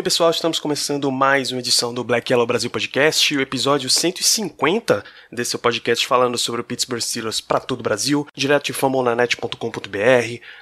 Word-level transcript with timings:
bem, 0.00 0.04
pessoal, 0.04 0.30
estamos 0.30 0.58
começando 0.58 1.12
mais 1.12 1.52
uma 1.52 1.58
edição 1.58 1.92
do 1.92 2.02
Black 2.02 2.32
Yellow 2.32 2.46
Brasil 2.46 2.70
Podcast, 2.70 3.36
o 3.36 3.40
episódio 3.42 3.90
150 3.90 5.04
desse 5.30 5.58
podcast 5.58 6.06
falando 6.06 6.38
sobre 6.38 6.62
o 6.62 6.64
Pittsburgh 6.64 7.02
Steelers 7.02 7.38
para 7.42 7.60
todo 7.60 7.80
o 7.80 7.82
Brasil, 7.82 8.26
direto 8.34 8.64
de 8.64 8.72
famonanet.com.br, 8.72 9.58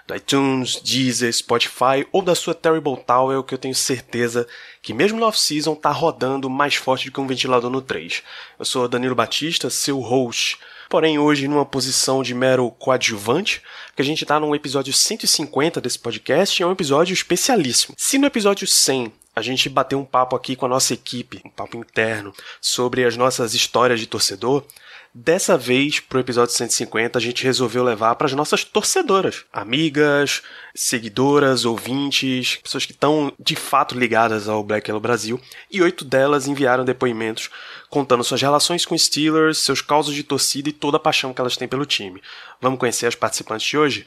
do 0.09 0.17
iTunes, 0.17 0.81
Deezer, 0.83 1.33
Spotify 1.33 2.05
ou 2.11 2.21
da 2.21 2.35
sua 2.35 2.53
Terrible 2.53 2.97
Tower, 2.97 3.41
que 3.45 3.55
eu 3.55 3.59
tenho 3.59 3.77
certeza 3.77 4.45
que 4.83 4.93
mesmo 4.93 5.21
no 5.21 5.27
off-season 5.27 5.77
tá 5.77 5.93
rodando 5.93 6.51
mais 6.51 6.75
forte 6.75 7.07
do 7.07 7.13
que 7.13 7.21
um 7.21 7.27
ventilador 7.29 7.71
no 7.71 7.81
3. 7.81 8.25
Eu 8.59 8.65
sou 8.65 8.89
Danilo 8.89 9.15
Batista, 9.15 9.71
seu 9.71 10.01
host 10.01 10.59
porém 10.89 11.19
hoje 11.19 11.47
numa 11.47 11.67
posição 11.67 12.23
de 12.23 12.35
mero 12.35 12.71
coadjuvante, 12.71 13.63
porque 13.89 14.01
a 14.01 14.05
gente 14.05 14.25
está 14.25 14.41
num 14.41 14.55
episódio 14.55 14.93
150 14.93 15.81
desse 15.83 15.99
podcast 15.99 16.63
é 16.63 16.67
um 16.67 16.73
episódio 16.73 17.13
especialíssimo. 17.13 17.95
Se 17.97 18.17
no 18.17 18.27
episódio 18.27 18.67
100 18.67 19.13
a 19.39 19.43
gente 19.43 19.69
bateu 19.69 19.99
um 19.99 20.05
papo 20.05 20.37
aqui 20.37 20.57
com 20.57 20.67
a 20.67 20.69
nossa 20.69 20.93
equipe, 20.93 21.41
um 21.45 21.51
papo 21.51 21.79
interno, 21.79 22.33
sobre 22.61 23.05
as 23.05 23.17
nossas 23.17 23.55
histórias 23.55 24.01
de 24.01 24.07
torcedor, 24.07 24.65
Dessa 25.15 25.57
vez, 25.57 26.01
pro 26.01 26.21
episódio 26.21 26.55
150, 26.55 27.19
a 27.19 27.21
gente 27.21 27.43
resolveu 27.43 27.83
levar 27.83 28.15
para 28.15 28.27
as 28.27 28.35
nossas 28.35 28.63
torcedoras, 28.63 29.45
amigas, 29.53 30.43
seguidoras, 30.75 31.65
ouvintes, 31.65 32.57
pessoas 32.57 32.85
que 32.85 32.93
estão 32.93 33.33
de 33.39 33.57
fato 33.57 33.99
ligadas 33.99 34.49
ao 34.49 34.63
Black 34.63 34.89
Yellow 34.89 35.01
Brasil, 35.01 35.41
e 35.71 35.83
oito 35.83 36.05
delas 36.05 36.47
enviaram 36.47 36.85
depoimentos 36.85 37.51
contando 37.89 38.23
suas 38.23 38.43
relações 38.43 38.85
com 38.85 38.97
Steelers, 38.97 39.59
seus 39.59 39.81
causos 39.81 40.15
de 40.15 40.23
torcida 40.23 40.69
e 40.69 40.73
toda 40.73 40.99
a 40.99 41.01
paixão 41.01 41.33
que 41.33 41.41
elas 41.41 41.57
têm 41.57 41.67
pelo 41.67 41.87
time. 41.87 42.23
Vamos 42.61 42.79
conhecer 42.79 43.07
as 43.07 43.15
participantes 43.15 43.67
de 43.67 43.79
hoje? 43.79 44.07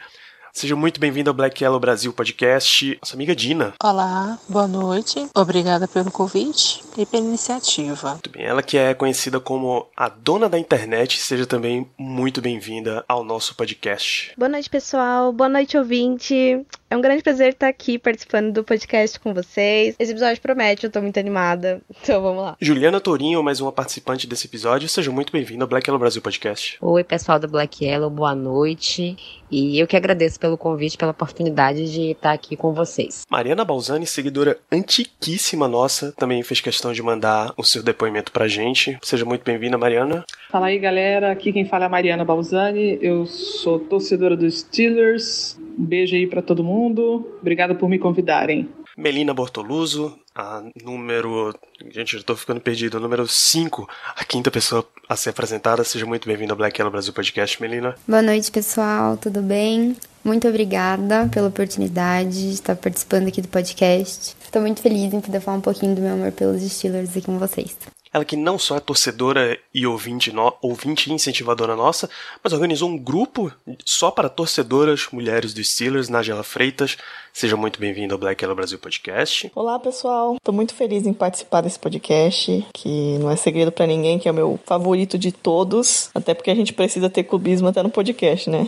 Seja 0.54 0.76
muito 0.76 1.00
bem-vindo 1.00 1.30
ao 1.30 1.34
Black 1.34 1.64
Yellow 1.64 1.80
Brasil 1.80 2.12
Podcast, 2.12 2.98
nossa 3.02 3.16
amiga 3.16 3.36
Dina. 3.36 3.74
Olá, 3.82 4.38
boa 4.50 4.68
noite. 4.68 5.28
Obrigada 5.34 5.88
pelo 5.88 6.12
convite 6.12 6.84
e 6.98 7.06
pela 7.06 7.26
iniciativa. 7.26 8.12
Muito 8.12 8.30
bem, 8.30 8.44
ela 8.44 8.62
que 8.62 8.78
é 8.78 8.94
conhecida 8.94 9.40
como 9.40 9.88
a 9.96 10.10
dona 10.10 10.50
da 10.50 10.60
internet, 10.60 11.18
seja 11.20 11.46
também 11.46 11.90
muito 11.98 12.42
bem-vinda 12.42 13.04
ao 13.08 13.24
nosso 13.24 13.56
podcast. 13.56 14.34
Boa 14.38 14.50
noite, 14.50 14.70
pessoal. 14.70 15.32
Boa 15.32 15.50
noite, 15.50 15.78
ouvinte. 15.78 16.66
É 16.92 16.98
um 16.98 17.00
grande 17.00 17.24
prazer 17.24 17.54
estar 17.54 17.70
aqui 17.70 17.98
participando 17.98 18.52
do 18.52 18.66
podcast 18.66 19.18
com 19.18 19.34
vocês. 19.34 19.96
Esse 19.98 20.12
episódio 20.12 20.42
promete, 20.42 20.84
eu 20.84 20.92
tô 20.92 21.02
muito 21.02 21.18
animada. 21.18 21.82
Então 22.04 22.20
vamos 22.20 22.42
lá. 22.42 22.58
Juliana 22.60 23.00
Tourinho, 23.00 23.44
mais 23.44 23.62
uma 23.62 23.72
participante 23.72 24.26
desse 24.26 24.48
episódio, 24.48 24.90
seja 24.90 25.12
muito 25.12 25.32
bem-vinda 25.32 25.64
ao 25.64 25.68
Black 25.68 25.88
Yellow 25.88 26.00
Brasil 26.00 26.22
Podcast. 26.22 26.78
Oi, 26.82 27.04
pessoal 27.04 27.40
do 27.40 27.48
Black 27.48 27.86
Yellow, 27.86 28.10
boa 28.10 28.34
noite. 28.34 29.16
E 29.52 29.80
eu 29.80 29.86
que 29.86 29.96
agradeço 29.96 30.40
pelo 30.40 30.58
convite, 30.58 30.98
pela 30.98 31.12
oportunidade 31.12 31.92
de 31.92 32.12
estar 32.12 32.32
aqui 32.32 32.56
com 32.56 32.74
vocês. 32.74 33.22
Mariana 33.30 33.64
Balzani, 33.64 34.08
seguidora 34.08 34.58
antiquíssima 34.72 35.68
nossa, 35.68 36.12
também 36.14 36.42
fez 36.42 36.60
questão 36.60 36.92
de 36.92 37.04
mandar 37.04 37.54
o 37.56 37.64
seu 37.64 37.84
depoimento 37.84 38.32
pra 38.32 38.48
gente. 38.48 38.98
Seja 39.04 39.24
muito 39.24 39.44
bem-vinda, 39.46 39.78
Mariana. 39.78 40.26
Fala 40.50 40.68
aí, 40.68 40.80
galera. 40.80 41.32
Aqui 41.32 41.54
quem 41.54 41.66
fala 41.66 41.86
é 41.86 41.88
a 41.88 41.90
Mariana 41.90 42.26
Balzani. 42.26 42.98
Eu 43.00 43.28
sou 43.28 43.80
torcedora 43.80 44.36
dos 44.36 44.62
Steelers. 44.62 45.58
Um 45.78 45.86
beijo 45.86 46.16
aí 46.16 46.26
pra 46.26 46.42
todo 46.42 46.64
mundo. 46.64 46.81
Obrigada 46.88 47.76
por 47.76 47.90
me 47.90 48.00
convidarem. 48.00 48.70
Melina 48.98 49.34
Bortoluso, 49.34 50.18
a 50.36 50.64
número. 50.84 51.54
Gente, 51.92 52.18
já 52.18 52.24
tô 52.24 52.36
ficando 52.36 52.60
perdido. 52.60 53.00
Número 53.00 53.28
5, 53.28 53.88
a 54.16 54.24
quinta 54.24 54.52
pessoa 54.52 54.86
a 55.08 55.16
ser 55.16 55.30
apresentada. 55.30 55.84
Seja 55.84 56.06
muito 56.06 56.28
bem-vinda 56.28 56.54
ao 56.54 56.58
Black 56.58 56.80
Yellow 56.80 56.92
Brasil 56.92 57.14
Podcast, 57.14 57.62
Melina. 57.62 57.96
Boa 58.08 58.22
noite, 58.22 58.52
pessoal. 58.52 59.18
Tudo 59.18 59.42
bem? 59.42 59.96
Muito 60.24 60.48
obrigada 60.48 61.28
pela 61.34 61.48
oportunidade 61.48 62.50
de 62.50 62.54
estar 62.54 62.76
participando 62.76 63.28
aqui 63.28 63.42
do 63.42 63.48
podcast. 63.48 64.36
Estou 64.44 64.62
muito 64.62 64.82
feliz 64.82 65.14
em 65.14 65.22
poder 65.22 65.40
falar 65.40 65.58
um 65.58 65.62
pouquinho 65.62 65.96
do 65.96 66.02
meu 66.02 66.14
amor 66.14 66.32
pelos 66.32 66.62
Steelers 66.62 67.10
aqui 67.12 67.26
com 67.26 67.40
vocês. 67.40 67.76
Ela 68.14 68.26
que 68.26 68.36
não 68.36 68.60
só 68.60 68.76
é 68.76 68.80
torcedora 68.82 69.58
e 69.74 69.88
ouvinte, 69.88 70.34
no, 70.34 70.54
ouvinte 70.62 71.10
e 71.10 71.14
incentivadora 71.14 71.78
nossa, 71.78 72.10
mas 72.44 72.52
organizou 72.52 72.90
um 72.90 72.98
grupo 72.98 73.54
só 73.86 74.12
para 74.12 74.28
torcedoras 74.28 75.08
mulheres 75.14 75.54
dos 75.54 75.70
Steelers, 75.70 76.10
Nagela 76.10 76.44
Freitas. 76.44 76.98
Seja 77.32 77.56
muito 77.56 77.80
bem-vinda 77.80 78.14
ao 78.14 78.20
Black 78.20 78.44
Yellow 78.44 78.56
Brasil 78.58 78.78
Podcast. 78.78 79.50
Olá, 79.56 79.80
pessoal. 79.80 80.36
Estou 80.36 80.54
muito 80.54 80.76
feliz 80.76 81.08
em 81.08 81.14
participar 81.14 81.62
desse 81.62 81.80
podcast, 81.80 82.68
que 82.74 83.18
não 83.20 83.32
é 83.32 83.38
segredo 83.38 83.72
para 83.72 83.88
ninguém, 83.88 84.20
que 84.20 84.28
é 84.28 84.32
o 84.32 84.36
meu 84.36 84.60
favorito 84.66 85.18
de 85.18 85.32
todos, 85.32 86.10
até 86.14 86.34
porque 86.34 86.52
a 86.52 86.56
gente 86.56 86.74
precisa 86.74 87.10
ter 87.10 87.24
clubismo 87.24 87.70
até 87.70 87.82
no 87.82 87.90
podcast, 87.90 88.50
né? 88.50 88.68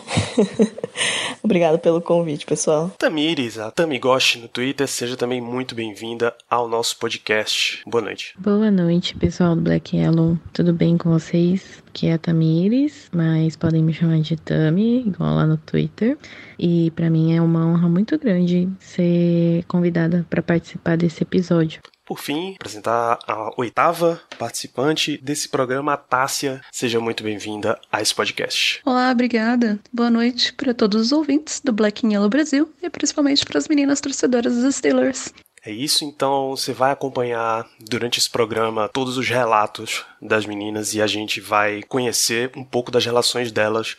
Obrigada 1.43 1.77
pelo 1.77 1.99
convite, 1.99 2.45
pessoal. 2.45 2.89
Tamires, 2.97 3.57
a 3.57 3.69
Tamigoshi 3.69 4.39
no 4.39 4.47
Twitter, 4.47 4.87
seja 4.87 5.17
também 5.17 5.41
muito 5.41 5.75
bem-vinda 5.75 6.33
ao 6.49 6.69
nosso 6.69 6.97
podcast. 6.97 7.83
Boa 7.85 8.01
noite. 8.01 8.33
Boa 8.39 8.71
noite, 8.71 9.13
pessoal 9.17 9.32
do 9.39 9.61
Black 9.61 9.97
Yellow. 9.97 10.37
Tudo 10.53 10.71
bem 10.71 10.95
com 10.95 11.09
vocês? 11.09 11.81
Aqui 11.87 12.07
é 12.07 12.13
a 12.13 12.17
Tamires, 12.19 13.09
mas 13.11 13.55
podem 13.55 13.83
me 13.83 13.91
chamar 13.91 14.19
de 14.19 14.35
Tami, 14.35 15.07
igual 15.07 15.35
lá 15.35 15.45
no 15.47 15.57
Twitter. 15.57 16.17
E 16.59 16.91
para 16.91 17.09
mim 17.09 17.35
é 17.35 17.41
uma 17.41 17.65
honra 17.65 17.89
muito 17.89 18.17
grande 18.19 18.69
ser 18.79 19.63
convidada 19.67 20.25
para 20.29 20.43
participar 20.43 20.97
desse 20.97 21.23
episódio. 21.23 21.81
Por 22.05 22.19
fim, 22.19 22.53
apresentar 22.55 23.17
a 23.25 23.49
oitava 23.57 24.21
participante 24.37 25.17
desse 25.17 25.49
programa, 25.49 25.93
a 25.93 25.97
Tássia. 25.97 26.61
Seja 26.71 26.99
muito 26.99 27.23
bem-vinda 27.23 27.79
a 27.91 28.01
esse 28.01 28.13
podcast. 28.13 28.81
Olá, 28.85 29.09
obrigada. 29.09 29.79
Boa 29.91 30.11
noite 30.11 30.53
para 30.53 30.73
todos 30.73 31.01
os 31.01 31.11
ouvintes 31.11 31.59
do 31.59 31.73
Black 31.73 32.05
and 32.05 32.11
Yellow 32.11 32.29
Brasil 32.29 32.71
e 32.83 32.89
principalmente 32.89 33.43
para 33.45 33.57
as 33.57 33.67
meninas 33.67 33.99
torcedoras 33.99 34.53
dos 34.53 34.75
Steelers. 34.75 35.33
É 35.65 35.71
isso, 35.71 36.03
então 36.03 36.49
você 36.49 36.73
vai 36.73 36.91
acompanhar 36.91 37.65
durante 37.79 38.19
esse 38.19 38.29
programa 38.29 38.89
todos 38.89 39.17
os 39.17 39.29
relatos 39.29 40.03
das 40.21 40.45
meninas 40.45 40.93
e 40.93 41.01
a 41.01 41.07
gente 41.07 41.39
vai 41.39 41.81
conhecer 41.83 42.51
um 42.57 42.65
pouco 42.65 42.91
das 42.91 43.05
relações 43.05 43.49
delas 43.49 43.95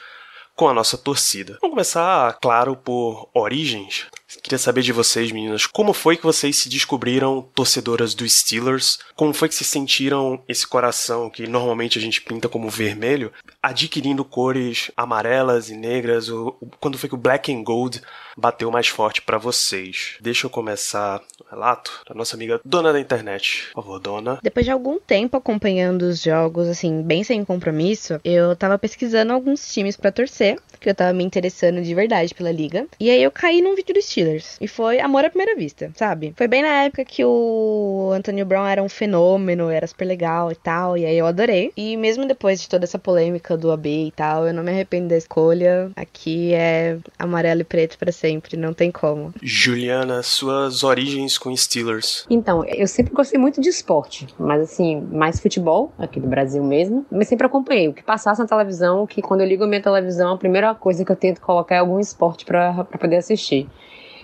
com 0.54 0.68
a 0.68 0.74
nossa 0.74 0.96
torcida. 0.96 1.58
Vamos 1.60 1.74
começar, 1.74 2.34
claro, 2.40 2.76
por 2.76 3.28
origens. 3.34 4.06
Queria 4.42 4.58
saber 4.58 4.82
de 4.82 4.92
vocês, 4.92 5.32
meninas, 5.32 5.66
como 5.66 5.92
foi 5.92 6.16
que 6.16 6.22
vocês 6.22 6.56
se 6.56 6.68
descobriram 6.68 7.42
torcedoras 7.54 8.14
dos 8.14 8.32
Steelers? 8.32 8.98
Como 9.16 9.32
foi 9.32 9.48
que 9.48 9.54
se 9.54 9.64
sentiram 9.64 10.42
esse 10.46 10.66
coração 10.66 11.30
que 11.30 11.46
normalmente 11.46 11.98
a 11.98 12.02
gente 12.02 12.20
pinta 12.20 12.48
como 12.48 12.68
vermelho, 12.68 13.32
adquirindo 13.62 14.24
cores 14.24 14.90
amarelas 14.96 15.70
e 15.70 15.74
negras? 15.74 16.28
Ou 16.28 16.52
quando 16.78 16.98
foi 16.98 17.08
que 17.08 17.14
o 17.14 17.18
Black 17.18 17.52
and 17.52 17.62
Gold 17.64 18.02
bateu 18.36 18.70
mais 18.70 18.88
forte 18.88 19.22
para 19.22 19.38
vocês? 19.38 20.16
Deixa 20.20 20.46
eu 20.46 20.50
começar 20.50 21.20
o 21.40 21.50
relato 21.50 22.02
da 22.08 22.14
nossa 22.14 22.36
amiga 22.36 22.60
dona 22.64 22.92
da 22.92 23.00
internet. 23.00 23.68
Por 23.72 23.82
favor, 23.82 23.98
dona. 24.00 24.38
Depois 24.42 24.66
de 24.66 24.72
algum 24.72 24.98
tempo 24.98 25.36
acompanhando 25.36 26.02
os 26.02 26.22
jogos, 26.22 26.68
assim, 26.68 27.02
bem 27.02 27.24
sem 27.24 27.44
compromisso, 27.44 28.20
eu 28.24 28.54
tava 28.56 28.78
pesquisando 28.78 29.32
alguns 29.32 29.72
times 29.72 29.96
para 29.96 30.12
torcer, 30.12 30.58
que 30.80 30.90
eu 30.90 30.94
tava 30.94 31.12
me 31.12 31.24
interessando 31.24 31.82
de 31.82 31.94
verdade 31.94 32.34
pela 32.34 32.52
liga. 32.52 32.86
E 33.00 33.10
aí 33.10 33.22
eu 33.22 33.30
caí 33.30 33.62
num 33.62 33.74
vídeo 33.74 33.94
do 33.94 34.02
Steelers. 34.02 34.56
E 34.60 34.68
foi 34.68 35.00
amor 35.00 35.24
à 35.24 35.30
primeira 35.30 35.56
vista, 35.56 35.90
sabe? 35.94 36.34
Foi 36.36 36.46
bem 36.46 36.62
na 36.62 36.84
época 36.84 37.04
que 37.04 37.24
o 37.24 38.10
Antonio 38.14 38.44
Brown 38.44 38.66
era 38.66 38.82
um 38.82 38.88
fenômeno, 38.88 39.70
era 39.70 39.86
super 39.86 40.04
legal 40.04 40.52
e 40.52 40.54
tal. 40.54 40.96
E 40.96 41.06
aí 41.06 41.16
eu 41.16 41.26
adorei. 41.26 41.72
E 41.76 41.96
mesmo 41.96 42.26
depois 42.26 42.60
de 42.60 42.68
toda 42.68 42.84
essa 42.84 42.98
polêmica 42.98 43.56
do 43.56 43.70
AB 43.70 44.08
e 44.08 44.12
tal, 44.12 44.46
eu 44.46 44.52
não 44.52 44.62
me 44.62 44.70
arrependo 44.70 45.08
da 45.08 45.16
escolha. 45.16 45.90
Aqui 45.96 46.52
é 46.52 46.98
amarelo 47.18 47.62
e 47.62 47.64
preto 47.64 47.98
para 47.98 48.12
sempre, 48.24 48.56
não 48.56 48.72
tem 48.72 48.90
como. 48.90 49.34
Juliana, 49.42 50.22
suas 50.22 50.82
origens 50.82 51.36
com 51.36 51.54
Steelers. 51.54 52.24
Então, 52.30 52.64
eu 52.64 52.86
sempre 52.86 53.12
gostei 53.12 53.38
muito 53.38 53.60
de 53.60 53.68
esporte, 53.68 54.26
mas 54.38 54.62
assim, 54.62 54.98
mais 55.12 55.38
futebol, 55.38 55.92
aqui 55.98 56.18
do 56.18 56.26
Brasil 56.26 56.64
mesmo. 56.64 57.04
Mas 57.10 57.28
sempre 57.28 57.46
acompanhei. 57.46 57.88
O 57.88 57.92
que 57.92 58.02
passasse 58.02 58.40
na 58.40 58.46
televisão, 58.46 59.06
que 59.06 59.20
quando 59.20 59.42
eu 59.42 59.46
ligo 59.46 59.64
a 59.64 59.66
minha 59.66 59.82
televisão, 59.82 60.32
a 60.32 60.38
primeira 60.38 60.74
coisa 60.74 61.04
que 61.04 61.12
eu 61.12 61.16
tento 61.16 61.42
colocar 61.42 61.74
é 61.74 61.78
algum 61.80 62.00
esporte 62.00 62.46
para 62.46 62.84
poder 62.98 63.16
assistir. 63.16 63.68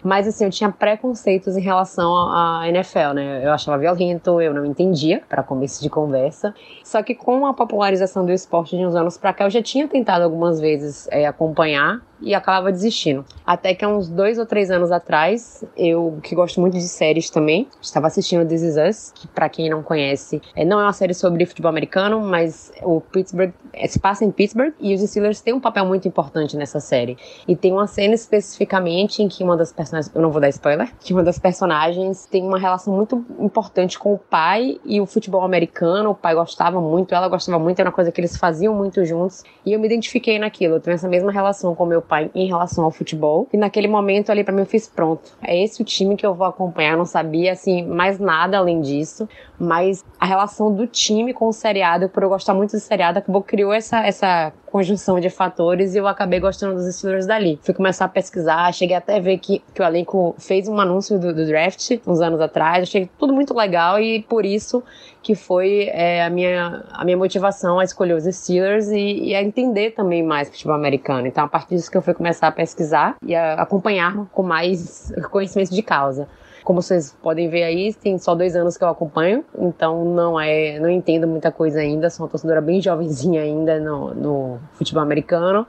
Mas 0.03 0.27
assim, 0.27 0.47
eu 0.47 0.51
tinha 0.51 0.73
preconceitos 0.73 1.59
em 1.59 1.61
relação 1.61 2.11
à 2.11 2.63
NFL, 2.69 3.13
né? 3.13 3.45
Eu 3.45 3.53
achava 3.53 3.77
violento, 3.77 4.41
eu 4.41 4.55
não 4.55 4.65
entendia, 4.65 5.23
para 5.29 5.43
começo 5.43 5.83
de 5.83 5.91
conversa. 5.91 6.55
Só 6.83 7.03
que 7.03 7.15
com 7.15 7.45
a 7.47 7.53
popularização 7.53 8.25
do 8.25 8.33
esporte 8.33 8.79
de 8.79 8.87
uns 8.87 8.95
anos 8.95 9.19
pra 9.19 9.35
cá, 9.35 9.45
eu 9.45 9.51
já 9.51 9.63
tinha 9.63 9.87
tentado 9.87 10.25
algumas 10.25 10.59
vezes 10.59 11.07
é, 11.11 11.27
acompanhar 11.27 12.01
e 12.21 12.35
acabava 12.35 12.71
desistindo. 12.71 13.25
Até 13.47 13.75
que 13.75 13.85
há 13.85 13.89
uns 13.89 14.09
dois 14.09 14.39
ou 14.39 14.47
três 14.47 14.71
anos 14.71 14.91
atrás, 14.93 15.65
eu, 15.77 16.19
que 16.23 16.35
gosto 16.35 16.61
muito 16.61 16.75
de 16.75 16.89
séries 16.89 17.31
também, 17.31 17.67
estava 17.81 18.07
assistindo 18.07 18.47
This 18.47 18.63
Is 18.63 18.77
Us, 18.77 19.13
que 19.15 19.29
pra 19.29 19.49
quem 19.49 19.69
não 19.69 19.83
conhece, 19.83 20.41
é, 20.55 20.65
não 20.65 20.81
é 20.81 20.85
uma 20.85 20.93
série 20.93 21.15
sobre 21.15 21.45
futebol 21.47 21.69
americano, 21.69 22.21
mas 22.21 22.73
o 22.83 23.01
Pittsburgh 23.01 23.53
é, 23.73 23.87
se 23.87 23.99
passa 23.99 24.25
em 24.25 24.31
Pittsburgh 24.31 24.73
e 24.81 24.95
os 24.95 25.01
Steelers 25.01 25.41
têm 25.41 25.55
um 25.55 25.61
papel 25.61 25.85
muito 25.87 26.07
importante 26.07 26.57
nessa 26.57 26.81
série. 26.81 27.17
E 27.47 27.57
tem 27.57 27.73
uma 27.73 27.87
cena 27.87 28.15
especificamente 28.15 29.23
em 29.23 29.29
que 29.29 29.43
uma 29.43 29.57
das 29.57 29.73
personagens, 29.73 30.15
eu 30.15 30.23
não 30.23 30.31
vou 30.31 30.41
dar 30.41 30.49
spoiler, 30.49 30.91
que 31.01 31.13
uma 31.13 31.23
das 31.23 31.39
personagens 31.39 32.27
tem 32.27 32.43
uma 32.43 32.59
relação 32.59 32.95
muito 32.95 33.25
importante 33.39 33.99
com 33.99 34.15
o 34.15 34.19
pai 34.19 34.79
e 34.85 35.01
o 35.01 35.07
futebol 35.07 35.43
americano. 35.43 36.11
O 36.11 36.15
pai 36.15 36.35
gostava 36.35 36.81
muito, 36.81 37.15
ela 37.15 37.29
gostava 37.29 37.59
muito, 37.59 37.81
era 37.81 37.89
uma 37.89 37.95
coisa 37.95 38.13
que 38.13 38.21
eles 38.21 38.37
faziam 38.37 38.75
muito 38.75 39.05
juntos. 39.05 39.43
E 39.65 39.73
eu 39.73 39.81
me 39.81 39.87
identifiquei 39.87 40.39
naquilo. 40.39 40.77
Eu 40.77 40.81
tenho 40.81 40.95
essa 40.95 41.09
mesma 41.09 41.33
relação 41.33 41.75
com 41.75 41.87
meu 41.87 42.03
pai 42.11 42.29
em 42.35 42.49
relação 42.49 42.85
ao 42.85 42.91
futebol. 42.91 43.49
E 43.53 43.57
naquele 43.57 43.87
momento 43.87 44.31
ali 44.31 44.43
para 44.43 44.53
mim 44.53 44.63
eu 44.63 44.67
fiz 44.67 44.89
pronto. 44.89 45.31
É 45.41 45.63
esse 45.63 45.81
o 45.81 45.85
time 45.85 46.17
que 46.17 46.27
eu 46.27 46.35
vou 46.35 46.47
acompanhar. 46.47 46.93
Eu 46.93 46.99
não 46.99 47.05
sabia 47.07 47.53
assim 47.53 47.87
mais 47.87 48.19
nada 48.19 48.59
além 48.59 48.81
disso, 48.81 49.29
mas 49.59 50.05
a 50.19 50.27
relação 50.27 50.75
do 50.75 50.87
time 50.87 51.33
com 51.33 51.47
o 51.47 51.53
seriado, 51.53 52.09
por 52.09 52.25
eu 52.25 52.29
gostar 52.29 52.53
muito 52.53 52.73
do 52.73 52.81
seriado, 52.81 53.21
acabou 53.21 53.43
criou 53.43 53.73
essa 53.73 54.05
essa 54.05 54.53
conjunção 54.67 55.19
de 55.19 55.29
fatores 55.29 55.95
e 55.95 55.99
eu 55.99 56.07
acabei 56.07 56.41
gostando 56.41 56.75
dos 56.75 56.95
Steelers 56.95 57.27
dali. 57.27 57.59
Fui 57.63 57.75
começar 57.75 58.05
a 58.05 58.09
pesquisar, 58.09 58.73
cheguei 58.73 58.97
até 58.97 59.17
a 59.17 59.21
ver 59.21 59.39
que, 59.39 59.63
que 59.75 59.83
o 59.83 59.85
elenco 59.85 60.35
fez 60.39 60.69
um 60.69 60.79
anúncio 60.81 61.19
do, 61.19 61.35
do 61.35 61.47
draft 61.47 61.99
uns 62.07 62.21
anos 62.21 62.41
atrás, 62.41 62.83
achei 62.83 63.09
tudo 63.19 63.33
muito 63.33 63.55
legal 63.55 64.01
e 64.01 64.23
por 64.23 64.45
isso 64.45 64.83
que 65.23 65.35
foi 65.35 65.89
é, 65.93 66.25
a, 66.25 66.31
minha, 66.31 66.85
a 66.93 67.05
minha 67.05 67.17
motivação 67.17 67.79
a 67.79 67.85
escolher 67.85 68.15
os 68.15 68.25
Steelers 68.25 68.89
e, 68.89 69.29
e, 69.29 69.35
a 69.35 69.43
entender 69.43 69.91
também 69.91 70.23
mais 70.23 70.49
futebol 70.49 70.75
americano. 70.75 71.27
Então, 71.27 71.45
a 71.45 71.49
partir 71.49 71.77
disso 71.77 71.91
que 71.91 71.97
eu 71.97 72.03
fui 72.03 72.15
começar 72.15 72.49
a 72.49 72.53
pesquisar 72.53 73.17
e 73.23 73.35
a 73.35 73.55
acompanhar 73.55 74.27
com 74.33 74.43
mais 74.43 75.13
conhecimento 75.31 75.73
de 75.75 75.83
causa. 75.83 76.29
Como 76.65 76.83
vocês 76.83 77.17
podem 77.23 77.49
ver 77.49 77.65
aí, 77.65 77.93
tem 77.95 78.19
só 78.19 78.35
dois 78.35 78.55
anos 78.55 78.77
que 78.77 78.85
eu 78.85 78.89
acompanho, 78.89 79.45
então 79.59 80.05
não 80.05 80.39
é, 80.39 80.79
não 80.79 80.91
entendo 80.91 81.27
muita 81.27 81.51
coisa 81.51 81.81
ainda. 81.81 82.11
Sou 82.11 82.25
uma 82.25 82.31
torcedora 82.31 82.61
bem 82.61 82.81
jovenzinha 82.81 83.43
ainda 83.43 83.81
no, 83.81 84.15
no 84.15 84.59
futebol 84.75 85.03
americano. 85.03 85.67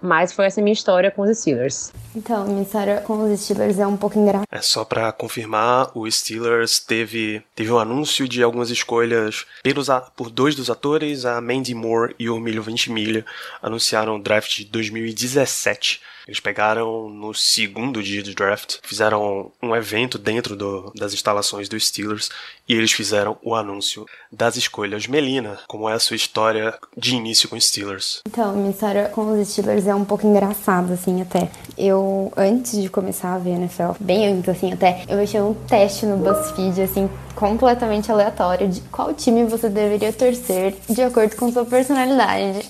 Mas 0.00 0.32
foi 0.32 0.46
essa 0.46 0.60
minha 0.60 0.72
história 0.72 1.10
com 1.10 1.22
os 1.22 1.38
Steelers. 1.38 1.92
Então, 2.14 2.46
minha 2.46 2.62
história 2.62 3.00
com 3.00 3.24
os 3.24 3.40
Steelers 3.40 3.78
é 3.78 3.86
um 3.86 3.96
pouco 3.96 4.18
engraçada. 4.18 4.46
É 4.50 4.60
só 4.60 4.84
para 4.84 5.10
confirmar, 5.12 5.90
o 5.94 6.10
Steelers 6.10 6.78
teve, 6.78 7.42
teve 7.54 7.70
um 7.72 7.78
anúncio 7.78 8.28
de 8.28 8.42
algumas 8.42 8.70
escolhas 8.70 9.46
pelos, 9.62 9.88
por 10.14 10.30
dois 10.30 10.54
dos 10.54 10.70
atores, 10.70 11.24
a 11.24 11.40
Mandy 11.40 11.74
Moore 11.74 12.14
e 12.18 12.28
o 12.28 12.38
Milho 12.38 12.62
Ventimiglia, 12.62 13.24
anunciaram 13.62 14.16
o 14.16 14.22
draft 14.22 14.58
de 14.58 14.64
2017 14.66 16.00
eles 16.26 16.40
pegaram 16.40 17.08
no 17.08 17.32
segundo 17.32 18.02
dia 18.02 18.22
do 18.22 18.34
draft, 18.34 18.78
fizeram 18.82 19.52
um 19.62 19.74
evento 19.76 20.18
dentro 20.18 20.56
do, 20.56 20.92
das 20.96 21.14
instalações 21.14 21.68
dos 21.68 21.86
Steelers 21.86 22.30
e 22.68 22.74
eles 22.74 22.92
fizeram 22.92 23.38
o 23.42 23.54
anúncio 23.54 24.06
das 24.30 24.56
escolhas. 24.56 25.06
Melina, 25.06 25.60
como 25.68 25.88
é 25.88 25.92
a 25.92 26.00
sua 26.00 26.16
história 26.16 26.74
de 26.96 27.14
início 27.14 27.48
com 27.48 27.56
os 27.56 27.66
Steelers? 27.66 28.22
Então, 28.26 28.54
minha 28.56 28.70
história 28.70 29.08
com 29.08 29.40
os 29.40 29.48
Steelers 29.48 29.86
é 29.86 29.94
um 29.94 30.04
pouco 30.04 30.26
engraçada, 30.26 30.94
assim, 30.94 31.22
até. 31.22 31.48
Eu, 31.78 32.32
antes 32.36 32.80
de 32.80 32.88
começar 32.88 33.34
a 33.34 33.38
ver 33.38 33.50
NFL, 33.50 33.92
bem 34.00 34.26
antes, 34.26 34.48
assim, 34.48 34.72
até, 34.72 35.04
eu 35.08 35.20
achei 35.20 35.40
um 35.40 35.54
teste 35.54 36.06
no 36.06 36.16
BuzzFeed, 36.16 36.82
assim, 36.82 37.08
completamente 37.36 38.10
aleatório 38.10 38.66
de 38.66 38.80
qual 38.80 39.14
time 39.14 39.44
você 39.44 39.68
deveria 39.68 40.12
torcer 40.12 40.74
de 40.88 41.02
acordo 41.02 41.36
com 41.36 41.52
sua 41.52 41.66
personalidade 41.66 42.66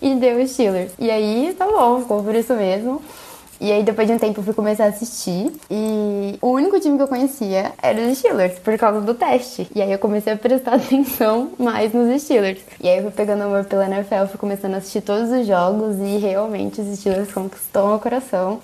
e 0.00 0.14
deu 0.14 0.46
Steelers. 0.46 0.92
E 0.98 1.10
aí, 1.10 1.54
tá 1.56 1.66
bom, 1.66 2.00
ficou 2.00 2.22
por 2.22 2.34
isso 2.34 2.54
mesmo. 2.54 3.02
E 3.60 3.70
aí, 3.70 3.82
depois 3.82 4.08
de 4.08 4.14
um 4.14 4.18
tempo, 4.18 4.40
eu 4.40 4.44
fui 4.44 4.54
começar 4.54 4.84
a 4.84 4.88
assistir. 4.88 5.52
E 5.70 6.38
o 6.40 6.48
único 6.48 6.80
time 6.80 6.96
que 6.96 7.02
eu 7.02 7.08
conhecia 7.08 7.72
era 7.82 8.00
os 8.00 8.16
Steelers, 8.16 8.58
por 8.58 8.76
causa 8.78 9.02
do 9.02 9.12
teste. 9.12 9.70
E 9.74 9.82
aí, 9.82 9.92
eu 9.92 9.98
comecei 9.98 10.32
a 10.32 10.36
prestar 10.36 10.76
atenção 10.80 11.50
mais 11.58 11.92
nos 11.92 12.22
Steelers. 12.22 12.60
E 12.80 12.88
aí, 12.88 12.96
eu 12.96 13.02
fui 13.02 13.12
pegando 13.12 13.42
amor 13.42 13.66
pela 13.66 13.84
NFL, 13.84 14.26
fui 14.30 14.38
começando 14.38 14.74
a 14.74 14.76
assistir 14.78 15.02
todos 15.02 15.30
os 15.30 15.46
jogos. 15.46 15.96
E 15.98 16.16
realmente, 16.16 16.80
os 16.80 16.98
Steelers 16.98 17.32
conquistou 17.32 17.88
meu 17.88 17.98
coração. 17.98 18.60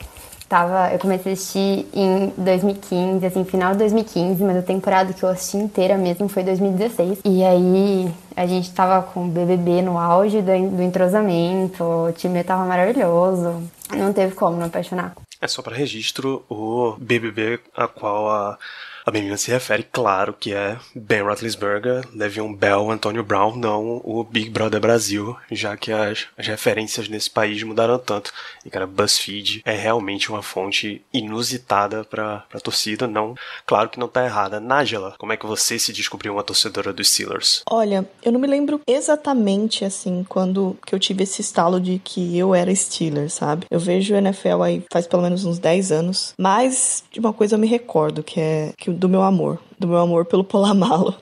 Tava, 0.49 0.93
eu 0.93 0.99
comecei 1.01 1.33
a 1.33 1.35
assistir 1.35 1.89
em 1.93 2.33
2015, 2.37 3.27
assim, 3.27 3.45
final 3.45 3.73
de 3.73 3.79
2015, 3.79 4.45
mas 4.45 4.57
a 4.57 4.63
temporada 4.63 5.13
que 5.13 5.23
eu 5.23 5.29
assisti 5.29 5.57
inteira 5.57 5.99
mesmo 5.99 6.29
foi 6.29 6.45
2016. 6.45 7.21
E 7.25 7.43
aí 7.43 8.09
a 8.37 8.47
gente 8.47 8.73
tava 8.73 9.03
com 9.03 9.25
o 9.25 9.29
BBB 9.29 9.83
no 9.83 9.99
auge 9.99 10.41
do, 10.41 10.71
do 10.71 10.83
entrosamento, 10.83 11.83
o 11.83 12.13
time 12.13 12.45
tava 12.45 12.65
maravilhoso. 12.65 13.61
Não 13.91 14.13
teve 14.13 14.35
como 14.37 14.57
não 14.57 14.67
apaixonar. 14.67 15.15
É 15.41 15.49
só 15.49 15.63
para 15.63 15.75
registro 15.75 16.45
o 16.49 16.97
BBB 16.99 17.59
a 17.77 17.89
qual 17.89 18.31
a 18.31 18.59
a 19.07 19.13
menina 19.13 19.37
se 19.37 19.53
refere, 19.53 19.85
claro, 19.85 20.35
que 20.35 20.53
é 20.53 20.77
Ben 20.93 21.23
Roethlisberger, 21.23 22.05
Le'Veon 22.13 22.53
Bell, 22.53 22.91
Antonio 22.91 23.23
Brown, 23.23 23.55
não 23.55 24.01
o 24.03 24.25
Big 24.25 24.51
Brother 24.51 24.81
Brasil, 24.81 25.37
já 25.49 25.77
que 25.77 25.93
as, 25.93 26.27
as 26.37 26.49
referências 26.49 27.09
nesse 27.09 27.31
país 27.31 27.63
mudaram 27.63 28.01
tanto. 28.01 28.33
E, 28.65 28.69
cara, 28.69 28.85
BuzzFeed 28.85 29.63
é 29.65 29.77
realmente 29.77 30.29
uma 30.29 30.43
fonte 30.43 31.05
inusitada 31.13 32.05
pra, 32.05 32.39
pra 32.51 32.59
torcida, 32.59 33.07
não... 33.07 33.37
Claro 33.65 33.89
que 33.89 33.99
não 33.99 34.09
tá 34.09 34.25
errada. 34.25 34.59
Nájela, 34.59 35.15
como 35.19 35.33
é 35.33 35.37
que 35.37 35.47
você 35.47 35.79
se 35.79 35.93
descobriu 35.93 36.33
uma 36.33 36.43
torcedora 36.43 36.93
dos 36.93 37.09
Steelers? 37.09 37.63
Olha, 37.71 38.05
eu 38.25 38.33
não 38.33 38.41
me 38.41 38.49
lembro 38.49 38.81
exatamente, 38.89 39.85
assim, 39.85 40.27
quando 40.29 40.77
que 40.85 40.93
eu 40.93 40.99
tive 40.99 41.23
esse 41.23 41.41
estalo 41.41 41.81
de 41.81 42.01
que 42.03 42.37
eu 42.37 42.53
era 42.53 42.75
Steelers, 42.75 43.35
sabe? 43.35 43.67
Eu 43.71 43.79
vejo 43.79 44.17
NFL 44.17 44.63
aí 44.63 44.85
faz 44.93 45.07
pelo 45.07 45.23
menos 45.23 45.45
uns 45.45 45.61
10 45.61 45.93
anos, 45.93 46.35
mas 46.37 47.05
de 47.13 47.21
uma 47.21 47.33
coisa 47.33 47.55
eu 47.55 47.59
me 47.61 47.69
recordo, 47.69 48.25
que 48.25 48.41
é 48.41 48.73
que 48.77 48.96
do 48.97 49.09
meu 49.09 49.23
amor, 49.23 49.59
do 49.79 49.87
meu 49.87 49.99
amor 49.99 50.25
pelo 50.25 50.43
Polamalo. 50.43 51.15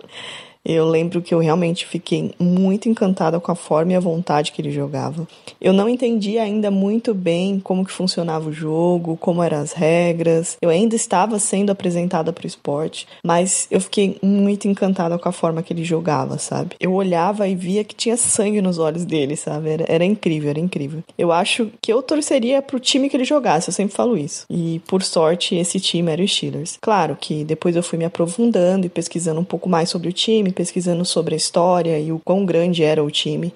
Eu 0.65 0.89
lembro 0.89 1.21
que 1.21 1.35
eu 1.35 1.39
realmente 1.39 1.87
fiquei 1.87 2.33
muito 2.39 2.89
encantada 2.89 3.39
com 3.39 3.53
a 3.53 3.55
forma 3.55 3.93
e 3.93 3.97
a 3.97 4.01
vontade 4.01 4.51
que 4.51 4.63
ele 4.63 4.71
jogava. 4.71 5.29
Eu 5.61 5.73
não 5.73 5.89
entendia 5.89 6.43
ainda 6.43 6.71
muito 6.71 7.13
bem 7.13 7.61
como 7.61 7.85
que 7.85 7.93
funcionava 7.93 8.49
o 8.49 8.53
jogo, 8.53 9.17
como 9.19 9.43
eram 9.43 9.59
as 9.59 9.73
regras. 9.73 10.57
Eu 10.63 10.71
ainda 10.71 10.97
estava 10.97 11.39
sendo 11.39 11.71
apresentada 11.71 12.33
para 12.33 12.45
o 12.45 12.47
esporte, 12.47 13.07
mas 13.23 13.67
eu 13.71 13.81
fiquei 13.81 14.17
muito 14.23 14.67
encantada 14.67 15.19
com 15.19 15.29
a 15.29 15.33
forma 15.33 15.63
que 15.63 15.73
ele 15.73 15.85
jogava, 15.85 16.39
sabe? 16.39 16.77
Eu 16.81 16.93
olhava 16.95 17.47
e 17.47 17.55
via 17.55 17.85
que 17.85 17.95
tinha 17.95 18.17
sangue 18.17 18.63
nos 18.63 18.79
olhos 18.79 19.05
dele, 19.05 19.37
sabe? 19.37 19.69
Era, 19.69 19.85
era 19.87 20.05
incrível, 20.05 20.51
era 20.51 20.61
incrível. 20.61 21.03
Eu 21.19 21.31
acho 21.31 21.71
que 21.83 21.93
eu 21.93 22.03
torceria 22.03 22.63
pro 22.63 22.81
time 22.81 23.11
que 23.11 23.17
ele 23.17 23.25
jogasse, 23.25 23.69
eu 23.69 23.75
sempre 23.75 23.95
falo 23.95 24.17
isso. 24.17 24.47
E 24.49 24.81
por 24.87 25.03
sorte, 25.03 25.55
esse 25.55 25.79
time 25.79 26.11
era 26.11 26.23
o 26.23 26.29
Steelers. 26.29 26.79
Claro 26.81 27.17
que 27.21 27.45
depois 27.45 27.77
eu 27.77 27.83
fui 27.83 27.99
me 27.99 28.05
aprofundando 28.05 28.87
e 28.87 28.89
pesquisando 28.89 29.41
um 29.41 29.45
pouco 29.45 29.69
mais 29.69 29.91
sobre 29.91 30.09
o 30.09 30.13
time, 30.13 30.54
pesquisando 30.55 31.05
sobre 31.05 31.35
a 31.35 31.37
história 31.37 31.99
e 31.99 32.11
o 32.11 32.19
quão 32.19 32.47
grande 32.47 32.83
era 32.83 33.05
o 33.05 33.11
time 33.11 33.53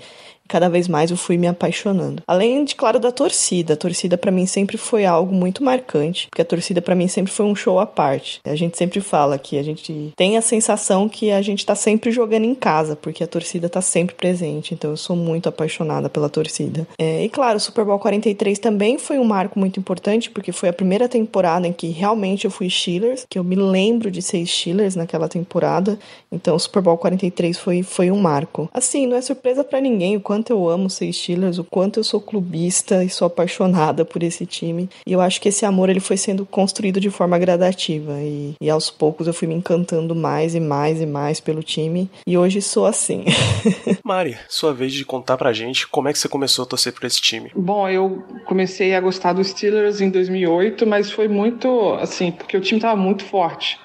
cada 0.49 0.69
vez 0.69 0.89
mais 0.89 1.11
eu 1.11 1.17
fui 1.17 1.37
me 1.37 1.47
apaixonando. 1.47 2.23
Além 2.27 2.65
de, 2.65 2.75
claro, 2.75 2.99
da 2.99 3.13
torcida. 3.13 3.75
A 3.75 3.77
torcida 3.77 4.17
para 4.17 4.33
mim 4.33 4.47
sempre 4.47 4.77
foi 4.77 5.05
algo 5.05 5.35
muito 5.35 5.63
marcante, 5.63 6.27
porque 6.31 6.43
a 6.43 6.45
torcida 6.45 6.81
para 6.81 6.95
mim 6.95 7.07
sempre 7.07 7.33
foi 7.33 7.47
um 7.47 7.55
show 7.55 7.79
à 7.79 7.87
parte. 7.87 8.41
A 8.45 8.57
gente 8.57 8.77
sempre 8.77 9.01
fala 9.01 9.39
que 9.39 9.59
a 9.59 9.63
gente 9.63 10.13
tem 10.17 10.37
a 10.37 10.43
sensação 10.43 11.09
que 11.09 11.31
a 11.31 11.43
gente 11.43 11.65
tá 11.65 11.75
sempre 11.75 12.11
jogando 12.11 12.45
em 12.45 12.55
casa, 12.55 12.97
porque 12.97 13.23
a 13.23 13.27
torcida 13.27 13.69
tá 13.69 13.81
sempre 13.81 14.15
presente. 14.15 14.75
Então 14.75 14.91
eu 14.91 14.97
sou 14.97 15.15
muito 15.15 15.49
apaixonada 15.49 16.09
pela 16.09 16.29
torcida. 16.29 16.87
É, 16.99 17.23
e 17.25 17.29
claro, 17.29 17.59
o 17.59 17.61
Super 17.61 17.85
Bowl 17.85 17.99
43 17.99 18.59
também 18.59 18.99
foi 18.99 19.19
um 19.19 19.25
marco 19.25 19.59
muito 19.59 19.79
importante, 19.79 20.31
porque 20.31 20.53
foi 20.53 20.69
a 20.69 20.73
primeira 20.73 21.09
temporada 21.09 21.67
em 21.67 21.73
que 21.73 21.89
realmente 21.89 22.45
eu 22.45 22.51
fui 22.51 22.71
Steelers, 22.71 23.27
que 23.29 23.39
eu 23.39 23.45
me 23.45 23.57
lembro 23.57 24.11
de 24.11 24.23
ser 24.23 24.45
Steelers 24.47 24.97
naquela 24.97 25.29
temporada. 25.29 25.99
Então 26.33 26.57
o 26.57 26.59
Super 26.59 26.83
Bowl 26.83 26.97
43 26.97 27.59
foi, 27.59 27.83
foi 27.83 28.11
um 28.11 28.19
marco. 28.19 28.69
Assim, 28.73 29.07
não 29.07 29.17
é 29.17 29.21
surpresa 29.21 29.63
para 29.63 29.81
ninguém 29.81 30.17
o 30.17 30.21
quanto 30.21 30.38
quanto 30.39 30.51
eu 30.51 30.69
amo 30.69 30.89
ser 30.89 31.13
Steelers, 31.13 31.59
o 31.59 31.65
quanto 31.65 31.99
eu 31.99 32.05
sou 32.05 32.21
clubista 32.21 33.03
e 33.03 33.11
sou 33.11 33.27
apaixonada 33.27 34.05
por 34.05 34.23
esse 34.23 34.47
time. 34.47 34.89
E 35.05 35.13
eu 35.13 35.21
acho 35.21 35.41
que 35.41 35.49
esse 35.49 35.65
amor 35.67 35.89
ele 35.89 35.99
foi 35.99 36.17
sendo 36.17 36.47
construído 36.47 37.01
de 37.01 37.11
forma 37.11 37.37
gradativa 37.39 38.21
e, 38.21 38.55
e 38.61 38.71
aos 38.71 38.89
poucos 38.89 39.27
eu 39.27 39.35
fui 39.35 39.49
me 39.49 39.55
encantando 39.55 40.15
mais 40.15 40.55
e 40.55 40.61
mais 40.61 41.01
e 41.01 41.07
mais 41.07 41.41
pelo 41.41 41.61
time 41.61 42.09
e 42.25 42.39
hoje 42.39 42.63
sou 42.63 42.87
assim. 42.87 43.25
Mari, 44.05 44.37
sua 44.49 44.73
vez 44.73 44.93
de 44.93 45.05
contar 45.05 45.37
pra 45.37 45.53
gente 45.53 45.89
como 45.89 46.09
é 46.09 46.13
que 46.13 46.19
você 46.21 46.29
começou 46.29 46.63
a 46.63 46.67
torcer 46.67 46.93
por 46.93 47.05
esse 47.05 47.21
time. 47.21 47.51
Bom, 47.57 47.89
eu 47.89 48.23
comecei 48.47 48.95
a 48.95 49.01
gostar 49.01 49.33
dos 49.33 49.49
Steelers 49.49 50.01
em 50.01 50.09
2008, 50.09 50.87
mas 50.87 51.11
foi 51.11 51.27
muito 51.27 51.95
assim, 51.95 52.31
porque 52.31 52.57
o 52.57 52.61
time 52.61 52.81
tava 52.81 52.95
muito 52.95 53.25
forte 53.25 53.77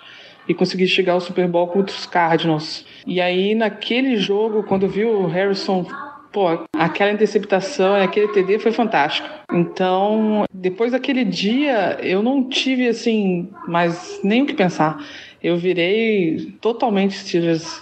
e 0.48 0.54
consegui 0.54 0.88
chegar 0.88 1.14
ao 1.14 1.22
Super 1.22 1.48
Bowl 1.48 1.68
contra 1.68 1.96
os 1.96 2.06
Cardinals. 2.06 2.86
E 3.06 3.22
aí, 3.22 3.56
naquele 3.56 4.18
jogo, 4.18 4.64
quando 4.64 4.84
eu 4.84 4.90
vi 4.90 5.06
o 5.06 5.26
Harrison 5.26 5.86
pô, 6.34 6.66
aquela 6.74 7.12
interceptação 7.12 7.96
aquele 7.96 8.28
TD 8.30 8.60
foi 8.60 8.72
fantástico. 8.72 9.30
Então, 9.52 10.46
depois 10.52 10.92
daquele 10.92 11.24
dia, 11.24 12.00
eu 12.02 12.22
não 12.24 12.50
tive, 12.50 12.88
assim, 12.88 13.50
mais 13.68 14.20
nem 14.24 14.42
o 14.42 14.46
que 14.46 14.54
pensar. 14.54 14.98
Eu 15.42 15.56
virei 15.56 16.54
totalmente 16.60 17.14
Steelers. 17.14 17.82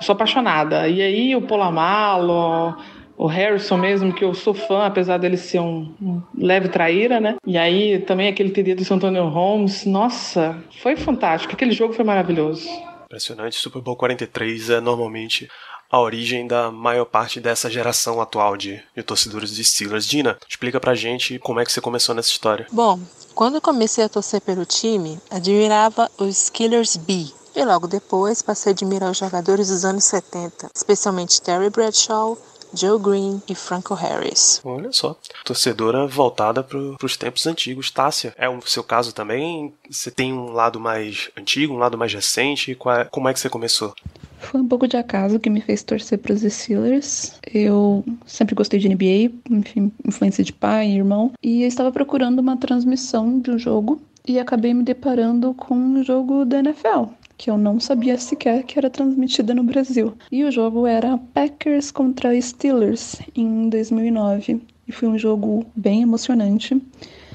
sou 0.00 0.12
apaixonada. 0.12 0.88
E 0.88 1.02
aí, 1.02 1.34
o 1.34 1.42
Polamalo, 1.42 2.76
o 3.16 3.26
Harrison 3.26 3.76
mesmo, 3.76 4.12
que 4.12 4.24
eu 4.24 4.32
sou 4.32 4.54
fã, 4.54 4.86
apesar 4.86 5.18
dele 5.18 5.36
ser 5.36 5.58
um, 5.58 5.92
um 6.00 6.22
leve 6.38 6.68
traíra, 6.68 7.18
né? 7.18 7.36
E 7.44 7.58
aí 7.58 7.98
também 7.98 8.28
aquele 8.28 8.50
TD 8.50 8.76
do 8.76 8.84
Santonio 8.84 9.26
Holmes, 9.26 9.84
nossa, 9.84 10.56
foi 10.80 10.96
fantástico. 10.96 11.52
Aquele 11.52 11.72
jogo 11.72 11.92
foi 11.92 12.04
maravilhoso. 12.04 12.68
Impressionante. 13.06 13.56
Super 13.56 13.80
Bowl 13.80 13.96
43 13.96 14.70
é 14.70 14.80
normalmente 14.80 15.48
a 15.90 16.00
origem 16.00 16.46
da 16.46 16.70
maior 16.70 17.04
parte 17.04 17.40
dessa 17.40 17.70
geração 17.70 18.20
atual 18.20 18.56
de, 18.56 18.82
de 18.94 19.02
torcedores 19.02 19.54
de 19.54 19.64
Steelers. 19.64 20.06
Dina, 20.06 20.38
explica 20.48 20.78
pra 20.78 20.94
gente 20.94 21.38
como 21.38 21.60
é 21.60 21.64
que 21.64 21.72
você 21.72 21.80
começou 21.80 22.14
nessa 22.14 22.30
história. 22.30 22.66
Bom, 22.70 23.00
quando 23.34 23.60
comecei 23.60 24.04
a 24.04 24.08
torcer 24.08 24.40
pelo 24.40 24.64
time, 24.64 25.18
admirava 25.30 26.10
os 26.18 26.50
Killers 26.50 26.96
B. 26.96 27.26
E 27.56 27.64
logo 27.64 27.86
depois 27.86 28.42
passei 28.42 28.70
a 28.70 28.74
admirar 28.74 29.10
os 29.10 29.18
jogadores 29.18 29.68
dos 29.68 29.84
anos 29.84 30.04
70, 30.04 30.70
especialmente 30.74 31.40
Terry 31.42 31.70
Bradshaw, 31.70 32.38
Joe 32.72 32.98
Green 32.98 33.42
e 33.48 33.54
Franco 33.54 33.94
Harris. 33.94 34.60
Olha 34.64 34.92
só, 34.92 35.16
torcedora 35.44 36.06
voltada 36.06 36.62
para 36.62 36.78
os 36.78 37.16
tempos 37.16 37.46
antigos. 37.46 37.90
Tássia, 37.90 38.34
é 38.36 38.48
o 38.48 38.60
seu 38.66 38.84
caso 38.84 39.12
também? 39.12 39.74
Você 39.90 40.10
tem 40.10 40.32
um 40.32 40.52
lado 40.52 40.78
mais 40.78 41.30
antigo, 41.36 41.74
um 41.74 41.78
lado 41.78 41.96
mais 41.96 42.12
recente? 42.12 42.72
É, 42.72 43.04
como 43.06 43.28
é 43.28 43.32
que 43.32 43.40
você 43.40 43.48
começou? 43.48 43.94
Foi 44.38 44.60
um 44.60 44.66
pouco 44.66 44.86
de 44.86 44.96
acaso 44.96 45.38
que 45.38 45.50
me 45.50 45.60
fez 45.60 45.82
torcer 45.82 46.18
para 46.18 46.32
os 46.32 46.42
Steelers. 46.42 47.38
Eu 47.52 48.04
sempre 48.24 48.54
gostei 48.54 48.78
de 48.78 48.88
NBA, 48.88 49.32
enfim, 49.50 49.92
influência 50.06 50.42
de 50.42 50.52
pai 50.52 50.88
e 50.88 50.96
irmão, 50.96 51.32
e 51.42 51.62
eu 51.62 51.68
estava 51.68 51.92
procurando 51.92 52.38
uma 52.38 52.56
transmissão 52.56 53.40
de 53.40 53.50
um 53.50 53.58
jogo 53.58 54.00
e 54.26 54.38
acabei 54.38 54.72
me 54.72 54.82
deparando 54.82 55.54
com 55.54 55.74
um 55.74 56.04
jogo 56.04 56.44
da 56.44 56.58
NFL, 56.58 57.06
que 57.36 57.50
eu 57.50 57.58
não 57.58 57.80
sabia 57.80 58.18
sequer 58.18 58.62
que 58.62 58.78
era 58.78 58.90
transmitida 58.90 59.54
no 59.54 59.62
Brasil. 59.62 60.14
E 60.30 60.44
o 60.44 60.50
jogo 60.50 60.86
era 60.86 61.18
Packers 61.34 61.90
contra 61.90 62.38
Steelers 62.40 63.16
em 63.34 63.68
2009. 63.68 64.60
E 64.86 64.92
foi 64.92 65.08
um 65.08 65.18
jogo 65.18 65.66
bem 65.76 66.02
emocionante 66.02 66.80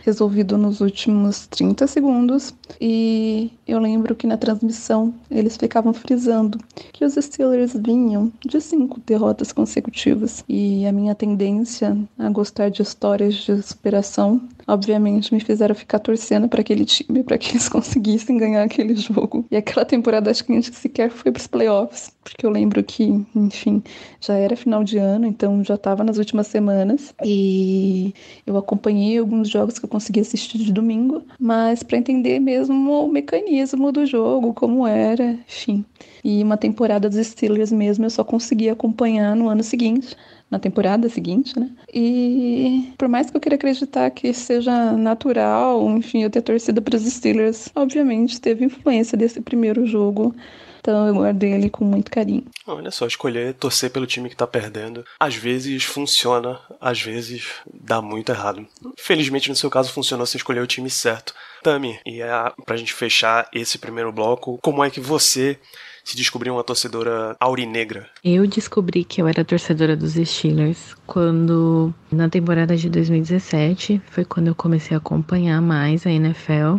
resolvido 0.03 0.57
nos 0.57 0.81
últimos 0.81 1.48
30 1.48 1.88
segundos. 1.88 2.53
E 2.79 3.51
eu 3.67 3.79
lembro 3.79 4.15
que 4.15 4.27
na 4.27 4.38
transmissão 4.38 5.13
eles 5.31 5.57
ficavam 5.57 5.93
frisando 5.93 6.60
que 6.91 7.05
os 7.05 7.13
Steelers 7.15 7.74
vinham 7.74 8.31
de 8.45 8.60
cinco 8.62 9.00
derrotas 9.05 9.51
consecutivas. 9.51 10.43
E 10.48 10.86
a 10.86 10.91
minha 10.91 11.15
tendência 11.15 11.98
a 12.17 12.29
gostar 12.29 12.69
de 12.69 12.81
histórias 12.81 13.36
de 13.36 13.62
superação, 13.62 14.41
obviamente, 14.67 15.34
me 15.34 15.39
fizeram 15.39 15.75
ficar 15.75 16.00
torcendo 16.00 16.48
para 16.48 16.62
aquele 16.62 16.86
time, 16.86 17.24
para 17.24 17.38
que 17.38 17.51
eles 17.51 17.67
conseguissem 17.70 18.38
ganhar 18.38 18.63
aquele 18.63 18.96
jogo. 18.96 19.46
E 19.51 19.55
aquela 19.55 19.86
temporada 19.86 20.32
acho 20.32 20.43
que 20.43 20.51
a 20.51 20.55
gente 20.55 20.75
sequer 20.75 21.10
foi 21.10 21.32
para 21.32 21.39
os 21.39 21.48
playoffs, 21.48 22.12
porque 22.24 22.46
eu 22.46 22.50
lembro 22.50 22.84
que, 22.84 23.03
enfim, 23.36 23.84
já 24.20 24.36
era 24.36 24.55
final 24.55 24.84
de 24.84 24.98
ano, 24.98 25.25
então 25.25 25.63
já 25.63 25.75
estava 25.75 26.03
nas 26.03 26.17
últimas 26.17 26.48
semanas. 26.48 27.13
E 27.24 28.13
eu 28.46 28.58
acompanhei 28.58 29.17
alguns 29.17 29.50
jogos 29.50 29.79
que 29.79 29.86
eu 29.86 29.89
consegui 29.89 30.20
assistir 30.20 30.58
de 30.58 30.72
domingo, 30.72 31.24
mas 31.39 31.84
para 31.84 31.98
entender 31.98 32.39
mesmo 32.39 33.05
o 33.05 33.12
mecanismo 33.12 33.91
do 33.91 34.05
jogo, 34.05 34.53
como 34.53 34.88
era, 34.88 35.32
enfim. 35.48 35.86
E 36.24 36.41
uma 36.41 36.55
temporada 36.55 37.10
dos 37.10 37.27
Steelers 37.27 37.72
mesmo 37.72 38.05
eu 38.05 38.10
só 38.10 38.24
consegui 38.24 38.70
acompanhar 38.70 39.36
no 39.36 39.50
ano 39.50 39.62
seguinte, 39.62 40.15
na 40.53 40.60
temporada 40.60 41.10
seguinte, 41.10 41.60
né? 41.60 41.69
E 41.91 42.93
por 42.98 43.07
mais 43.07 43.29
que 43.29 43.36
eu 43.36 43.41
queira 43.41 43.55
acreditar 43.55 44.10
que 44.12 44.31
seja 44.33 44.93
natural, 44.93 45.89
enfim, 45.89 46.24
eu 46.24 46.29
ter 46.29 46.41
torcido 46.41 46.81
para 46.81 46.95
os 46.95 47.03
Steelers, 47.03 47.69
obviamente 47.75 48.39
teve 48.39 48.65
influência 48.65 49.17
desse 49.17 49.41
primeiro 49.41 49.86
jogo 49.86 50.36
então 50.83 51.07
eu 51.07 51.13
guardei 51.13 51.53
ele 51.53 51.69
com 51.69 51.86
muito 51.86 52.12
carinho. 52.12 52.43
Olha 52.67 52.91
só, 52.91 53.07
escolher 53.07 53.53
torcer 53.53 53.89
pelo 53.89 54.05
time 54.05 54.29
que 54.29 54.36
tá 54.36 54.45
perdendo. 54.45 55.05
Às 55.17 55.33
vezes 55.33 55.86
funciona, 55.86 56.60
às 56.79 57.01
vezes 57.01 57.53
dá 57.74 58.01
muito 58.01 58.33
errado. 58.33 58.67
Felizmente 58.98 59.48
no 59.48 59.55
seu 59.55 59.69
caso 59.69 59.93
funcionou, 59.93 60.25
você 60.25 60.36
escolheu 60.36 60.62
o 60.62 60.67
time 60.67 60.89
certo. 60.89 61.33
Tami, 61.63 61.98
e 62.05 62.22
é 62.22 62.27
pra 62.65 62.75
gente 62.75 62.93
fechar 62.93 63.48
esse 63.53 63.77
primeiro 63.77 64.12
bloco, 64.12 64.60
como 64.62 64.83
é 64.83 64.89
que 64.89 65.00
você 65.00 65.57
se 66.03 66.15
descobriu 66.15 66.53
uma 66.53 66.63
torcedora 66.63 67.36
aurinegra? 67.39 68.07
Eu 68.24 68.45
descobri 68.45 69.03
que 69.03 69.22
eu 69.22 69.27
era 69.27 69.45
torcedora 69.45 69.95
dos 69.95 70.13
Steelers 70.13 70.95
quando, 71.07 71.93
na 72.12 72.29
temporada 72.29 72.75
de 72.75 72.89
2017, 72.89 74.01
foi 74.10 74.25
quando 74.25 74.48
eu 74.48 74.55
comecei 74.55 74.95
a 74.95 75.00
acompanhar 75.00 75.62
mais 75.62 76.05
a 76.05 76.12
NFL. 76.12 76.77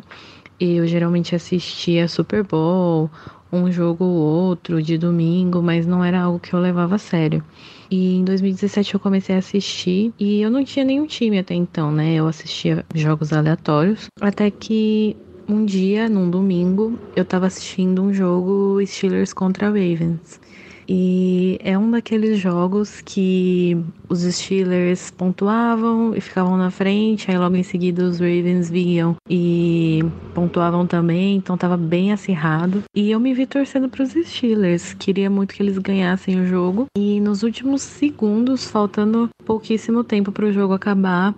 Eu 0.61 0.87
geralmente 0.87 1.35
assistia 1.35 2.07
Super 2.07 2.45
Bowl 2.45 3.11
um 3.54 3.71
jogo 3.71 4.04
ou 4.04 4.49
outro 4.49 4.83
de 4.83 4.99
domingo, 4.99 5.62
mas 5.62 5.87
não 5.87 6.04
era 6.04 6.21
algo 6.21 6.38
que 6.40 6.52
eu 6.52 6.61
levava 6.61 6.97
a 6.97 6.99
sério. 6.99 7.43
E 7.90 8.16
em 8.16 8.25
2017 8.25 8.95
eu 8.95 9.00
comecei 9.00 9.37
a 9.37 9.38
assistir 9.38 10.12
e 10.19 10.40
eu 10.40 10.50
não 10.50 10.64
tinha 10.64 10.85
nenhum 10.85 11.07
time 11.07 11.38
até 11.38 11.54
então, 11.54 11.93
né? 11.93 12.14
Eu 12.14 12.26
assistia 12.26 12.85
jogos 12.95 13.33
aleatórios, 13.33 14.09
até 14.21 14.50
que 14.50 15.16
um 15.48 15.64
dia, 15.64 16.08
num 16.08 16.30
domingo, 16.30 16.98
eu 17.14 17.24
tava 17.24 17.46
assistindo 17.46 18.02
um 18.02 18.12
jogo 18.12 18.78
Steelers 18.86 19.32
contra 19.32 19.66
Ravens. 19.66 20.40
E 20.88 21.58
é 21.62 21.78
um 21.78 21.90
daqueles 21.90 22.38
jogos 22.38 23.00
que 23.00 23.76
os 24.08 24.20
Steelers 24.20 25.10
pontuavam 25.10 26.14
e 26.14 26.20
ficavam 26.20 26.56
na 26.56 26.70
frente, 26.70 27.30
aí 27.30 27.38
logo 27.38 27.56
em 27.56 27.62
seguida 27.62 28.04
os 28.04 28.20
Ravens 28.20 28.70
vinham 28.70 29.16
e 29.28 30.04
pontuavam 30.34 30.86
também, 30.86 31.36
então 31.36 31.56
tava 31.56 31.76
bem 31.76 32.12
acirrado. 32.12 32.82
E 32.94 33.10
eu 33.10 33.18
me 33.18 33.32
vi 33.32 33.46
torcendo 33.46 33.88
para 33.88 34.02
os 34.02 34.10
Steelers, 34.10 34.92
queria 34.94 35.30
muito 35.30 35.54
que 35.54 35.62
eles 35.62 35.78
ganhassem 35.78 36.40
o 36.40 36.46
jogo. 36.46 36.86
E 36.96 37.18
nos 37.20 37.42
últimos 37.42 37.82
segundos, 37.82 38.66
faltando 38.66 39.30
pouquíssimo 39.44 40.04
tempo 40.04 40.32
para 40.32 40.46
o 40.46 40.52
jogo 40.52 40.74
acabar, 40.74 41.34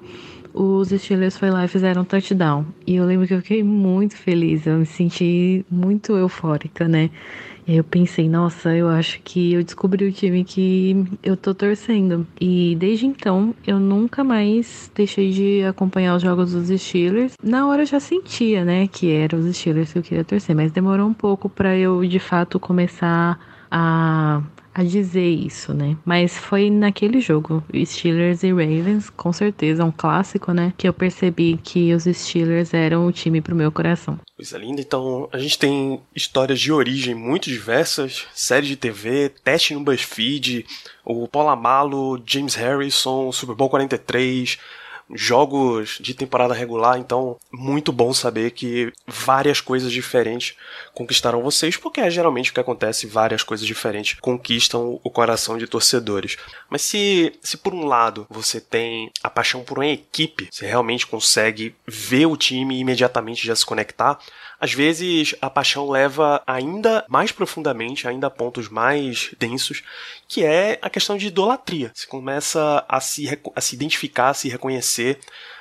os 0.56 0.88
Steelers 0.88 1.36
foi 1.36 1.50
lá 1.50 1.66
e 1.66 1.68
fizeram 1.68 2.02
um 2.02 2.04
touchdown. 2.04 2.64
E 2.86 2.96
eu 2.96 3.04
lembro 3.04 3.26
que 3.26 3.34
eu 3.34 3.42
fiquei 3.42 3.62
muito 3.62 4.16
feliz, 4.16 4.66
eu 4.66 4.78
me 4.78 4.86
senti 4.86 5.64
muito 5.70 6.16
eufórica, 6.16 6.88
né? 6.88 7.10
E 7.66 7.72
aí 7.72 7.78
eu 7.78 7.84
pensei, 7.84 8.28
nossa, 8.28 8.75
eu 8.75 8.88
acho 8.88 9.20
que 9.22 9.52
eu 9.52 9.62
descobri 9.62 10.06
o 10.06 10.12
time 10.12 10.44
que 10.44 11.04
eu 11.22 11.36
tô 11.36 11.52
torcendo. 11.52 12.26
E 12.40 12.76
desde 12.78 13.06
então, 13.06 13.54
eu 13.66 13.78
nunca 13.78 14.25
mais 14.25 14.90
deixei 14.94 15.30
de 15.30 15.64
acompanhar 15.64 16.16
os 16.16 16.22
jogos 16.22 16.52
dos 16.52 16.80
Steelers. 16.80 17.34
Na 17.42 17.66
hora 17.66 17.82
eu 17.82 17.86
já 17.86 18.00
sentia, 18.00 18.64
né, 18.64 18.86
que 18.86 19.10
eram 19.10 19.40
os 19.40 19.56
Steelers 19.56 19.92
que 19.92 19.98
eu 19.98 20.02
queria 20.02 20.25
torcer, 20.25 20.54
mas 20.56 20.72
demorou 20.72 21.06
um 21.06 21.14
pouco 21.14 21.48
para 21.48 21.76
eu 21.76 22.06
de 22.06 22.18
fato 22.20 22.58
começar 22.58 23.38
a 23.70 24.40
a 24.76 24.85
dizer 24.85 25.26
isso, 25.26 25.73
né? 25.73 25.97
Mas 26.04 26.37
foi 26.37 26.68
naquele 26.68 27.18
jogo, 27.18 27.64
Steelers 27.83 28.42
e 28.42 28.50
Ravens, 28.50 29.09
com 29.09 29.33
certeza, 29.33 29.83
um 29.83 29.90
clássico, 29.90 30.52
né? 30.52 30.75
Que 30.76 30.87
eu 30.87 30.92
percebi 30.92 31.59
que 31.64 31.95
os 31.95 32.04
Steelers 32.04 32.75
eram 32.75 33.06
o 33.06 33.12
time 33.12 33.40
pro 33.40 33.56
meu 33.56 33.73
coração. 33.73 34.21
Coisa 34.37 34.59
linda. 34.59 34.83
Então, 34.83 35.30
a 35.33 35.38
gente 35.38 35.59
tem 35.59 35.99
histórias 36.14 36.61
de 36.61 36.71
origem 36.71 37.14
muito 37.14 37.49
diversas, 37.49 38.26
série 38.35 38.66
de 38.66 38.76
TV, 38.76 39.30
teste 39.42 39.73
no 39.73 39.80
BuzzFeed, 39.80 40.66
o 41.02 41.26
Polamalo, 41.26 42.23
James 42.26 42.54
Harrison, 42.54 43.33
Super 43.33 43.54
Bowl 43.54 43.71
43, 43.71 44.59
jogos 45.14 45.98
de 46.00 46.14
temporada 46.14 46.54
regular, 46.54 46.98
então 46.98 47.36
muito 47.52 47.92
bom 47.92 48.12
saber 48.12 48.50
que 48.50 48.92
várias 49.06 49.60
coisas 49.60 49.92
diferentes 49.92 50.56
conquistaram 50.94 51.42
vocês, 51.42 51.76
porque 51.76 52.00
é 52.00 52.10
geralmente 52.10 52.50
o 52.50 52.54
que 52.54 52.60
acontece, 52.60 53.06
várias 53.06 53.42
coisas 53.42 53.66
diferentes 53.66 54.18
conquistam 54.20 55.00
o 55.02 55.10
coração 55.10 55.56
de 55.56 55.66
torcedores. 55.66 56.36
Mas 56.68 56.82
se, 56.82 57.32
se 57.42 57.56
por 57.56 57.75
um 57.75 57.86
lado 57.86 58.26
você 58.28 58.60
tem 58.60 59.10
a 59.22 59.30
paixão 59.30 59.62
por 59.62 59.78
uma 59.78 59.86
equipe, 59.86 60.48
você 60.50 60.66
realmente 60.66 61.06
consegue 61.06 61.75
ver 61.86 62.26
o 62.26 62.36
time 62.36 62.76
e 62.76 62.80
imediatamente 62.80 63.46
já 63.46 63.54
se 63.54 63.64
conectar, 63.64 64.18
às 64.66 64.73
vezes 64.73 65.32
a 65.40 65.49
paixão 65.49 65.88
leva 65.88 66.42
ainda 66.44 67.04
mais 67.08 67.30
profundamente, 67.30 68.08
ainda 68.08 68.26
a 68.26 68.30
pontos 68.30 68.68
mais 68.68 69.32
densos, 69.38 69.85
que 70.26 70.42
é 70.42 70.76
a 70.82 70.90
questão 70.90 71.16
de 71.16 71.28
idolatria. 71.28 71.92
Você 71.94 72.04
começa 72.04 72.85
a 72.88 73.00
se, 73.00 73.38
a 73.54 73.61
se 73.61 73.76
identificar, 73.76 74.30
a 74.30 74.35
se 74.35 74.49
reconhecer 74.49 75.20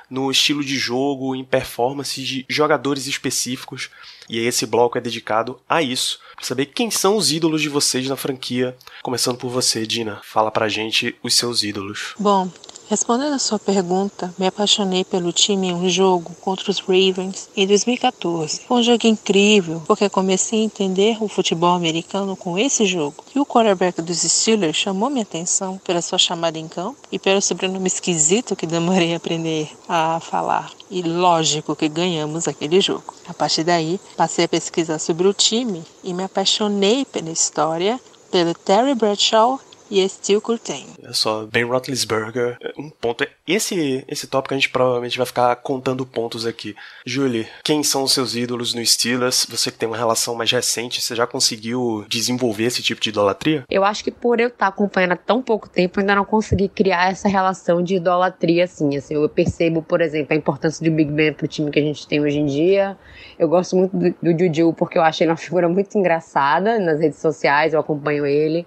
no 0.10 0.32
estilo 0.32 0.64
de 0.64 0.76
jogo, 0.76 1.36
em 1.36 1.44
performance 1.44 2.20
de 2.20 2.46
jogadores 2.50 3.06
específicos. 3.06 3.92
E 4.28 4.40
esse 4.40 4.66
bloco 4.66 4.98
é 4.98 5.02
dedicado 5.02 5.62
a 5.70 5.84
isso, 5.84 6.20
para 6.36 6.44
saber 6.44 6.66
quem 6.66 6.90
são 6.90 7.16
os 7.16 7.32
ídolos 7.32 7.62
de 7.62 7.70
vocês 7.70 8.10
na 8.10 8.16
franquia. 8.16 8.76
Começando 9.04 9.38
por 9.38 9.52
você, 9.52 9.86
Dina, 9.86 10.20
fala 10.24 10.50
pra 10.50 10.68
gente 10.68 11.16
os 11.22 11.36
seus 11.36 11.62
ídolos. 11.62 12.16
Bom, 12.18 12.52
Respondendo 12.88 13.34
a 13.34 13.40
sua 13.40 13.58
pergunta, 13.58 14.32
me 14.38 14.46
apaixonei 14.46 15.04
pelo 15.04 15.34
time 15.34 15.70
em 15.70 15.74
um 15.74 15.90
jogo 15.90 16.36
contra 16.40 16.70
os 16.70 16.78
Ravens 16.80 17.50
em 17.58 17.66
2014. 17.66 18.62
Foi 18.68 18.78
um 18.78 18.84
jogo 18.84 19.08
incrível, 19.08 19.82
porque 19.88 20.08
comecei 20.08 20.62
a 20.62 20.66
entender 20.66 21.18
o 21.20 21.28
futebol 21.28 21.74
americano 21.74 22.36
com 22.36 22.60
esse 22.60 22.86
jogo. 22.86 23.24
E 23.34 23.40
o 23.40 23.46
quarterback 23.46 24.04
dos 24.04 24.20
Steelers 24.22 24.78
chamou 24.78 25.10
minha 25.10 25.24
atenção 25.24 25.80
pela 25.84 26.00
sua 26.00 26.20
chamada 26.20 26.60
em 26.60 26.68
campo 26.68 26.96
e 27.12 27.18
pelo 27.18 27.42
sobrenome 27.42 27.88
esquisito 27.88 28.56
que 28.56 28.68
demorei 28.68 29.16
a 29.16 29.18
aprender 29.18 29.68
a 29.90 30.20
falar. 30.20 30.72
E 30.92 31.02
lógico 31.02 31.76
que 31.76 31.90
ganhamos 31.90 32.48
aquele 32.48 32.80
jogo. 32.82 33.16
A 33.28 33.34
partir 33.34 33.64
daí, 33.64 34.00
passei 34.16 34.46
a 34.46 34.50
pesquisar 34.50 35.00
sobre 35.00 35.28
o 35.28 35.34
time 35.34 35.84
e 36.04 36.14
me 36.14 36.24
apaixonei 36.24 37.04
pela 37.04 37.32
história, 37.32 38.00
pelo 38.30 38.54
Terry 38.54 38.94
Bradshaw 38.94 39.60
e 39.90 40.08
Steel 40.08 40.42
Curtain. 40.42 40.86
Olha 41.02 41.14
só, 41.14 41.46
Ben 41.46 41.64
Roethlisberger, 41.64 42.58
um 42.78 42.90
ponto. 42.90 43.26
Esse, 43.48 44.04
esse 44.08 44.28
tópico 44.28 44.54
a 44.54 44.58
gente 44.58 44.70
provavelmente 44.70 45.18
vai 45.18 45.26
ficar 45.26 45.56
contando 45.58 46.06
pontos 46.06 46.46
aqui. 46.46 46.76
Julie, 47.06 47.48
quem 47.64 47.84
são 47.84 48.04
os 48.04 48.14
seus 48.14 48.36
ídolos 48.36 48.74
no 48.74 48.86
Steelers? 48.86 49.46
Você 49.50 49.72
que 49.72 49.78
tem 49.78 49.88
uma 49.88 49.98
relação 49.98 50.36
mais 50.36 50.52
recente, 50.52 51.02
você 51.02 51.16
já 51.16 51.28
conseguiu 51.28 52.06
desenvolver 52.08 52.66
esse 52.66 52.82
tipo 52.82 53.02
de 53.02 53.10
idolatria? 53.10 53.64
Eu 53.70 53.84
acho 53.84 54.04
que 54.04 54.12
por 54.12 54.40
eu 54.40 54.48
estar 54.48 54.68
acompanhando 54.68 55.14
há 55.14 55.18
tão 55.18 55.42
pouco 55.42 55.70
tempo, 55.70 56.00
eu 56.00 56.02
ainda 56.02 56.16
não 56.16 56.26
consegui 56.26 56.68
criar 56.68 57.12
essa 57.12 57.28
relação 57.28 57.84
de 57.84 57.96
idolatria 57.96 58.64
assim. 58.64 58.98
assim 58.98 59.14
eu 59.14 59.30
percebo, 59.30 59.82
por 59.82 60.02
exemplo, 60.02 60.34
a 60.34 60.36
importância 60.36 60.84
do 60.84 60.96
Big 60.96 61.12
Ben 61.12 61.34
pro 61.34 61.48
time 61.48 61.72
que 61.72 61.80
a 61.80 61.84
gente 61.84 62.08
tem 62.08 62.22
hoje 62.22 62.40
em 62.40 62.46
dia. 62.46 62.98
Eu 63.38 63.48
gosto 63.48 63.76
muito 63.76 63.96
do, 63.96 64.16
do 64.22 64.40
Juju 64.40 64.74
porque 64.74 64.98
eu 64.98 65.04
acho 65.04 65.24
ele 65.24 65.32
uma 65.32 65.38
figura 65.38 65.68
muito 65.70 65.98
engraçada 65.98 66.80
nas 66.80 67.00
redes 67.00 67.20
sociais, 67.20 67.74
eu 67.74 67.80
acompanho 67.80 68.26
ele. 68.26 68.66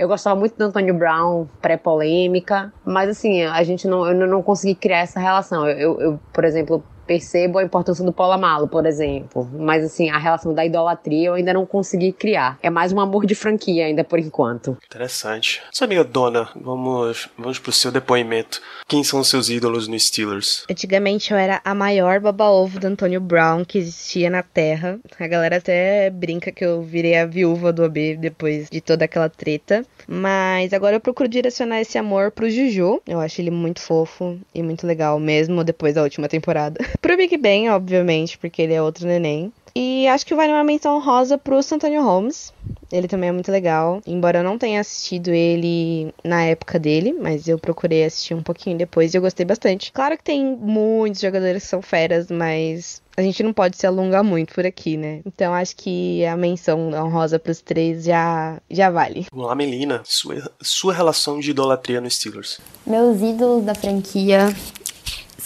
Eu 0.00 0.08
gostava 0.08 0.34
muito 0.34 0.56
do 0.56 0.64
Antônio 0.64 0.94
Brown, 0.94 1.44
pré-polêmica, 1.60 2.72
mas 2.86 3.10
assim, 3.10 3.42
a 3.42 3.62
gente 3.62 3.86
não, 3.86 4.06
eu 4.06 4.26
não 4.26 4.42
consegui 4.42 4.74
criar 4.74 5.00
essa 5.00 5.20
relação. 5.20 5.68
Eu, 5.68 6.00
eu, 6.00 6.20
por 6.32 6.42
exemplo, 6.42 6.82
percebo 7.10 7.58
a 7.58 7.64
importância 7.64 8.04
do 8.04 8.14
Malo, 8.38 8.68
por 8.68 8.86
exemplo. 8.86 9.50
Mas 9.58 9.82
assim, 9.82 10.08
a 10.10 10.16
relação 10.16 10.54
da 10.54 10.64
idolatria 10.64 11.26
eu 11.26 11.34
ainda 11.34 11.52
não 11.52 11.66
consegui 11.66 12.12
criar. 12.12 12.56
É 12.62 12.70
mais 12.70 12.92
um 12.92 13.00
amor 13.00 13.26
de 13.26 13.34
franquia 13.34 13.86
ainda 13.86 14.04
por 14.04 14.20
enquanto. 14.20 14.78
Interessante. 14.86 15.60
Sua 15.72 15.86
amiga 15.86 16.04
Dona, 16.04 16.48
vamos, 16.54 17.28
vamos 17.36 17.58
pro 17.58 17.72
seu 17.72 17.90
depoimento. 17.90 18.62
Quem 18.86 19.02
são 19.02 19.18
os 19.18 19.28
seus 19.28 19.48
ídolos 19.48 19.88
no 19.88 19.98
Steelers? 19.98 20.64
Antigamente 20.70 21.32
eu 21.32 21.36
era 21.36 21.60
a 21.64 21.74
maior 21.74 22.20
baba-ovo 22.20 22.78
do 22.78 22.86
Antônio 22.86 23.20
Brown 23.20 23.64
que 23.64 23.78
existia 23.78 24.30
na 24.30 24.44
Terra. 24.44 25.00
A 25.18 25.26
galera 25.26 25.56
até 25.56 26.10
brinca 26.10 26.52
que 26.52 26.64
eu 26.64 26.80
virei 26.80 27.16
a 27.16 27.26
viúva 27.26 27.72
do 27.72 27.82
OB 27.82 28.18
depois 28.18 28.70
de 28.70 28.80
toda 28.80 29.04
aquela 29.04 29.28
treta. 29.28 29.84
Mas 30.06 30.72
agora 30.72 30.94
eu 30.94 31.00
procuro 31.00 31.28
direcionar 31.28 31.80
esse 31.80 31.98
amor 31.98 32.30
pro 32.30 32.48
Juju. 32.48 33.02
Eu 33.04 33.18
acho 33.18 33.40
ele 33.40 33.50
muito 33.50 33.80
fofo 33.80 34.38
e 34.54 34.62
muito 34.62 34.86
legal, 34.86 35.18
mesmo 35.18 35.64
depois 35.64 35.94
da 35.94 36.04
última 36.04 36.28
temporada. 36.28 36.78
Pro 37.00 37.16
Big 37.16 37.36
Ben, 37.38 37.70
obviamente, 37.70 38.36
porque 38.38 38.62
ele 38.62 38.74
é 38.74 38.82
outro 38.82 39.06
neném. 39.06 39.52
E 39.74 40.08
acho 40.08 40.26
que 40.26 40.34
vale 40.34 40.52
uma 40.52 40.64
menção 40.64 41.00
rosa 41.00 41.38
pro 41.38 41.62
Santonio 41.62 42.02
Holmes. 42.02 42.52
Ele 42.90 43.06
também 43.06 43.28
é 43.28 43.32
muito 43.32 43.50
legal. 43.50 44.02
Embora 44.06 44.40
eu 44.40 44.44
não 44.44 44.58
tenha 44.58 44.80
assistido 44.80 45.28
ele 45.28 46.12
na 46.24 46.42
época 46.42 46.78
dele, 46.78 47.12
mas 47.12 47.46
eu 47.46 47.58
procurei 47.58 48.04
assistir 48.04 48.34
um 48.34 48.42
pouquinho 48.42 48.76
depois 48.76 49.14
e 49.14 49.16
eu 49.16 49.22
gostei 49.22 49.46
bastante. 49.46 49.92
Claro 49.92 50.18
que 50.18 50.24
tem 50.24 50.44
muitos 50.44 51.20
jogadores 51.20 51.62
que 51.62 51.68
são 51.68 51.80
feras, 51.80 52.30
mas 52.30 53.00
a 53.16 53.22
gente 53.22 53.42
não 53.42 53.52
pode 53.52 53.76
se 53.76 53.86
alongar 53.86 54.24
muito 54.24 54.54
por 54.54 54.66
aqui, 54.66 54.96
né? 54.96 55.20
Então 55.24 55.54
acho 55.54 55.76
que 55.76 56.24
a 56.24 56.36
menção 56.36 56.90
honrosa 56.92 57.38
pros 57.38 57.60
três 57.60 58.04
já, 58.04 58.60
já 58.68 58.90
vale. 58.90 59.26
Vamos 59.30 59.46
lá, 59.46 59.54
Melina. 59.54 60.00
Sua, 60.04 60.50
sua 60.60 60.92
relação 60.92 61.38
de 61.38 61.50
idolatria 61.50 62.00
no 62.00 62.10
Steelers. 62.10 62.58
Meus 62.86 63.20
ídolos 63.20 63.64
da 63.64 63.74
franquia 63.74 64.48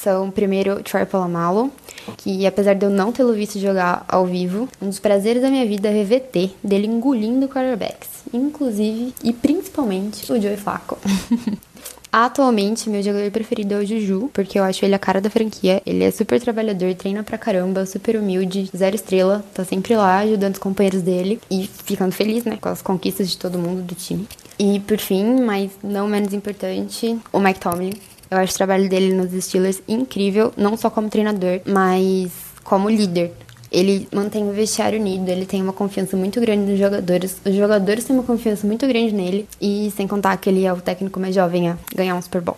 são 0.04 0.30
primeiro 0.30 0.82
Troy 0.82 1.06
Polamalu, 1.06 1.72
que 2.18 2.46
apesar 2.46 2.74
de 2.74 2.84
eu 2.84 2.90
não 2.90 3.10
tê-lo 3.10 3.32
visto 3.32 3.58
jogar 3.58 4.04
ao 4.06 4.26
vivo, 4.26 4.68
um 4.80 4.88
dos 4.88 4.98
prazeres 4.98 5.42
da 5.42 5.50
minha 5.50 5.66
vida 5.66 5.88
é 5.88 5.92
rever 5.92 6.24
dele 6.62 6.86
engolindo 6.86 7.48
quarterbacks, 7.48 8.10
inclusive 8.32 9.14
e 9.24 9.32
principalmente 9.32 10.30
o 10.30 10.40
Joey 10.40 10.58
Flacco. 10.58 10.98
Atualmente, 12.12 12.88
meu 12.88 13.02
jogador 13.02 13.28
preferido 13.32 13.74
é 13.74 13.78
o 13.78 13.84
Juju, 13.84 14.30
porque 14.32 14.56
eu 14.56 14.62
acho 14.62 14.84
ele 14.84 14.94
a 14.94 14.98
cara 15.00 15.20
da 15.20 15.28
franquia. 15.28 15.82
Ele 15.84 16.04
é 16.04 16.12
super 16.12 16.40
trabalhador, 16.40 16.94
treina 16.94 17.24
pra 17.24 17.36
caramba, 17.36 17.84
super 17.86 18.14
humilde, 18.14 18.70
zero 18.76 18.94
estrela, 18.94 19.44
tá 19.52 19.64
sempre 19.64 19.96
lá 19.96 20.20
ajudando 20.20 20.52
os 20.52 20.60
companheiros 20.60 21.02
dele 21.02 21.40
e 21.50 21.68
ficando 21.84 22.12
feliz, 22.12 22.44
né, 22.44 22.56
com 22.60 22.68
as 22.68 22.80
conquistas 22.80 23.28
de 23.28 23.36
todo 23.36 23.58
mundo 23.58 23.82
do 23.82 23.96
time. 23.96 24.28
E 24.56 24.78
por 24.78 24.98
fim, 24.98 25.42
mas 25.42 25.72
não 25.82 26.06
menos 26.06 26.32
importante, 26.32 27.18
o 27.32 27.40
Mike 27.40 27.58
Tomlin. 27.58 27.90
Eu 28.34 28.40
acho 28.40 28.52
o 28.54 28.56
trabalho 28.56 28.88
dele 28.88 29.14
nos 29.14 29.30
Steelers 29.44 29.80
incrível, 29.86 30.52
não 30.56 30.76
só 30.76 30.90
como 30.90 31.08
treinador, 31.08 31.60
mas 31.64 32.32
como 32.64 32.90
líder. 32.90 33.32
Ele 33.74 34.06
mantém 34.12 34.48
o 34.48 34.52
vestiário 34.52 35.00
unido, 35.00 35.28
ele 35.28 35.44
tem 35.44 35.60
uma 35.60 35.72
confiança 35.72 36.16
muito 36.16 36.40
grande 36.40 36.70
nos 36.70 36.78
jogadores, 36.78 37.40
os 37.44 37.54
jogadores 37.54 38.04
têm 38.04 38.14
uma 38.14 38.22
confiança 38.22 38.64
muito 38.66 38.86
grande 38.86 39.12
nele, 39.12 39.48
e 39.60 39.92
sem 39.96 40.06
contar 40.06 40.36
que 40.36 40.48
ele 40.48 40.64
é 40.64 40.72
o 40.72 40.80
técnico 40.80 41.18
mais 41.18 41.34
jovem 41.34 41.70
a 41.70 41.78
ganhar 41.94 42.14
um 42.14 42.22
Super 42.22 42.40
Bowl. 42.40 42.56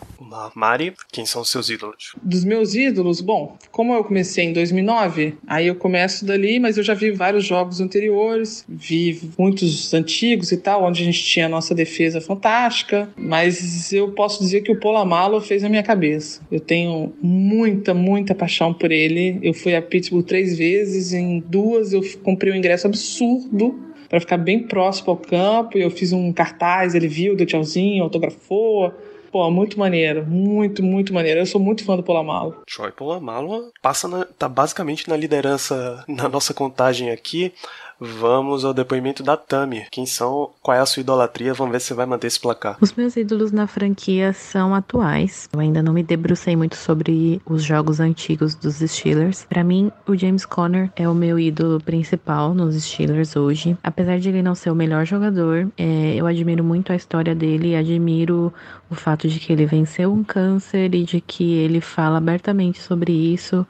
Mari, 0.54 0.92
quem 1.10 1.24
são 1.24 1.42
os 1.42 1.50
seus 1.50 1.70
ídolos? 1.70 2.14
Dos 2.22 2.44
meus 2.44 2.74
ídolos, 2.74 3.20
bom, 3.20 3.56
como 3.70 3.94
eu 3.94 4.04
comecei 4.04 4.44
em 4.44 4.52
2009, 4.52 5.34
aí 5.46 5.66
eu 5.66 5.74
começo 5.74 6.24
dali, 6.24 6.58
mas 6.58 6.76
eu 6.76 6.84
já 6.84 6.94
vi 6.94 7.10
vários 7.10 7.44
jogos 7.44 7.80
anteriores, 7.80 8.64
vi 8.68 9.30
muitos 9.38 9.92
antigos 9.94 10.52
e 10.52 10.56
tal, 10.56 10.84
onde 10.84 11.02
a 11.02 11.04
gente 11.04 11.22
tinha 11.22 11.46
a 11.46 11.48
nossa 11.48 11.74
defesa 11.74 12.20
fantástica, 12.20 13.08
mas 13.16 13.92
eu 13.92 14.12
posso 14.12 14.42
dizer 14.42 14.60
que 14.60 14.72
o 14.72 14.78
Polamalo 14.78 15.40
fez 15.40 15.64
a 15.64 15.68
minha 15.68 15.82
cabeça. 15.82 16.40
Eu 16.50 16.60
tenho 16.60 17.14
muita, 17.22 17.94
muita 17.94 18.34
paixão 18.34 18.74
por 18.74 18.92
ele. 18.92 19.38
Eu 19.42 19.54
fui 19.54 19.74
a 19.74 19.82
Pittsburgh 19.82 20.24
três 20.24 20.56
vezes, 20.56 21.05
em 21.12 21.40
duas 21.40 21.92
eu 21.92 22.00
comprei 22.22 22.52
um 22.52 22.56
ingresso 22.56 22.86
absurdo 22.86 23.78
para 24.08 24.20
ficar 24.20 24.36
bem 24.36 24.60
próximo 24.60 25.10
ao 25.10 25.16
campo. 25.16 25.76
Eu 25.76 25.90
fiz 25.90 26.12
um 26.12 26.32
cartaz, 26.32 26.94
ele 26.94 27.08
viu, 27.08 27.36
deu 27.36 27.46
tchauzinho, 27.46 28.04
autografou. 28.04 28.92
Pô, 29.30 29.50
muito 29.50 29.78
maneiro, 29.78 30.24
muito, 30.24 30.82
muito 30.82 31.12
maneiro. 31.12 31.40
Eu 31.40 31.46
sou 31.46 31.60
muito 31.60 31.84
fã 31.84 31.96
do 31.96 32.02
Polamalo. 32.02 32.62
Troy 32.74 32.90
Polamalo 32.92 33.70
passa 33.82 34.08
na, 34.08 34.24
tá 34.24 34.48
basicamente 34.48 35.08
na 35.08 35.16
liderança 35.16 36.04
na 36.08 36.28
nossa 36.28 36.54
contagem 36.54 37.10
aqui. 37.10 37.52
Vamos 37.98 38.64
ao 38.64 38.74
depoimento 38.74 39.22
da 39.22 39.36
Tami. 39.36 39.86
Quem 39.90 40.04
são? 40.04 40.50
Qual 40.60 40.76
é 40.76 40.80
a 40.80 40.86
sua 40.86 41.00
idolatria? 41.00 41.54
Vamos 41.54 41.72
ver 41.72 41.80
se 41.80 41.94
vai 41.94 42.04
manter 42.04 42.26
esse 42.26 42.38
placar. 42.38 42.76
Os 42.80 42.92
meus 42.92 43.16
ídolos 43.16 43.52
na 43.52 43.66
franquia 43.66 44.34
são 44.34 44.74
atuais. 44.74 45.48
Eu 45.52 45.60
ainda 45.60 45.82
não 45.82 45.94
me 45.94 46.02
debrucei 46.02 46.54
muito 46.54 46.76
sobre 46.76 47.40
os 47.46 47.62
jogos 47.62 47.98
antigos 47.98 48.54
dos 48.54 48.76
Steelers. 48.76 49.46
Para 49.48 49.64
mim, 49.64 49.90
o 50.06 50.14
James 50.14 50.44
Conner 50.44 50.90
é 50.94 51.08
o 51.08 51.14
meu 51.14 51.38
ídolo 51.38 51.80
principal 51.80 52.54
nos 52.54 52.74
Steelers 52.84 53.34
hoje. 53.34 53.76
Apesar 53.82 54.18
de 54.18 54.28
ele 54.28 54.42
não 54.42 54.54
ser 54.54 54.70
o 54.70 54.74
melhor 54.74 55.06
jogador, 55.06 55.70
é, 55.78 56.14
eu 56.16 56.26
admiro 56.26 56.62
muito 56.62 56.92
a 56.92 56.96
história 56.96 57.34
dele 57.34 57.74
admiro 57.74 58.52
o 58.90 58.94
fato 58.94 59.26
de 59.26 59.40
que 59.40 59.52
ele 59.52 59.64
venceu 59.64 60.12
um 60.12 60.22
câncer 60.22 60.94
e 60.94 61.02
de 61.02 61.20
que 61.20 61.54
ele 61.54 61.80
fala 61.80 62.18
abertamente 62.18 62.80
sobre 62.80 63.12
isso 63.12 63.66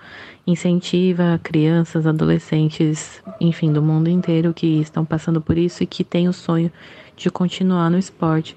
incentiva 0.47 1.41
crianças, 1.43 2.07
adolescentes, 2.07 3.23
enfim, 3.41 3.73
do 3.73 3.83
mundo 3.83 4.09
inteiro 4.09 4.55
que 4.55 4.81
estão 4.81 5.05
passando 5.05 5.41
por 5.41 5.59
isso 5.59 5.83
e 5.83 5.87
que 5.87 6.05
têm 6.05 6.29
o 6.29 6.33
sonho 6.33 6.71
de 7.17 7.31
continuar 7.31 7.91
no 7.91 7.99
esporte. 7.99 8.57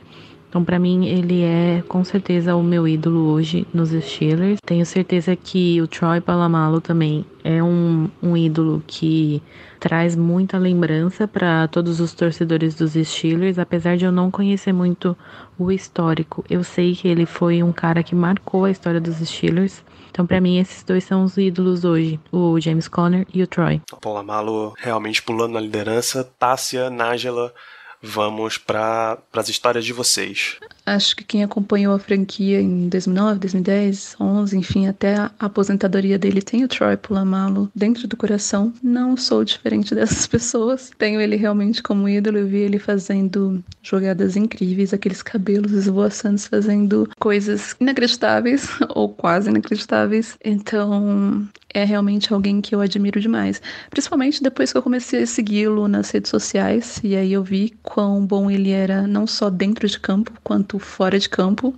Então, 0.50 0.64
para 0.66 0.80
mim, 0.80 1.06
ele 1.06 1.44
é 1.44 1.84
com 1.88 2.04
certeza 2.04 2.56
o 2.56 2.64
meu 2.64 2.88
ídolo 2.88 3.30
hoje 3.30 3.68
nos 3.72 3.92
Steelers. 3.92 4.60
Tenho 4.66 4.84
certeza 4.84 5.36
que 5.36 5.80
o 5.80 5.88
Troy 5.88 6.20
Palamalo 6.20 6.82
também 6.82 7.24
é 7.44 7.62
um, 7.62 8.10
um 8.22 8.36
ídolo 8.36 8.82
que 8.88 9.44
traz 9.80 10.16
muita 10.16 10.58
lembrança 10.58 11.28
para 11.28 11.68
todos 11.68 12.00
os 12.00 12.14
torcedores 12.14 12.74
dos 12.74 12.94
Steelers, 12.94 13.60
apesar 13.60 13.96
de 13.96 14.06
eu 14.06 14.12
não 14.12 14.32
conhecer 14.32 14.74
muito 14.74 15.16
o 15.58 15.72
histórico. 15.72 16.44
Eu 16.50 16.64
sei 16.64 16.96
que 16.96 17.08
ele 17.08 17.28
foi 17.28 17.62
um 17.62 17.72
cara 17.72 18.02
que 18.02 18.16
marcou 18.16 18.66
a 18.66 18.72
história 18.72 19.00
dos 19.00 19.18
Steelers. 19.18 19.84
Então, 20.20 20.28
para 20.28 20.42
mim, 20.42 20.60
esses 20.60 20.84
dois 20.84 21.06
são 21.06 21.24
os 21.24 21.38
ídolos 21.38 21.86
hoje: 21.86 22.20
o 22.30 22.60
James 22.60 22.90
Conner 22.90 23.26
e 23.34 23.42
o 23.42 23.48
Troy. 23.48 23.82
Paula 24.02 24.22
Malo 24.22 24.74
realmente 24.78 25.22
pulando 25.22 25.54
na 25.54 25.62
liderança. 25.62 26.30
Tássia, 26.38 26.90
Nájela, 26.90 27.54
vamos 28.02 28.58
para 28.58 29.18
as 29.32 29.48
histórias 29.48 29.86
de 29.86 29.94
vocês. 29.94 30.58
Acho 30.90 31.16
que 31.16 31.24
quem 31.24 31.44
acompanhou 31.44 31.94
a 31.94 32.00
franquia 32.00 32.60
em 32.60 32.90
2009, 32.90 33.40
2010, 33.42 34.16
11, 34.20 34.58
enfim, 34.58 34.88
até 34.88 35.18
a 35.18 35.32
aposentadoria 35.40 36.18
dele 36.18 36.42
tem 36.42 36.64
o 36.64 36.68
Troy 36.68 36.98
Pulamalo 36.98 37.70
dentro 37.76 38.08
do 38.08 38.18
coração. 38.18 38.74
Não 38.82 39.16
sou 39.16 39.44
diferente 39.44 39.94
dessas 39.96 40.26
pessoas. 40.26 40.90
Tenho 40.98 41.22
ele 41.22 41.36
realmente 41.36 41.84
como 41.84 42.10
ídolo. 42.10 42.40
Eu 42.40 42.48
vi 42.48 42.58
ele 42.58 42.80
fazendo 42.80 43.64
jogadas 43.84 44.36
incríveis, 44.36 44.92
aqueles 44.92 45.22
cabelos 45.22 45.74
esvoaçantes, 45.74 46.48
fazendo 46.48 47.08
coisas 47.20 47.76
inacreditáveis 47.80 48.68
ou 48.90 49.10
quase 49.10 49.52
inacreditáveis. 49.52 50.38
Então, 50.44 51.48
é 51.74 51.84
realmente 51.84 52.34
alguém 52.34 52.62
que 52.62 52.74
eu 52.74 52.82
admiro 52.82 53.20
demais. 53.20 53.62
Principalmente 53.90 54.42
depois 54.42 54.72
que 54.72 54.78
eu 54.78 54.82
comecei 54.82 55.24
a 55.24 55.28
segui-lo 55.28 55.88
nas 55.88 56.10
redes 56.10 56.30
sociais, 56.30 57.00
e 57.04 57.16
aí 57.16 57.32
eu 57.32 57.44
vi 57.44 57.74
quão 57.84 58.26
bom 58.26 58.50
ele 58.50 58.72
era, 58.72 59.06
não 59.06 59.28
só 59.28 59.50
dentro 59.50 59.88
de 59.88 60.00
campo, 60.00 60.32
quanto 60.44 60.79
fora 60.80 61.20
de 61.20 61.30
campo. 61.30 61.76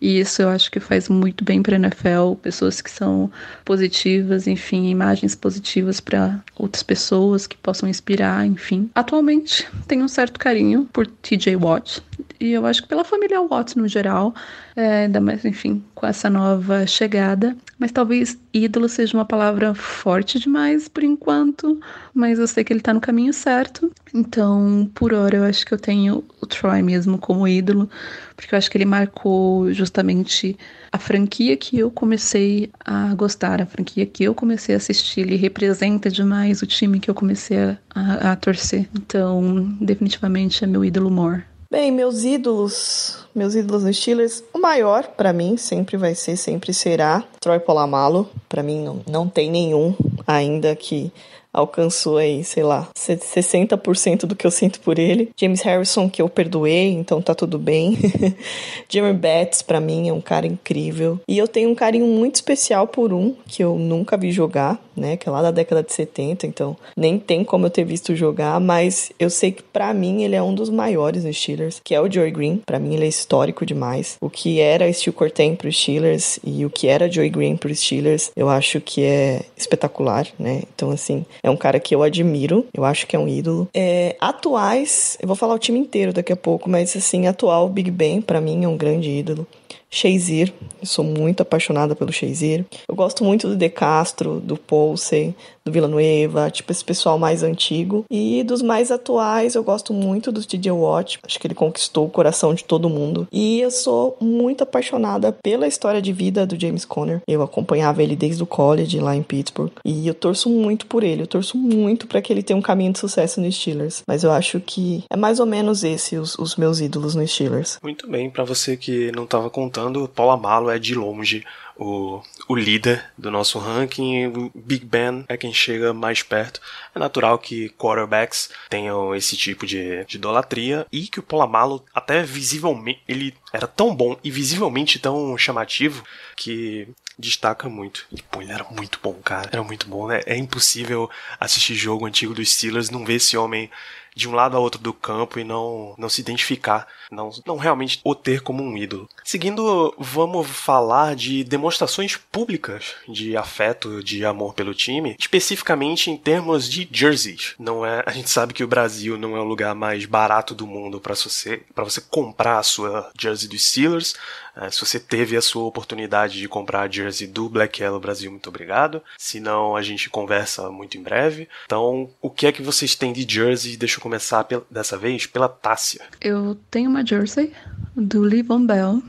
E 0.00 0.18
isso 0.18 0.40
eu 0.40 0.48
acho 0.48 0.70
que 0.70 0.80
faz 0.80 1.08
muito 1.08 1.44
bem 1.44 1.62
para 1.62 1.76
a 1.76 1.78
NFL, 1.78 2.34
pessoas 2.42 2.80
que 2.80 2.90
são 2.90 3.30
positivas, 3.64 4.46
enfim, 4.46 4.88
imagens 4.88 5.34
positivas 5.34 6.00
para 6.00 6.42
outras 6.56 6.82
pessoas 6.82 7.46
que 7.46 7.56
possam 7.56 7.88
inspirar, 7.88 8.46
enfim. 8.46 8.90
Atualmente 8.94 9.68
tenho 9.86 10.04
um 10.04 10.08
certo 10.08 10.38
carinho 10.38 10.88
por 10.92 11.06
TJ 11.06 11.56
Watt. 11.56 12.02
E 12.40 12.52
eu 12.52 12.64
acho 12.64 12.82
que 12.82 12.88
pela 12.88 13.04
família 13.04 13.40
Watts 13.42 13.74
no 13.74 13.86
geral, 13.86 14.34
é, 14.74 15.04
ainda 15.04 15.20
mais, 15.20 15.44
enfim, 15.44 15.84
com 15.94 16.06
essa 16.06 16.30
nova 16.30 16.86
chegada. 16.86 17.54
Mas 17.78 17.92
talvez 17.92 18.38
ídolo 18.52 18.88
seja 18.88 19.16
uma 19.16 19.26
palavra 19.26 19.74
forte 19.74 20.38
demais 20.38 20.88
por 20.88 21.04
enquanto, 21.04 21.78
mas 22.14 22.38
eu 22.38 22.46
sei 22.46 22.64
que 22.64 22.72
ele 22.72 22.80
tá 22.80 22.94
no 22.94 23.00
caminho 23.00 23.32
certo. 23.34 23.92
Então, 24.14 24.90
por 24.94 25.12
hora, 25.12 25.36
eu 25.36 25.44
acho 25.44 25.66
que 25.66 25.74
eu 25.74 25.78
tenho 25.78 26.24
o 26.40 26.46
Troy 26.46 26.82
mesmo 26.82 27.18
como 27.18 27.46
ídolo, 27.46 27.90
porque 28.34 28.54
eu 28.54 28.58
acho 28.58 28.70
que 28.70 28.78
ele 28.78 28.86
marcou 28.86 29.70
justamente 29.72 30.56
a 30.90 30.98
franquia 30.98 31.56
que 31.58 31.78
eu 31.78 31.90
comecei 31.90 32.70
a 32.82 33.14
gostar, 33.14 33.60
a 33.60 33.66
franquia 33.66 34.06
que 34.06 34.24
eu 34.24 34.34
comecei 34.34 34.74
a 34.74 34.78
assistir. 34.78 35.20
Ele 35.20 35.36
representa 35.36 36.10
demais 36.10 36.62
o 36.62 36.66
time 36.66 36.98
que 36.98 37.10
eu 37.10 37.14
comecei 37.14 37.58
a, 37.94 38.32
a, 38.32 38.36
torcer. 38.36 38.88
Então, 38.94 39.76
definitivamente 39.80 40.64
é 40.64 40.66
meu 40.66 40.82
ídolo 40.84 41.10
more. 41.10 41.49
Bem, 41.70 41.92
meus 41.92 42.24
ídolos, 42.24 43.24
meus 43.32 43.54
ídolos 43.54 43.84
nos 43.84 43.96
Steelers, 43.96 44.42
o 44.52 44.58
maior 44.58 45.06
para 45.06 45.32
mim 45.32 45.56
sempre 45.56 45.96
vai 45.96 46.16
ser, 46.16 46.36
sempre 46.36 46.74
será 46.74 47.22
Troy 47.38 47.60
Polamalu. 47.60 48.28
Para 48.48 48.60
mim 48.60 48.82
não, 48.82 49.00
não 49.08 49.28
tem 49.28 49.48
nenhum 49.48 49.94
ainda 50.26 50.74
que 50.74 51.12
alcançou 51.52 52.16
aí, 52.16 52.42
sei 52.44 52.62
lá, 52.62 52.88
60% 52.96 54.20
do 54.20 54.36
que 54.36 54.46
eu 54.46 54.50
sinto 54.50 54.80
por 54.80 54.98
ele. 54.98 55.30
James 55.36 55.62
Harrison, 55.62 56.08
que 56.08 56.22
eu 56.22 56.28
perdoei, 56.28 56.92
então 56.92 57.20
tá 57.20 57.34
tudo 57.34 57.58
bem. 57.58 57.98
Jimmy 58.88 59.12
Betts, 59.12 59.62
para 59.62 59.80
mim, 59.80 60.08
é 60.08 60.12
um 60.12 60.20
cara 60.20 60.46
incrível. 60.46 61.20
E 61.26 61.36
eu 61.36 61.48
tenho 61.48 61.70
um 61.70 61.74
carinho 61.74 62.06
muito 62.06 62.36
especial 62.36 62.86
por 62.86 63.12
um 63.12 63.34
que 63.46 63.62
eu 63.62 63.76
nunca 63.76 64.16
vi 64.16 64.30
jogar, 64.32 64.80
né? 65.00 65.16
Que 65.16 65.28
é 65.28 65.32
lá 65.32 65.42
da 65.42 65.50
década 65.50 65.82
de 65.82 65.92
70, 65.92 66.46
então 66.46 66.76
nem 66.96 67.18
tem 67.18 67.42
como 67.42 67.66
eu 67.66 67.70
ter 67.70 67.84
visto 67.84 68.14
jogar, 68.14 68.60
mas 68.60 69.10
eu 69.18 69.30
sei 69.30 69.50
que 69.52 69.62
para 69.62 69.92
mim 69.92 70.22
ele 70.22 70.36
é 70.36 70.42
um 70.42 70.54
dos 70.54 70.70
maiores 70.70 71.24
nos 71.24 71.36
Steelers, 71.36 71.80
que 71.82 71.94
é 71.94 72.00
o 72.00 72.10
Joey 72.10 72.30
Green. 72.30 72.62
Para 72.64 72.78
mim 72.78 72.94
ele 72.94 73.04
é 73.04 73.08
histórico 73.08 73.64
demais. 73.66 74.16
O 74.20 74.30
que 74.30 74.60
era 74.60 74.90
Steel 74.92 75.14
Corten 75.14 75.56
pro 75.56 75.72
Steelers 75.72 76.38
e 76.44 76.64
o 76.64 76.70
que 76.70 76.86
era 76.86 77.10
Joey 77.10 77.30
Green 77.30 77.56
pro 77.56 77.74
Steelers, 77.74 78.30
eu 78.36 78.48
acho 78.48 78.80
que 78.80 79.02
é 79.02 79.42
espetacular, 79.56 80.26
né? 80.38 80.62
Então 80.74 80.90
assim, 80.90 81.24
é 81.42 81.50
um 81.50 81.56
cara 81.56 81.80
que 81.80 81.94
eu 81.94 82.02
admiro, 82.02 82.66
eu 82.74 82.84
acho 82.84 83.06
que 83.06 83.16
é 83.16 83.18
um 83.18 83.26
ídolo. 83.26 83.68
É, 83.74 84.16
atuais, 84.20 85.16
eu 85.20 85.26
vou 85.26 85.36
falar 85.36 85.54
o 85.54 85.58
time 85.58 85.78
inteiro 85.78 86.12
daqui 86.12 86.32
a 86.32 86.36
pouco, 86.36 86.68
mas 86.68 86.94
assim, 86.96 87.26
atual 87.26 87.68
Big 87.68 87.90
Ben 87.90 88.20
para 88.20 88.40
mim 88.40 88.64
é 88.64 88.68
um 88.68 88.76
grande 88.76 89.10
ídolo. 89.10 89.46
Shazier, 89.90 90.52
eu 90.80 90.86
sou 90.86 91.04
muito 91.04 91.40
apaixonada 91.40 91.96
pelo 91.96 92.12
Shazier. 92.12 92.64
Eu 92.86 92.94
gosto 92.94 93.24
muito 93.24 93.48
do 93.48 93.56
De 93.56 93.68
Castro, 93.68 94.38
do 94.38 94.56
Poulsen, 94.56 95.34
do 95.64 95.72
Villanueva, 95.72 96.50
tipo 96.50 96.70
esse 96.72 96.84
pessoal 96.84 97.18
mais 97.18 97.42
antigo. 97.42 98.04
E 98.10 98.42
dos 98.42 98.62
mais 98.62 98.90
atuais, 98.90 99.54
eu 99.54 99.62
gosto 99.62 99.92
muito 99.92 100.32
do 100.32 100.44
TJ 100.44 100.70
Watt. 100.70 101.18
Acho 101.24 101.38
que 101.38 101.46
ele 101.46 101.54
conquistou 101.54 102.06
o 102.06 102.10
coração 102.10 102.54
de 102.54 102.64
todo 102.64 102.88
mundo. 102.88 103.28
E 103.32 103.60
eu 103.60 103.70
sou 103.70 104.16
muito 104.20 104.62
apaixonada 104.62 105.32
pela 105.32 105.66
história 105.66 106.00
de 106.00 106.12
vida 106.12 106.46
do 106.46 106.58
James 106.58 106.84
Conner. 106.84 107.20
Eu 107.26 107.42
acompanhava 107.42 108.02
ele 108.02 108.16
desde 108.16 108.42
o 108.42 108.46
college 108.46 108.98
lá 108.98 109.14
em 109.14 109.22
Pittsburgh. 109.22 109.72
E 109.84 110.06
eu 110.06 110.14
torço 110.14 110.48
muito 110.48 110.86
por 110.86 111.02
ele. 111.02 111.22
Eu 111.22 111.26
torço 111.26 111.56
muito 111.56 112.06
para 112.06 112.22
que 112.22 112.32
ele 112.32 112.42
tenha 112.42 112.56
um 112.56 112.62
caminho 112.62 112.92
de 112.92 112.98
sucesso 112.98 113.40
no 113.40 113.50
Steelers. 113.50 114.02
Mas 114.06 114.24
eu 114.24 114.30
acho 114.30 114.60
que 114.60 115.04
é 115.10 115.16
mais 115.16 115.40
ou 115.40 115.46
menos 115.46 115.84
esse 115.84 116.16
os, 116.16 116.38
os 116.38 116.56
meus 116.56 116.80
ídolos 116.80 117.14
no 117.14 117.26
Steelers. 117.26 117.78
Muito 117.82 118.08
bem, 118.08 118.30
para 118.30 118.44
você 118.44 118.76
que 118.76 119.12
não 119.12 119.24
estava 119.24 119.50
contando, 119.50 120.08
Paul 120.08 120.30
Amalo 120.30 120.70
é 120.70 120.78
de 120.78 120.94
longe 120.94 121.44
o, 121.80 122.22
o 122.46 122.54
líder 122.54 123.04
do 123.16 123.30
nosso 123.30 123.58
ranking. 123.58 124.50
Big 124.54 124.84
Ben 124.84 125.24
é 125.26 125.36
quem 125.36 125.52
chega 125.52 125.94
mais 125.94 126.22
perto. 126.22 126.60
É 126.94 126.98
natural 126.98 127.38
que 127.38 127.70
quarterbacks 127.70 128.50
tenham 128.68 129.14
esse 129.14 129.36
tipo 129.36 129.66
de, 129.66 130.04
de 130.04 130.18
idolatria 130.18 130.86
e 130.92 131.08
que 131.08 131.18
o 131.18 131.22
Polamalo 131.22 131.82
até 131.94 132.22
visivelmente 132.22 133.00
ele 133.08 133.34
era 133.52 133.66
tão 133.66 133.94
bom 133.94 134.16
e 134.22 134.30
visivelmente 134.30 134.98
tão 134.98 135.36
chamativo 135.38 136.04
que 136.36 136.86
destaca 137.20 137.68
muito. 137.68 138.06
E, 138.10 138.22
pô, 138.22 138.42
ele 138.42 138.52
era 138.52 138.64
muito 138.70 138.98
bom, 139.02 139.14
cara. 139.14 139.48
Era 139.52 139.62
muito 139.62 139.86
bom, 139.86 140.08
né? 140.08 140.20
É 140.26 140.36
impossível 140.36 141.08
assistir 141.38 141.74
jogo 141.74 142.06
antigo 142.06 142.34
dos 142.34 142.52
Steelers 142.52 142.90
não 142.90 143.04
ver 143.04 143.14
esse 143.14 143.36
homem 143.36 143.70
de 144.14 144.28
um 144.28 144.32
lado 144.32 144.56
a 144.56 144.60
outro 144.60 144.80
do 144.80 144.92
campo 144.92 145.38
e 145.38 145.44
não, 145.44 145.94
não 145.96 146.08
se 146.08 146.20
identificar, 146.20 146.86
não, 147.10 147.30
não 147.46 147.56
realmente 147.56 148.00
o 148.04 148.14
ter 148.14 148.40
como 148.40 148.62
um 148.62 148.76
ídolo. 148.76 149.08
Seguindo, 149.24 149.94
vamos 149.98 150.46
falar 150.48 151.14
de 151.14 151.44
demonstrações 151.44 152.16
públicas 152.16 152.94
de 153.08 153.36
afeto, 153.36 154.02
de 154.02 154.24
amor 154.24 154.54
pelo 154.54 154.74
time, 154.74 155.16
especificamente 155.18 156.10
em 156.10 156.16
termos 156.16 156.68
de 156.68 156.88
jerseys. 156.90 157.54
Não 157.58 157.84
é, 157.84 158.02
a 158.04 158.10
gente 158.10 158.30
sabe 158.30 158.52
que 158.52 158.64
o 158.64 158.68
Brasil 158.68 159.16
não 159.16 159.36
é 159.36 159.40
o 159.40 159.44
lugar 159.44 159.74
mais 159.74 160.04
barato 160.04 160.54
do 160.54 160.66
mundo 160.66 161.00
para 161.00 161.14
você, 161.14 161.62
para 161.74 161.84
você 161.84 162.00
comprar 162.00 162.58
a 162.58 162.62
sua 162.62 163.10
jersey 163.18 163.48
dos 163.48 163.68
Steelers. 163.68 164.14
É, 164.56 164.70
se 164.70 164.80
você 164.80 164.98
teve 164.98 165.36
a 165.36 165.42
sua 165.42 165.64
oportunidade 165.64 166.38
de 166.38 166.48
comprar 166.48 166.82
a 166.82 166.88
jersey 166.88 167.26
do 167.26 167.48
Black 167.48 167.82
Yellow 167.82 168.00
Brasil, 168.00 168.30
muito 168.30 168.48
obrigado. 168.48 169.02
Se 169.18 169.40
não, 169.40 169.76
a 169.76 169.82
gente 169.82 170.10
conversa 170.10 170.70
muito 170.70 170.96
em 170.96 171.02
breve. 171.02 171.48
Então, 171.64 172.10
o 172.20 172.30
que 172.30 172.46
é 172.46 172.52
que 172.52 172.62
vocês 172.62 172.94
têm 172.94 173.12
de 173.12 173.26
jersey? 173.28 173.76
Deixa 173.76 173.98
eu 173.98 174.02
começar 174.02 174.46
dessa 174.70 174.96
vez 174.96 175.26
pela 175.26 175.48
Tássia. 175.48 176.02
Eu 176.20 176.58
tenho 176.70 176.90
uma 176.90 177.04
jersey 177.04 177.52
do 177.96 178.24
Livon 178.24 178.66
Bell 178.66 179.02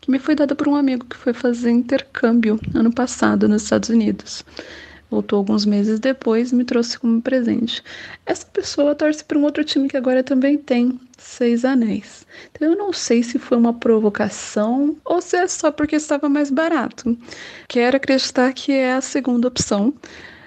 que 0.00 0.10
me 0.10 0.18
foi 0.18 0.34
dada 0.34 0.54
por 0.54 0.68
um 0.68 0.76
amigo 0.76 1.04
que 1.06 1.16
foi 1.16 1.32
fazer 1.32 1.70
intercâmbio 1.70 2.60
ano 2.74 2.92
passado 2.92 3.48
nos 3.48 3.62
Estados 3.62 3.88
Unidos. 3.88 4.44
Voltou 5.10 5.38
alguns 5.38 5.64
meses 5.64 6.00
depois 6.00 6.50
e 6.50 6.54
me 6.54 6.64
trouxe 6.64 6.98
como 6.98 7.22
presente. 7.22 7.82
Essa 8.24 8.46
pessoa 8.46 8.94
torce 8.94 9.24
para 9.24 9.38
um 9.38 9.44
outro 9.44 9.62
time 9.64 9.88
que 9.88 9.96
agora 9.96 10.22
também 10.22 10.58
tem 10.58 10.98
seis 11.16 11.64
anéis. 11.64 12.26
Então 12.50 12.70
eu 12.70 12.76
não 12.76 12.92
sei 12.92 13.22
se 13.22 13.38
foi 13.38 13.56
uma 13.56 13.72
provocação 13.72 14.96
ou 15.04 15.20
se 15.22 15.36
é 15.36 15.46
só 15.46 15.70
porque 15.70 15.96
estava 15.96 16.28
mais 16.28 16.50
barato. 16.50 17.16
Quero 17.68 17.96
acreditar 17.96 18.52
que 18.52 18.72
é 18.72 18.94
a 18.94 19.00
segunda 19.00 19.48
opção, 19.48 19.94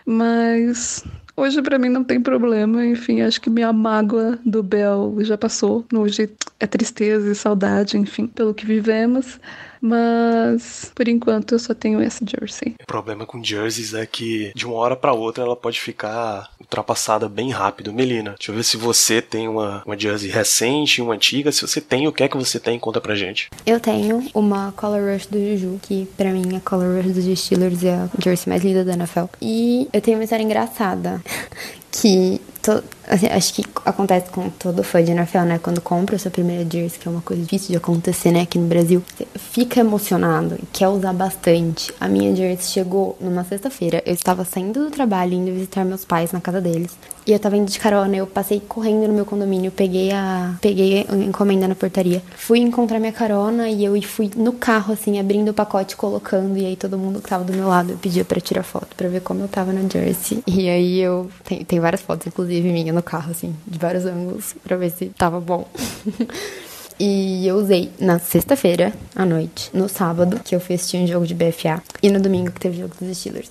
mas 0.06 1.04
Hoje 1.39 1.62
para 1.62 1.80
mim 1.80 1.88
não 1.88 2.04
tem 2.04 2.19
problema, 2.19 2.86
enfim, 2.86 3.22
acho 3.22 3.39
que 3.39 3.50
minha 3.50 3.72
mágoa 3.72 4.38
do 4.45 4.62
Bel 4.62 5.15
já 5.22 5.38
passou. 5.38 5.86
Hoje 5.93 6.30
é 6.60 6.67
tristeza 6.67 7.32
e 7.32 7.34
saudade, 7.34 7.98
enfim, 7.98 8.28
pelo 8.28 8.54
que 8.54 8.65
vivemos. 8.65 9.39
Mas 9.82 10.92
por 10.94 11.08
enquanto 11.08 11.54
eu 11.54 11.60
só 11.60 11.74
tenho 11.74 12.02
essa 12.02 12.26
jersey. 12.26 12.76
O 12.82 12.86
problema 12.86 13.26
com 13.26 13.44
jerseys 13.44 13.94
é 13.94 14.06
que 14.06 14.52
de 14.56 14.65
uma 14.65 14.76
hora 14.76 14.96
para 14.96 15.13
outra 15.13 15.44
ela 15.44 15.56
pode 15.56 15.80
ficar 15.80 16.50
ultrapassada 16.60 17.30
bem 17.30 17.52
rápido. 17.52 17.94
Melina, 17.94 18.36
deixa 18.38 18.52
eu 18.52 18.56
ver 18.56 18.63
se 18.63 18.78
você 18.78 19.22
tem 19.22 19.48
uma, 19.48 19.82
uma 19.86 19.98
jersey 19.98 20.30
recente, 20.30 21.02
uma 21.02 21.13
antiga. 21.13 21.52
Se 21.52 21.62
você 21.62 21.82
tem, 21.82 22.08
o 22.08 22.12
que 22.12 22.24
é 22.24 22.28
que 22.28 22.38
você 22.38 22.60
tem? 22.60 22.80
Conta 22.80 23.00
pra 23.00 23.15
gente. 23.15 23.50
Eu 23.65 23.80
tenho 23.80 24.26
uma 24.34 24.72
Color 24.74 25.13
Rush 25.13 25.28
do 25.28 25.39
Juju, 25.39 25.80
que 25.82 26.08
pra 26.18 26.32
mim 26.32 26.56
a 26.56 26.60
Color 26.60 26.98
Rush 26.98 27.13
dos 27.13 27.39
Steelers 27.39 27.84
é 27.84 27.94
a 27.94 28.10
jersey 28.20 28.50
mais 28.50 28.63
linda 28.63 28.84
da 28.84 28.94
NFL. 28.94 29.26
E 29.42 29.88
eu 29.94 30.02
tenho 30.02 30.18
uma 30.18 30.24
história 30.24 30.44
engraçada 30.44 31.22
que 31.92 32.42
to, 32.62 32.84
assim, 33.10 33.28
acho 33.28 33.54
que 33.54 33.63
acontece 33.84 34.30
com 34.30 34.50
todo 34.50 34.84
fã 34.84 35.04
de 35.04 35.12
NFL, 35.12 35.39
né? 35.39 35.60
Quando 35.62 35.82
compra 35.82 36.17
sua 36.19 36.32
primeira 36.32 36.63
jersey, 36.69 37.00
que 37.00 37.08
é 37.08 37.12
uma 37.12 37.22
coisa 37.22 37.41
difícil 37.41 37.72
de 37.72 37.78
acontecer, 37.78 38.32
né? 38.32 38.41
Aqui 38.41 38.60
no 38.60 38.67
Brasil, 38.67 39.04
você 39.15 39.28
fica 39.36 39.80
emocionado 39.80 40.56
e 40.62 40.65
quer 40.67 40.88
usar 40.88 41.13
bastante. 41.13 41.91
A 42.00 42.08
minha 42.08 42.36
jersey 42.36 42.72
chegou 42.72 43.17
numa 43.19 43.43
sexta-feira. 43.43 44.02
Eu 44.06 44.13
estava 44.13 44.45
saindo 44.45 44.86
do 44.86 44.91
trabalho, 44.91 45.34
indo 45.34 45.52
visitar 45.52 45.84
meus 45.84 46.06
pais 46.06 46.32
na 46.32 46.39
casa 46.39 46.62
deles. 46.62 46.95
E 47.30 47.32
eu 47.32 47.38
tava 47.38 47.58
indo 47.58 47.69
de 47.69 47.78
carona, 47.78 48.15
eu 48.15 48.26
passei 48.26 48.60
correndo 48.60 49.08
no 49.08 49.13
meu 49.13 49.24
condomínio, 49.24 49.72
peguei 49.72 50.12
a 50.12 50.56
peguei 50.62 51.06
a 51.08 51.15
encomenda 51.15 51.67
na 51.67 51.76
portaria. 51.76 52.24
Fui 52.36 52.58
encontrar 52.58 53.00
minha 53.00 53.12
carona 53.12 53.69
e 53.69 53.86
eu 53.86 54.02
fui 54.02 54.32
no 54.36 54.54
carro 54.54 54.93
assim, 54.93 55.19
abrindo 55.19 55.50
o 55.50 55.54
pacote, 55.54 55.95
colocando 55.95 56.58
e 56.58 56.65
aí 56.65 56.76
todo 56.76 56.98
mundo 56.98 57.22
que 57.22 57.30
tava 57.30 57.43
do 57.43 57.54
meu 57.54 57.67
lado 57.67 57.91
eu 57.91 57.98
pedia 57.98 58.26
para 58.26 58.41
tirar 58.41 58.63
foto 58.63 58.95
para 58.95 59.08
ver 59.10 59.22
como 59.22 59.41
eu 59.41 59.48
tava 59.48 59.72
na 59.72 59.88
jersey. 59.88 60.41
E 60.48 60.67
aí 60.67 61.00
eu 61.00 61.30
tem, 61.43 61.63
tem 61.63 61.80
várias 61.80 62.02
fotos 62.02 62.26
inclusive 62.26 62.67
minha 62.67 62.93
no 63.00 63.04
carro 63.04 63.32
assim, 63.32 63.56
de 63.66 63.80
vários 63.80 64.06
ângulos 64.06 64.54
para 64.64 64.76
ver 64.76 64.92
se 64.92 65.08
tava 65.08 65.40
bom. 65.40 65.68
E 67.02 67.48
eu 67.48 67.56
usei 67.56 67.90
na 67.98 68.20
sexta-feira 68.20 68.92
à 69.16 69.26
noite, 69.26 69.70
no 69.74 69.88
sábado, 69.88 70.38
que 70.44 70.54
eu 70.54 70.60
fiz 70.60 70.94
um 70.96 71.08
jogo 71.08 71.26
de 71.26 71.34
BFA, 71.34 71.82
e 72.04 72.10
no 72.10 72.20
domingo 72.20 72.52
que 72.52 72.60
teve 72.60 72.78
jogo 72.78 72.94
dos 73.00 73.18
Steelers. 73.18 73.50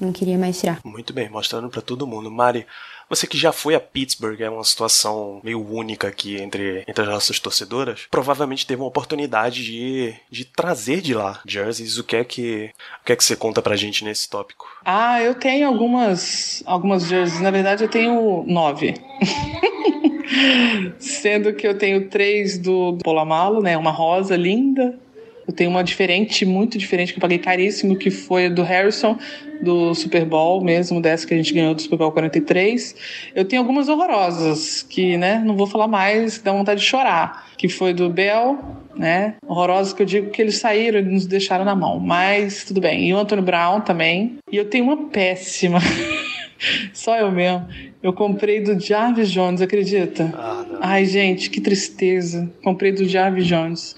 Não 0.00 0.12
queria 0.12 0.38
mais 0.38 0.60
tirar. 0.60 0.78
Muito 0.84 1.12
bem, 1.12 1.28
mostrando 1.28 1.68
para 1.68 1.82
todo 1.82 2.06
mundo. 2.06 2.30
Mari, 2.30 2.64
você 3.08 3.26
que 3.26 3.38
já 3.38 3.52
foi 3.52 3.74
a 3.74 3.80
Pittsburgh, 3.80 4.40
é 4.40 4.50
uma 4.50 4.64
situação 4.64 5.40
meio 5.42 5.64
única 5.64 6.08
aqui 6.08 6.40
entre, 6.40 6.84
entre 6.86 7.04
as 7.04 7.10
nossas 7.10 7.38
torcedoras, 7.38 8.06
provavelmente 8.10 8.66
teve 8.66 8.82
uma 8.82 8.88
oportunidade 8.88 9.64
de, 9.64 10.14
de 10.30 10.44
trazer 10.44 11.00
de 11.00 11.14
lá 11.14 11.40
jerseys. 11.46 11.98
O 11.98 12.04
que 12.04 12.16
é 12.16 12.24
que 12.24 12.70
o 13.02 13.04
que 13.04 13.12
é 13.12 13.16
que 13.16 13.24
você 13.24 13.36
conta 13.36 13.62
pra 13.62 13.76
gente 13.76 14.04
nesse 14.04 14.28
tópico? 14.28 14.66
Ah, 14.84 15.22
eu 15.22 15.34
tenho 15.34 15.68
algumas 15.68 16.62
algumas 16.66 17.06
jerseys. 17.06 17.40
Na 17.40 17.50
verdade, 17.50 17.84
eu 17.84 17.88
tenho 17.88 18.44
nove. 18.46 18.94
Sendo 20.98 21.54
que 21.54 21.66
eu 21.66 21.78
tenho 21.78 22.08
três 22.08 22.58
do, 22.58 22.92
do 22.92 23.04
Polamalo, 23.04 23.62
né? 23.62 23.76
Uma 23.76 23.92
rosa 23.92 24.36
linda, 24.36 24.98
Eu 25.46 25.52
tenho 25.54 25.70
uma 25.70 25.84
diferente, 25.84 26.44
muito 26.44 26.76
diferente, 26.76 27.12
que 27.12 27.18
eu 27.18 27.20
paguei 27.20 27.38
caríssimo, 27.38 27.96
que 27.96 28.10
foi 28.10 28.48
do 28.48 28.62
Harrison, 28.62 29.16
do 29.60 29.94
Super 29.94 30.24
Bowl 30.24 30.62
mesmo, 30.62 31.00
dessa 31.00 31.26
que 31.26 31.32
a 31.32 31.36
gente 31.36 31.54
ganhou 31.54 31.74
do 31.74 31.80
Super 31.80 31.96
Bowl 31.96 32.12
43. 32.12 32.94
Eu 33.34 33.44
tenho 33.44 33.62
algumas 33.62 33.88
horrorosas, 33.88 34.82
que, 34.82 35.16
né, 35.16 35.42
não 35.44 35.56
vou 35.56 35.66
falar 35.66 35.86
mais, 35.86 36.40
dá 36.40 36.52
vontade 36.52 36.80
de 36.80 36.86
chorar. 36.86 37.46
Que 37.56 37.68
foi 37.68 37.94
do 37.94 38.10
Bell, 38.10 38.58
né? 38.96 39.36
Horrorosas 39.46 39.92
que 39.92 40.02
eu 40.02 40.06
digo 40.06 40.30
que 40.30 40.42
eles 40.42 40.56
saíram 40.58 40.98
e 40.98 41.02
nos 41.02 41.26
deixaram 41.26 41.64
na 41.64 41.74
mão. 41.74 41.98
Mas 41.98 42.64
tudo 42.64 42.80
bem. 42.80 43.08
E 43.08 43.14
o 43.14 43.18
Antônio 43.18 43.44
Brown 43.44 43.80
também. 43.80 44.38
E 44.50 44.56
eu 44.56 44.66
tenho 44.66 44.84
uma 44.84 45.08
péssima. 45.08 45.78
Só 46.92 47.16
eu 47.16 47.30
mesmo. 47.30 47.66
Eu 48.02 48.12
comprei 48.12 48.60
do 48.60 48.78
Jarvis 48.78 49.30
Jones, 49.30 49.60
acredita? 49.60 50.32
Ai, 50.80 51.04
gente, 51.04 51.50
que 51.50 51.60
tristeza. 51.60 52.50
Comprei 52.62 52.92
do 52.92 53.06
Jarvis 53.08 53.46
Jones. 53.46 53.96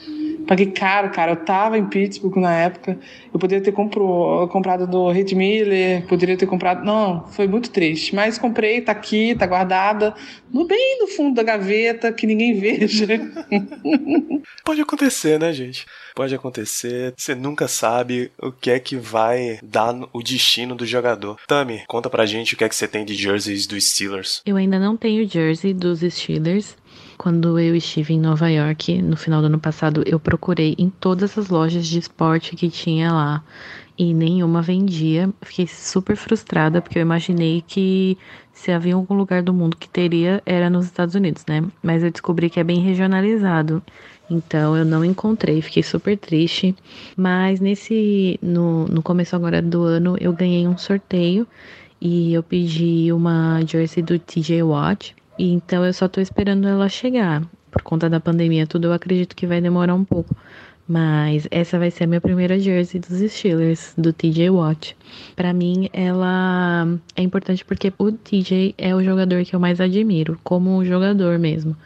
Paguei 0.49 0.71
caro, 0.71 1.11
cara. 1.11 1.33
Eu 1.33 1.37
tava 1.37 1.77
em 1.77 1.85
Pittsburgh 1.85 2.39
na 2.39 2.55
época. 2.55 2.99
Eu 3.33 3.39
poderia 3.39 3.63
ter 3.63 3.71
compro, 3.71 4.49
comprado 4.51 4.87
do 4.87 5.11
Red 5.11 5.35
Miller, 5.35 6.07
poderia 6.07 6.39
ter 6.39 6.47
comprado. 6.47 6.83
Não, 6.83 7.29
foi 7.29 7.47
muito 7.47 7.69
triste. 7.69 8.15
Mas 8.15 8.39
comprei, 8.39 8.81
tá 8.81 8.93
aqui, 8.93 9.35
tá 9.35 9.47
guardada, 9.47 10.15
no 10.51 10.67
bem 10.67 11.01
no 11.01 11.07
fundo 11.07 11.35
da 11.35 11.43
gaveta, 11.43 12.11
que 12.11 12.27
ninguém 12.27 12.59
veja. 12.59 13.07
Pode 14.65 14.81
acontecer, 14.81 15.39
né, 15.39 15.53
gente? 15.53 15.85
Pode 16.15 16.35
acontecer. 16.35 17.13
Você 17.15 17.35
nunca 17.35 17.69
sabe 17.69 18.33
o 18.41 18.51
que 18.51 18.71
é 18.71 18.81
que 18.81 18.97
vai 18.97 19.59
dar 19.63 19.95
o 20.15 20.23
destino 20.23 20.75
do 20.75 20.87
jogador. 20.87 21.39
Tami, 21.47 21.83
conta 21.87 22.09
pra 22.09 22.25
gente 22.25 22.55
o 22.55 22.57
que 22.57 22.65
é 22.65 22.69
que 22.71 22.75
você 22.75 22.89
tem 22.89 23.05
de 23.05 23.15
jerseys 23.15 23.67
dos 23.67 23.85
Steelers. 23.85 24.41
Eu 24.47 24.57
ainda 24.57 24.79
não 24.79 24.97
tenho 24.97 25.29
jersey 25.29 25.75
dos 25.75 26.01
Steelers. 26.01 26.75
Quando 27.19 27.59
eu 27.59 27.75
estive 27.75 28.15
em 28.15 28.21
Nova 28.21 28.49
York, 28.49 29.03
no 29.03 29.17
final 29.17 29.41
do 29.41 29.47
ano 29.47 29.59
passado, 29.59 30.05
eu 30.07 30.21
procurei 30.21 30.77
em 30.79 30.89
todas 30.89 31.37
as 31.37 31.49
lojas 31.49 31.85
de 31.85 31.99
esporte 31.99 32.55
que 32.55 32.71
tinha 32.71 33.13
lá 33.13 33.43
e 33.99 34.15
nenhuma 34.15 34.63
vendia. 34.63 35.29
Fiquei 35.43 35.67
super 35.67 36.17
frustrada 36.17 36.81
porque 36.81 36.97
eu 36.97 37.03
imaginei 37.03 37.65
que 37.67 38.17
se 38.53 38.71
havia 38.71 38.95
algum 38.95 39.15
lugar 39.15 39.43
do 39.43 39.53
mundo 39.53 39.77
que 39.77 39.89
teria, 39.89 40.41
era 40.47 40.71
nos 40.71 40.87
Estados 40.87 41.17
Unidos, 41.17 41.45
né? 41.49 41.65
Mas 41.83 42.05
eu 42.05 42.11
descobri 42.13 42.49
que 42.49 42.61
é 42.61 42.65
bem 42.65 42.79
regionalizado. 42.79 43.83
Então 44.31 44.77
eu 44.77 44.85
não 44.85 45.05
encontrei, 45.05 45.61
fiquei 45.61 45.83
super 45.83 46.17
triste. 46.17 46.73
Mas 47.17 47.59
nesse 47.59 48.39
no, 48.41 48.87
no 48.87 49.03
começo 49.03 49.35
agora 49.35 49.61
do 49.61 49.83
ano 49.83 50.17
eu 50.21 50.33
ganhei 50.33 50.69
um 50.69 50.79
sorteio 50.79 51.47
e 52.01 52.33
eu 52.33 52.45
pedi 52.45 53.13
uma 53.13 53.61
jersey 53.67 54.05
do 54.05 54.21
TJ 54.21 54.63
Watt. 54.63 55.18
E 55.39 55.53
então 55.53 55.85
eu 55.85 55.93
só 55.93 56.09
tô 56.09 56.21
esperando 56.21 56.67
ela 56.67 56.89
chegar. 56.89 57.43
Por 57.71 57.83
conta 57.83 58.09
da 58.11 58.19
pandemia, 58.21 58.67
tudo 58.67 58.89
eu 58.89 58.93
acredito 58.93 59.37
que 59.37 59.47
vai 59.47 59.61
demorar 59.61 59.95
um 59.95 60.05
pouco. 60.05 60.35
Mas 60.87 61.47
essa 61.51 61.79
vai 61.79 61.91
ser 61.91 62.05
a 62.05 62.07
minha 62.07 62.21
primeira 62.21 62.59
jersey 62.59 62.99
dos 62.99 63.19
Steelers, 63.31 63.93
do 63.97 64.13
TJ 64.13 64.51
Watt. 64.51 64.97
Pra 65.37 65.53
mim, 65.53 65.89
ela 65.93 66.87
é 67.15 67.23
importante 67.23 67.65
porque 67.65 67.93
o 67.99 68.11
TJ 68.11 68.75
é 68.79 68.95
o 68.95 69.05
jogador 69.05 69.45
que 69.45 69.55
eu 69.55 69.61
mais 69.61 69.81
admiro, 69.81 70.41
como 70.43 70.75
um 70.77 70.85
jogador 70.85 71.39
mesmo, 71.39 71.77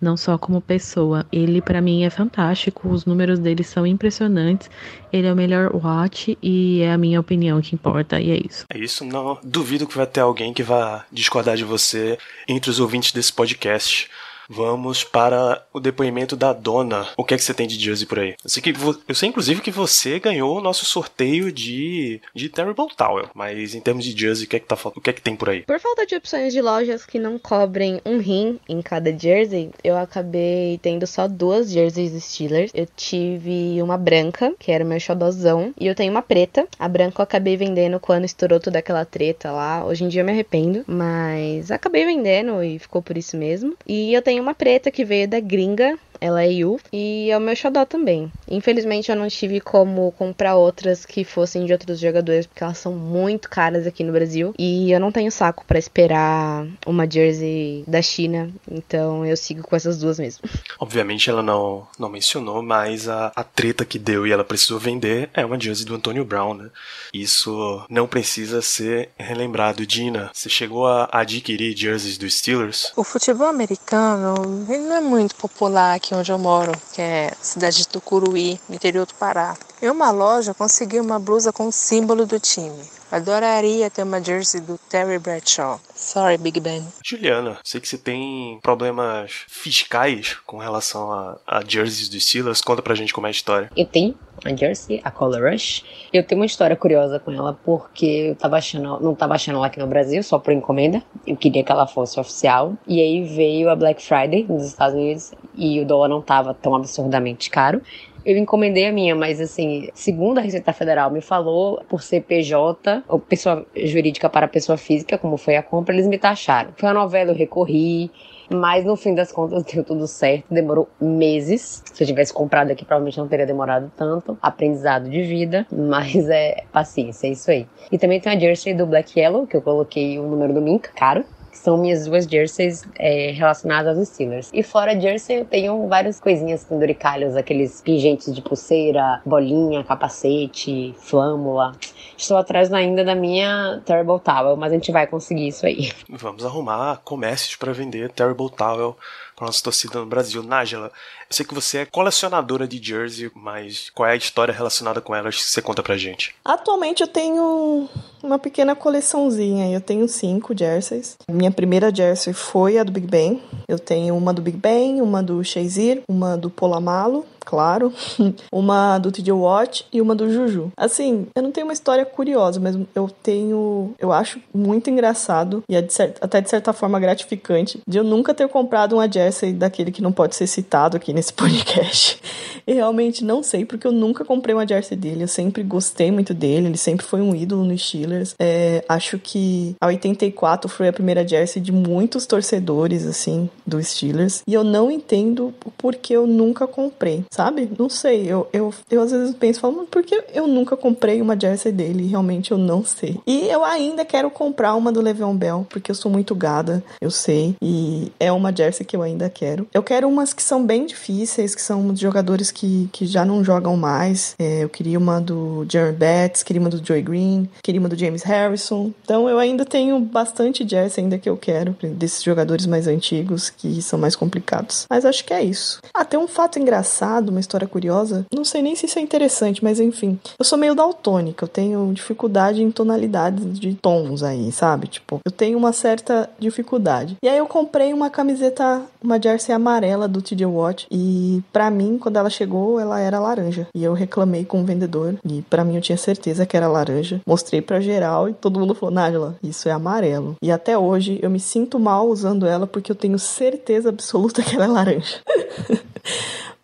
não 0.00 0.16
só 0.16 0.36
como 0.38 0.60
pessoa. 0.60 1.26
Ele 1.32 1.60
pra 1.60 1.80
mim 1.80 2.04
é 2.04 2.10
fantástico, 2.10 2.88
os 2.88 3.04
números 3.04 3.38
dele 3.38 3.64
são 3.64 3.86
impressionantes. 3.86 4.70
Ele 5.12 5.26
é 5.26 5.32
o 5.32 5.36
melhor 5.36 5.74
Watt 5.74 6.36
e 6.42 6.80
é 6.80 6.92
a 6.92 6.98
minha 6.98 7.20
opinião 7.20 7.60
que 7.60 7.74
importa, 7.74 8.20
e 8.20 8.30
é 8.30 8.40
isso. 8.46 8.64
É 8.68 8.78
isso, 8.78 9.04
não 9.04 9.38
duvido 9.42 9.86
que 9.86 9.96
vai 9.96 10.06
ter 10.06 10.20
alguém 10.20 10.52
que 10.52 10.62
vá 10.62 11.04
discordar 11.10 11.56
de 11.56 11.64
você 11.64 12.18
entre 12.48 12.70
os 12.70 12.80
ouvintes 12.80 13.12
desse 13.12 13.32
podcast. 13.32 14.10
Vamos 14.48 15.04
para 15.04 15.64
o 15.72 15.80
depoimento 15.80 16.36
da 16.36 16.52
dona. 16.52 17.08
O 17.16 17.24
que 17.24 17.34
é 17.34 17.36
que 17.36 17.42
você 17.42 17.54
tem 17.54 17.66
de 17.66 17.78
jersey 17.78 18.06
por 18.06 18.18
aí? 18.18 18.34
Eu 18.42 18.50
sei, 18.50 18.62
que 18.62 18.74
eu 19.08 19.14
sei 19.14 19.28
inclusive 19.28 19.60
que 19.60 19.70
você 19.70 20.18
ganhou 20.18 20.56
o 20.56 20.60
nosso 20.60 20.84
sorteio 20.84 21.50
de, 21.52 22.20
de 22.34 22.48
Terrible 22.48 22.88
Towel, 22.96 23.28
mas 23.34 23.74
em 23.74 23.80
termos 23.80 24.04
de 24.04 24.18
jersey, 24.18 24.46
o 24.46 24.48
que 24.48 24.56
é 24.56 24.60
que, 24.60 24.66
tá, 24.66 24.76
o 24.84 25.00
que, 25.00 25.10
é 25.10 25.12
que 25.12 25.22
tem 25.22 25.36
por 25.36 25.50
aí? 25.50 25.62
Por 25.62 25.80
falta 25.80 26.06
de 26.06 26.14
opções 26.14 26.52
de 26.52 26.60
lojas 26.60 27.04
que 27.04 27.18
não 27.18 27.38
cobrem 27.38 28.00
um 28.04 28.18
rim 28.18 28.58
em 28.68 28.80
cada 28.80 29.16
jersey, 29.16 29.70
eu 29.82 29.96
acabei 29.96 30.78
tendo 30.82 31.06
só 31.06 31.26
duas 31.28 31.70
jerseys 31.70 32.12
Steelers. 32.22 32.70
Eu 32.74 32.86
tive 32.96 33.82
uma 33.82 33.96
branca, 33.96 34.54
que 34.58 34.70
era 34.70 34.84
o 34.84 34.86
meu 34.86 35.00
xodozão, 35.00 35.72
e 35.78 35.86
eu 35.86 35.94
tenho 35.94 36.10
uma 36.10 36.22
preta. 36.22 36.66
A 36.78 36.88
branca 36.88 37.20
eu 37.20 37.24
acabei 37.24 37.56
vendendo 37.56 37.98
quando 38.00 38.24
estourou 38.24 38.60
toda 38.60 38.78
aquela 38.78 39.04
treta 39.04 39.50
lá. 39.50 39.84
Hoje 39.84 40.04
em 40.04 40.08
dia 40.08 40.22
eu 40.22 40.24
me 40.24 40.32
arrependo, 40.32 40.84
mas 40.86 41.70
acabei 41.70 42.04
vendendo 42.04 42.62
e 42.62 42.78
ficou 42.78 43.02
por 43.02 43.16
isso 43.16 43.36
mesmo. 43.36 43.74
E 43.86 44.12
eu 44.12 44.22
tenho 44.22 44.35
uma 44.40 44.54
preta 44.54 44.90
que 44.90 45.04
veio 45.04 45.28
da 45.28 45.40
gringa, 45.40 45.98
ela 46.20 46.44
é 46.44 46.64
U, 46.64 46.78
e 46.92 47.30
é 47.30 47.36
o 47.36 47.40
meu 47.40 47.54
xodó 47.56 47.84
também. 47.84 48.30
Infelizmente 48.48 49.10
eu 49.10 49.16
não 49.16 49.28
tive 49.28 49.60
como 49.60 50.12
comprar 50.12 50.56
outras 50.56 51.04
que 51.04 51.24
fossem 51.24 51.66
de 51.66 51.72
outros 51.72 51.98
jogadores, 51.98 52.46
porque 52.46 52.62
elas 52.62 52.78
são 52.78 52.92
muito 52.92 53.48
caras 53.48 53.86
aqui 53.86 54.02
no 54.04 54.12
Brasil. 54.12 54.54
E 54.58 54.90
eu 54.90 55.00
não 55.00 55.12
tenho 55.12 55.30
saco 55.30 55.64
pra 55.66 55.78
esperar 55.78 56.66
uma 56.86 57.08
jersey 57.10 57.84
da 57.86 58.00
China, 58.02 58.50
então 58.70 59.24
eu 59.24 59.36
sigo 59.36 59.62
com 59.62 59.76
essas 59.76 59.98
duas 59.98 60.18
mesmo. 60.18 60.48
Obviamente 60.78 61.28
ela 61.28 61.42
não, 61.42 61.86
não 61.98 62.08
mencionou, 62.08 62.62
mas 62.62 63.08
a, 63.08 63.32
a 63.34 63.44
treta 63.44 63.84
que 63.84 63.98
deu 63.98 64.26
e 64.26 64.32
ela 64.32 64.44
precisou 64.44 64.78
vender 64.78 65.30
é 65.34 65.44
uma 65.44 65.58
jersey 65.58 65.84
do 65.84 65.94
Antonio 65.94 66.24
Brown, 66.24 66.54
né? 66.54 66.70
Isso 67.12 67.84
não 67.88 68.06
precisa 68.06 68.62
ser 68.62 69.10
relembrado. 69.18 69.86
Dina, 69.86 70.30
você 70.32 70.48
chegou 70.48 70.86
a 70.86 71.08
adquirir 71.12 71.76
jerseys 71.76 72.18
dos 72.18 72.34
Steelers? 72.34 72.92
O 72.96 73.04
futebol 73.04 73.46
americano 73.46 74.66
ele 74.68 74.82
não 74.82 74.96
é 74.96 75.00
muito 75.00 75.34
popular 75.34 75.94
aqui 75.94 76.05
onde 76.14 76.30
eu 76.30 76.38
moro, 76.38 76.72
que 76.92 77.02
é 77.02 77.32
cidade 77.40 77.78
de 77.78 77.88
Tucuruí, 77.88 78.60
interior 78.68 79.06
do 79.06 79.14
Pará. 79.14 79.56
Em 79.80 79.90
uma 79.90 80.10
loja 80.10 80.54
consegui 80.54 81.00
uma 81.00 81.18
blusa 81.18 81.52
com 81.52 81.68
o 81.68 81.72
símbolo 81.72 82.24
do 82.26 82.40
time. 82.40 82.95
Adoraria 83.10 83.88
ter 83.88 84.02
uma 84.02 84.22
jersey 84.22 84.60
do 84.60 84.78
Terry 84.90 85.18
Bradshaw. 85.18 85.80
Sorry, 85.94 86.36
Big 86.36 86.58
Ben. 86.60 86.82
Juliana, 87.04 87.58
sei 87.62 87.80
que 87.80 87.88
você 87.88 87.96
tem 87.96 88.58
problemas 88.62 89.44
fiscais 89.48 90.36
com 90.44 90.58
relação 90.58 91.12
a, 91.12 91.38
a 91.46 91.62
jerseys 91.64 92.08
dos 92.08 92.26
Steelers. 92.26 92.60
Conta 92.60 92.82
pra 92.82 92.94
gente 92.94 93.14
como 93.14 93.26
é 93.26 93.30
a 93.30 93.30
história. 93.30 93.70
Eu 93.76 93.86
tenho 93.86 94.14
a 94.44 94.54
Jersey, 94.54 95.00
a 95.02 95.10
Color 95.10 95.50
Rush. 95.50 95.84
Eu 96.12 96.24
tenho 96.26 96.40
uma 96.40 96.46
história 96.46 96.76
curiosa 96.76 97.18
com 97.18 97.30
ela, 97.30 97.58
porque 97.64 98.06
eu 98.30 98.36
tava 98.36 98.56
achando, 98.56 99.00
não 99.00 99.14
tava 99.14 99.34
achando 99.34 99.56
ela 99.56 99.66
aqui 99.66 99.78
no 99.78 99.86
Brasil, 99.86 100.22
só 100.22 100.38
por 100.38 100.52
encomenda. 100.52 101.02
Eu 101.26 101.36
queria 101.36 101.62
que 101.62 101.72
ela 101.72 101.86
fosse 101.86 102.18
oficial. 102.18 102.74
E 102.86 103.00
aí 103.00 103.24
veio 103.24 103.70
a 103.70 103.76
Black 103.76 104.02
Friday 104.02 104.44
nos 104.48 104.64
Estados 104.66 104.94
Unidos 104.94 105.32
e 105.54 105.80
o 105.80 105.86
dólar 105.86 106.08
não 106.08 106.20
tava 106.20 106.52
tão 106.52 106.74
absurdamente 106.74 107.48
caro. 107.50 107.80
Eu 108.26 108.36
encomendei 108.36 108.88
a 108.88 108.92
minha, 108.92 109.14
mas 109.14 109.40
assim, 109.40 109.88
segundo 109.94 110.38
a 110.38 110.40
Receita 110.40 110.72
Federal 110.72 111.12
me 111.12 111.20
falou, 111.20 111.80
por 111.88 112.02
ser 112.02 112.22
PJ, 112.22 113.04
ou 113.06 113.20
pessoa 113.20 113.64
jurídica 113.76 114.28
para 114.28 114.48
pessoa 114.48 114.76
física, 114.76 115.16
como 115.16 115.36
foi 115.36 115.54
a 115.54 115.62
compra, 115.62 115.94
eles 115.94 116.08
me 116.08 116.18
taxaram. 116.18 116.72
Foi 116.76 116.88
uma 116.88 116.94
novela, 117.02 117.30
eu 117.30 117.36
recorri, 117.36 118.10
mas 118.50 118.84
no 118.84 118.96
fim 118.96 119.14
das 119.14 119.30
contas 119.30 119.62
deu 119.62 119.84
tudo 119.84 120.08
certo. 120.08 120.44
Demorou 120.50 120.88
meses. 121.00 121.84
Se 121.92 122.02
eu 122.02 122.06
tivesse 122.06 122.32
comprado 122.32 122.72
aqui, 122.72 122.84
provavelmente 122.84 123.16
não 123.16 123.28
teria 123.28 123.46
demorado 123.46 123.92
tanto. 123.96 124.36
Aprendizado 124.42 125.08
de 125.08 125.22
vida, 125.22 125.64
mas 125.70 126.28
é 126.28 126.64
paciência, 126.72 127.28
é 127.28 127.30
isso 127.30 127.48
aí. 127.48 127.64
E 127.92 127.96
também 127.96 128.20
tem 128.20 128.32
a 128.32 128.38
jersey 128.38 128.74
do 128.74 128.86
Black 128.86 129.18
Yellow, 129.18 129.46
que 129.46 129.56
eu 129.56 129.62
coloquei 129.62 130.18
o 130.18 130.24
número 130.24 130.52
do 130.52 130.60
Minka, 130.60 130.90
caro. 130.96 131.24
São 131.56 131.76
minhas 131.76 132.06
duas 132.06 132.24
jerseys 132.24 132.84
é, 132.98 133.32
relacionadas 133.32 133.98
aos 133.98 134.08
Steelers. 134.08 134.50
E 134.52 134.62
fora 134.62 134.98
jersey, 134.98 135.40
eu 135.40 135.44
tenho 135.44 135.88
várias 135.88 136.20
coisinhas 136.20 136.64
penduricalhos, 136.64 137.36
aqueles 137.36 137.80
pingentes 137.80 138.34
de 138.34 138.42
pulseira, 138.42 139.20
bolinha, 139.24 139.82
capacete, 139.82 140.94
flâmula. 140.98 141.72
Estou 142.16 142.36
atrás 142.36 142.72
ainda 142.72 143.04
da 143.04 143.14
minha 143.14 143.82
Terrible 143.84 144.20
Towel, 144.20 144.56
mas 144.56 144.72
a 144.72 144.74
gente 144.74 144.92
vai 144.92 145.06
conseguir 145.06 145.48
isso 145.48 145.66
aí. 145.66 145.90
Vamos 146.08 146.44
arrumar 146.44 147.00
comércios 147.04 147.56
para 147.56 147.72
vender 147.72 148.10
Terrible 148.10 148.50
Towel 148.50 148.96
para 149.34 149.46
nossa 149.46 149.62
torcida 149.62 150.00
no 150.00 150.06
Brasil. 150.06 150.42
Nájela, 150.42 150.90
eu 151.28 151.34
sei 151.34 151.44
que 151.44 151.54
você 151.54 151.78
é 151.78 151.86
colecionadora 151.86 152.68
de 152.68 152.82
jersey, 152.82 153.30
mas 153.34 153.90
qual 153.90 154.08
é 154.08 154.12
a 154.12 154.16
história 154.16 154.54
relacionada 154.54 155.00
com 155.00 155.14
elas 155.14 155.36
que 155.36 155.42
você 155.42 155.60
conta 155.60 155.82
pra 155.82 155.96
gente? 155.96 156.34
Atualmente 156.44 157.02
eu 157.02 157.08
tenho 157.08 157.88
uma 158.22 158.38
pequena 158.38 158.74
coleçãozinha. 158.74 159.72
Eu 159.72 159.80
tenho 159.80 160.08
cinco 160.08 160.56
jerseys. 160.56 161.16
Minha 161.30 161.50
primeira 161.50 161.94
jersey 161.94 162.32
foi 162.32 162.78
a 162.78 162.84
do 162.84 162.92
Big 162.92 163.06
Ben. 163.06 163.42
Eu 163.68 163.78
tenho 163.78 164.16
uma 164.16 164.32
do 164.32 164.42
Big 164.42 164.56
Ben, 164.56 165.00
uma 165.00 165.22
do 165.22 165.42
Shazier, 165.42 166.02
uma 166.08 166.36
do 166.36 166.50
Polamalo, 166.50 167.24
claro, 167.40 167.92
uma 168.52 168.98
do 168.98 169.12
TJ 169.12 169.32
Watt 169.32 169.86
e 169.92 170.00
uma 170.00 170.14
do 170.14 170.30
Juju. 170.30 170.72
Assim, 170.76 171.26
eu 171.34 171.42
não 171.42 171.52
tenho 171.52 171.66
uma 171.66 171.72
história 171.72 172.04
curiosa, 172.04 172.60
mas 172.60 172.76
eu 172.94 173.08
tenho, 173.22 173.94
eu 173.98 174.12
acho 174.12 174.40
muito 174.52 174.90
engraçado 174.90 175.62
e 175.68 175.76
é 175.76 175.80
de 175.80 175.94
até 176.20 176.40
de 176.40 176.50
certa 176.50 176.72
forma 176.72 176.98
gratificante 177.00 177.80
de 177.88 177.98
eu 177.98 178.04
nunca 178.04 178.34
ter 178.34 178.48
comprado 178.48 178.94
uma 178.94 179.10
jersey 179.10 179.52
daquele 179.52 179.92
que 179.92 180.02
não 180.02 180.12
pode 180.12 180.34
ser 180.34 180.46
citado 180.46 180.96
aqui 180.96 181.12
nesse 181.16 181.32
podcast. 181.32 182.20
e 182.66 182.74
realmente 182.74 183.24
não 183.24 183.42
sei, 183.42 183.64
porque 183.64 183.86
eu 183.86 183.92
nunca 183.92 184.24
comprei 184.24 184.54
uma 184.54 184.66
jersey 184.66 184.96
dele. 184.96 185.24
Eu 185.24 185.28
sempre 185.28 185.62
gostei 185.62 186.10
muito 186.10 186.34
dele, 186.34 186.66
ele 186.66 186.76
sempre 186.76 187.06
foi 187.06 187.20
um 187.20 187.34
ídolo 187.34 187.64
nos 187.64 187.86
Steelers. 187.86 188.34
É, 188.38 188.84
acho 188.88 189.18
que 189.18 189.74
a 189.80 189.86
84 189.86 190.68
foi 190.68 190.88
a 190.88 190.92
primeira 190.92 191.26
jersey 191.26 191.62
de 191.62 191.72
muitos 191.72 192.26
torcedores, 192.26 193.06
assim, 193.06 193.48
dos 193.66 193.88
Steelers. 193.88 194.42
E 194.46 194.52
eu 194.52 194.62
não 194.62 194.90
entendo 194.90 195.54
porque 195.78 196.14
eu 196.14 196.26
nunca 196.26 196.66
comprei, 196.66 197.24
sabe? 197.30 197.70
Não 197.78 197.88
sei, 197.88 198.26
eu, 198.26 198.48
eu, 198.52 198.74
eu 198.90 199.02
às 199.02 199.10
vezes 199.10 199.34
penso, 199.34 199.60
falo, 199.60 199.86
por 199.86 200.02
que 200.02 200.22
eu 200.34 200.46
nunca 200.46 200.76
comprei 200.76 201.22
uma 201.22 201.38
jersey 201.38 201.72
dele? 201.72 202.06
Realmente 202.06 202.50
eu 202.50 202.58
não 202.58 202.84
sei. 202.84 203.18
E 203.26 203.48
eu 203.48 203.64
ainda 203.64 204.04
quero 204.04 204.30
comprar 204.30 204.74
uma 204.74 204.92
do 204.92 205.00
Le'Veon 205.00 205.36
Bell, 205.36 205.66
porque 205.70 205.90
eu 205.90 205.94
sou 205.94 206.10
muito 206.10 206.34
gada, 206.34 206.82
eu 207.00 207.10
sei. 207.10 207.54
E 207.62 208.12
é 208.18 208.30
uma 208.32 208.54
jersey 208.54 208.84
que 208.84 208.96
eu 208.96 209.02
ainda 209.02 209.30
quero. 209.30 209.66
Eu 209.72 209.82
quero 209.82 210.08
umas 210.08 210.32
que 210.32 210.42
são 210.42 210.64
bem 210.64 210.84
difíceis, 210.84 211.05
que 211.06 211.62
são 211.62 211.92
de 211.92 212.00
jogadores 212.00 212.50
que, 212.50 212.88
que 212.92 213.06
já 213.06 213.24
não 213.24 213.44
jogam 213.44 213.76
mais. 213.76 214.34
É, 214.38 214.64
eu 214.64 214.68
queria 214.68 214.98
uma 214.98 215.20
do 215.20 215.66
Jerry 215.68 215.92
Betts, 215.92 216.42
queria 216.42 216.60
uma 216.60 216.70
do 216.70 216.84
Joey 216.84 217.02
Green, 217.02 217.48
queria 217.62 217.80
uma 217.80 217.88
do 217.88 217.96
James 217.96 218.22
Harrison. 218.22 218.92
Então 219.04 219.28
eu 219.28 219.38
ainda 219.38 219.64
tenho 219.64 219.98
bastante 220.00 220.66
jersey 220.68 221.04
ainda 221.04 221.18
que 221.18 221.28
eu 221.28 221.36
quero, 221.36 221.76
desses 221.94 222.22
jogadores 222.22 222.66
mais 222.66 222.86
antigos, 222.86 223.50
que 223.50 223.80
são 223.82 223.98
mais 223.98 224.16
complicados. 224.16 224.86
Mas 224.88 225.04
acho 225.04 225.24
que 225.24 225.32
é 225.32 225.42
isso. 225.42 225.80
Ah, 225.94 226.04
tem 226.04 226.18
um 226.18 226.28
fato 226.28 226.58
engraçado, 226.58 227.28
uma 227.28 227.40
história 227.40 227.66
curiosa. 227.66 228.26
Não 228.34 228.44
sei 228.44 228.62
nem 228.62 228.74
se 228.74 228.86
isso 228.86 228.98
é 228.98 229.02
interessante, 229.02 229.62
mas 229.62 229.80
enfim. 229.80 230.18
Eu 230.38 230.44
sou 230.44 230.58
meio 230.58 230.74
daltônica, 230.74 231.44
eu 231.44 231.48
tenho 231.48 231.92
dificuldade 231.92 232.62
em 232.62 232.70
tonalidades 232.70 233.58
de 233.58 233.74
tons 233.74 234.22
aí, 234.22 234.50
sabe? 234.52 234.88
Tipo, 234.88 235.20
eu 235.24 235.32
tenho 235.32 235.58
uma 235.58 235.72
certa 235.72 236.28
dificuldade. 236.38 237.16
E 237.22 237.28
aí 237.28 237.38
eu 237.38 237.46
comprei 237.46 237.92
uma 237.92 238.10
camiseta, 238.10 238.82
uma 239.02 239.20
jersey 239.20 239.54
amarela 239.54 240.08
do 240.08 240.22
TJ 240.22 240.46
Watt 240.46 240.86
e 240.96 241.42
para 241.52 241.70
mim, 241.70 241.98
quando 241.98 242.16
ela 242.16 242.30
chegou, 242.30 242.80
ela 242.80 242.98
era 242.98 243.20
laranja. 243.20 243.68
E 243.74 243.84
eu 243.84 243.92
reclamei 243.92 244.46
com 244.46 244.62
o 244.62 244.64
vendedor 244.64 245.16
e 245.22 245.42
para 245.42 245.62
mim 245.62 245.76
eu 245.76 245.82
tinha 245.82 245.98
certeza 245.98 246.46
que 246.46 246.56
era 246.56 246.68
laranja. 246.68 247.20
Mostrei 247.26 247.60
para 247.60 247.80
geral 247.80 248.30
e 248.30 248.32
todo 248.32 248.58
mundo 248.58 248.74
falou: 248.74 248.94
"Nájila, 248.94 249.36
isso 249.42 249.68
é 249.68 249.72
amarelo". 249.72 250.36
E 250.40 250.50
até 250.50 250.78
hoje 250.78 251.18
eu 251.22 251.28
me 251.28 251.38
sinto 251.38 251.78
mal 251.78 252.08
usando 252.08 252.46
ela 252.46 252.66
porque 252.66 252.90
eu 252.90 252.96
tenho 252.96 253.18
certeza 253.18 253.90
absoluta 253.90 254.40
que 254.42 254.54
ela 254.54 254.64
é 254.64 254.68
laranja. 254.68 255.20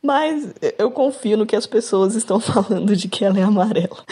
Mas 0.02 0.52
eu 0.78 0.90
confio 0.90 1.36
no 1.36 1.46
que 1.46 1.54
as 1.54 1.66
pessoas 1.66 2.16
estão 2.16 2.40
falando 2.40 2.96
de 2.96 3.08
que 3.08 3.24
ela 3.24 3.38
é 3.38 3.42
amarela. 3.42 4.04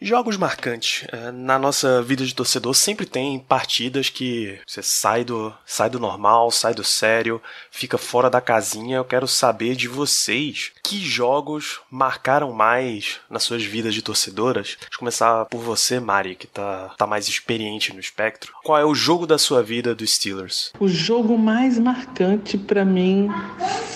Jogos 0.00 0.38
marcantes. 0.38 1.06
É, 1.12 1.30
na 1.30 1.58
nossa 1.58 2.02
vida 2.02 2.24
de 2.24 2.34
torcedor 2.34 2.74
sempre 2.74 3.04
tem 3.04 3.38
partidas 3.38 4.08
que 4.08 4.58
você 4.66 4.82
sai 4.82 5.22
do, 5.22 5.52
sai 5.66 5.90
do 5.90 6.00
normal, 6.00 6.50
sai 6.50 6.72
do 6.72 6.82
sério, 6.82 7.40
fica 7.70 7.98
fora 7.98 8.30
da 8.30 8.40
casinha. 8.40 8.96
Eu 8.96 9.04
quero 9.04 9.28
saber 9.28 9.76
de 9.76 9.88
vocês 9.88 10.72
que 10.90 10.98
jogos 10.98 11.80
marcaram 11.88 12.52
mais 12.52 13.20
nas 13.30 13.44
suas 13.44 13.62
vidas 13.62 13.94
de 13.94 14.02
torcedoras. 14.02 14.76
Eu 14.90 14.98
começar 14.98 15.44
por 15.44 15.60
você, 15.60 16.00
Mari, 16.00 16.34
que 16.34 16.48
tá, 16.48 16.92
tá 16.98 17.06
mais 17.06 17.28
experiente 17.28 17.94
no 17.94 18.00
espectro. 18.00 18.52
Qual 18.64 18.76
é 18.76 18.84
o 18.84 18.92
jogo 18.92 19.24
da 19.24 19.38
sua 19.38 19.62
vida 19.62 19.94
dos 19.94 20.16
Steelers? 20.16 20.72
O 20.80 20.88
jogo 20.88 21.38
mais 21.38 21.78
marcante 21.78 22.58
para 22.58 22.84
mim 22.84 23.28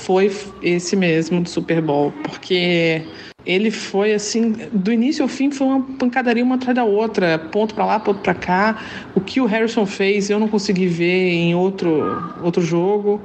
foi 0.04 0.30
esse 0.62 0.94
mesmo 0.94 1.42
do 1.42 1.48
Super 1.48 1.82
Bowl, 1.82 2.12
porque 2.22 3.04
ele 3.44 3.72
foi 3.72 4.14
assim, 4.14 4.52
do 4.72 4.92
início 4.92 5.24
ao 5.24 5.28
fim 5.28 5.50
foi 5.50 5.66
uma 5.66 5.82
pancadaria 5.98 6.44
uma 6.44 6.54
atrás 6.54 6.76
da 6.76 6.84
outra, 6.84 7.40
ponto 7.40 7.74
para 7.74 7.86
lá, 7.86 7.98
ponto 7.98 8.20
para 8.20 8.34
cá. 8.34 8.80
O 9.16 9.20
que 9.20 9.40
o 9.40 9.46
Harrison 9.46 9.84
fez 9.84 10.30
eu 10.30 10.38
não 10.38 10.46
consegui 10.46 10.86
ver 10.86 11.30
em 11.32 11.56
outro 11.56 12.32
outro 12.40 12.62
jogo. 12.62 13.20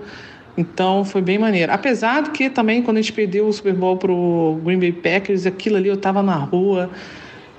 Então 0.58 1.06
foi 1.06 1.22
bem 1.22 1.38
maneiro. 1.38 1.72
Apesar 1.72 2.24
de 2.24 2.32
que 2.32 2.50
também 2.50 2.82
quando 2.82 2.98
a 2.98 3.02
gente 3.02 3.14
perdeu 3.14 3.48
o 3.48 3.54
Super 3.54 3.74
Bowl 3.74 3.98
pro 3.98 4.60
Green 4.64 4.80
Bay 4.80 4.92
Packers, 4.92 5.46
aquilo 5.46 5.78
ali 5.78 5.88
eu 5.90 5.98
tava 5.98 6.22
na 6.22 6.36
rua. 6.36 6.90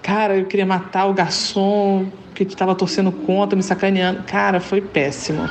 Cara, 0.03 0.37
eu 0.37 0.44
queria 0.46 0.66
matar 0.66 1.07
o 1.07 1.14
garçom 1.14 2.07
que 2.35 2.42
estava 2.42 2.74
torcendo 2.74 3.12
contra, 3.12 3.57
me 3.57 3.62
sacaneando. 3.62 4.22
Cara, 4.24 4.61
foi 4.61 4.81
péssimo. 4.81 5.48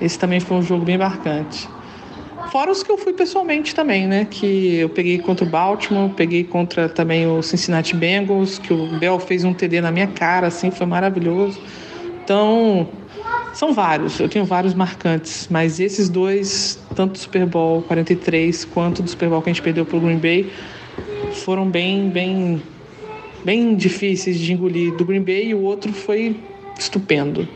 Esse 0.00 0.18
também 0.18 0.40
foi 0.40 0.56
um 0.56 0.62
jogo 0.62 0.84
bem 0.84 0.98
marcante. 0.98 1.68
Fora 2.50 2.70
os 2.70 2.82
que 2.82 2.90
eu 2.90 2.96
fui 2.96 3.12
pessoalmente 3.12 3.74
também, 3.74 4.06
né? 4.06 4.26
Que 4.30 4.76
eu 4.76 4.88
peguei 4.88 5.18
contra 5.18 5.44
o 5.44 5.48
Baltimore, 5.48 6.10
peguei 6.10 6.44
contra 6.44 6.88
também 6.88 7.26
o 7.26 7.42
Cincinnati 7.42 7.96
Bengals, 7.96 8.58
que 8.58 8.72
o 8.72 8.86
Bell 8.98 9.18
fez 9.18 9.44
um 9.44 9.52
TD 9.52 9.80
na 9.80 9.90
minha 9.90 10.06
cara, 10.06 10.46
assim, 10.46 10.70
foi 10.70 10.86
maravilhoso. 10.86 11.58
Então, 12.22 12.88
são 13.52 13.72
vários, 13.72 14.20
eu 14.20 14.28
tenho 14.28 14.44
vários 14.44 14.74
marcantes, 14.74 15.48
mas 15.50 15.80
esses 15.80 16.10
dois, 16.10 16.78
tanto 16.94 17.12
do 17.12 17.18
Super 17.18 17.46
Bowl 17.46 17.80
43 17.82 18.66
quanto 18.66 19.02
do 19.02 19.08
Super 19.08 19.30
Bowl 19.30 19.40
que 19.40 19.48
a 19.48 19.52
gente 19.52 19.62
perdeu 19.62 19.86
pro 19.86 19.98
Green 19.98 20.18
Bay, 20.18 20.50
foram 21.32 21.68
bem, 21.68 22.10
bem, 22.10 22.62
bem 23.44 23.74
difíceis 23.74 24.38
de 24.38 24.52
engolir. 24.52 24.94
Do 24.94 25.04
Green 25.04 25.22
Bay 25.22 25.48
e 25.48 25.54
o 25.54 25.62
outro 25.62 25.92
foi 25.92 26.36
estupendo. 26.78 27.48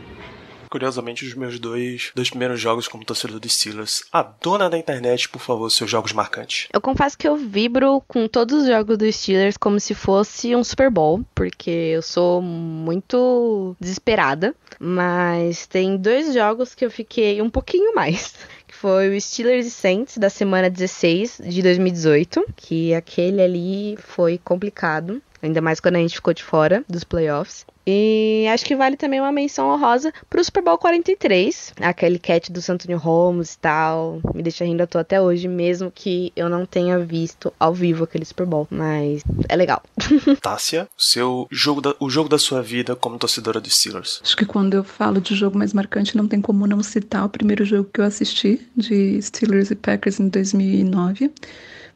Curiosamente, 0.71 1.27
os 1.27 1.35
meus 1.35 1.59
dois, 1.59 2.13
dois 2.15 2.31
primeiros 2.31 2.61
jogos 2.61 2.87
como 2.87 3.05
torcedor 3.05 3.41
dos 3.41 3.53
Steelers. 3.53 4.05
A 4.13 4.23
dona 4.23 4.71
da 4.71 4.79
internet, 4.79 5.29
por 5.29 5.41
favor, 5.41 5.69
seus 5.69 5.91
jogos 5.91 6.13
marcantes. 6.13 6.69
Eu 6.73 6.81
confesso 6.81 7.19
que 7.19 7.27
eu 7.27 7.37
vibro 7.37 8.01
com 8.07 8.29
todos 8.29 8.63
os 8.63 8.69
jogos 8.69 8.97
dos 8.97 9.17
Steelers 9.17 9.57
como 9.57 9.81
se 9.81 9.95
fosse 9.95 10.55
um 10.55 10.63
Super 10.63 10.89
Bowl, 10.89 11.25
porque 11.35 11.71
eu 11.71 12.03
sou 12.03 12.41
muito 12.41 13.77
desesperada. 13.81 14.55
Mas 14.79 15.67
tem 15.67 15.97
dois 15.97 16.33
jogos 16.33 16.75
que 16.75 16.85
eu 16.85 16.91
fiquei 16.91 17.43
um 17.43 17.51
pouquinho 17.51 17.95
mais. 17.95 18.35
Foi 18.73 19.15
o 19.15 19.21
Steelers 19.21 19.67
e 19.67 19.71
Saints 19.71 20.17
da 20.17 20.31
semana 20.31 20.71
16 20.71 21.43
de 21.45 21.63
2018. 21.63 22.47
Que 22.57 22.95
aquele 22.95 23.43
ali 23.43 23.99
foi 23.99 24.39
complicado. 24.39 25.21
Ainda 25.43 25.61
mais 25.61 25.81
quando 25.81 25.97
a 25.97 26.01
gente 26.01 26.15
ficou 26.15 26.35
de 26.35 26.43
fora 26.43 26.85
dos 26.89 27.05
playoffs. 27.05 27.65
E 27.87 28.47
acho 28.53 28.65
que 28.65 28.77
vale 28.77 28.97
também 28.97 29.21
uma 29.21 29.33
menção 29.33 29.69
honrosa 29.69 30.13
pro 30.29 30.45
Super 30.45 30.63
Bowl 30.63 30.79
43, 30.79 31.75
aquele 31.81 32.19
catch 32.19 32.51
do 32.51 32.61
Santonio 32.61 32.99
Holmes 32.99 33.55
e 33.55 33.59
tal. 33.59 34.21
Me 34.35 34.43
deixa 34.43 34.65
rindo 34.65 34.83
à 34.83 34.87
toa 34.87 35.01
até 35.01 35.21
hoje, 35.21 35.49
mesmo 35.49 35.91
que 35.91 36.33
eu 36.37 36.49
não 36.49 36.67
tenha 36.67 36.99
visto 36.99 37.53
ao 37.59 37.73
vivo 37.73 38.05
aquele 38.05 38.25
Super 38.25 38.47
Bowl. 38.47 38.69
Mas 38.71 39.23
é 39.49 39.57
legal. 39.57 39.83
Tássia, 40.41 40.89
seu 40.97 41.49
jogo 41.51 41.81
da, 41.81 41.95
o 41.99 42.11
jogo 42.11 42.29
da 42.29 42.39
sua 42.39 42.63
vida 42.63 42.95
como 42.95 43.19
torcedora 43.19 43.61
dos 43.61 43.77
Steelers. 43.77 44.21
Acho 44.23 44.37
que 44.37 44.45
quando 44.47 44.75
eu 44.75 44.85
falo 44.85 45.21
de 45.21 45.35
jogo 45.35 45.59
mais 45.59 45.73
marcante, 45.73 46.17
não 46.17 46.29
tem 46.29 46.41
como 46.41 46.67
não 46.67 46.83
citar 46.83 47.25
o 47.25 47.31
primeiro 47.31 47.65
jogo 47.65 47.89
que 47.93 48.01
eu 48.01 48.05
assisti, 48.05 48.61
de 48.77 49.21
Steelers 49.23 49.71
e 49.71 49.75
Packers 49.75 50.21
em 50.21 50.29
2009 50.29 51.33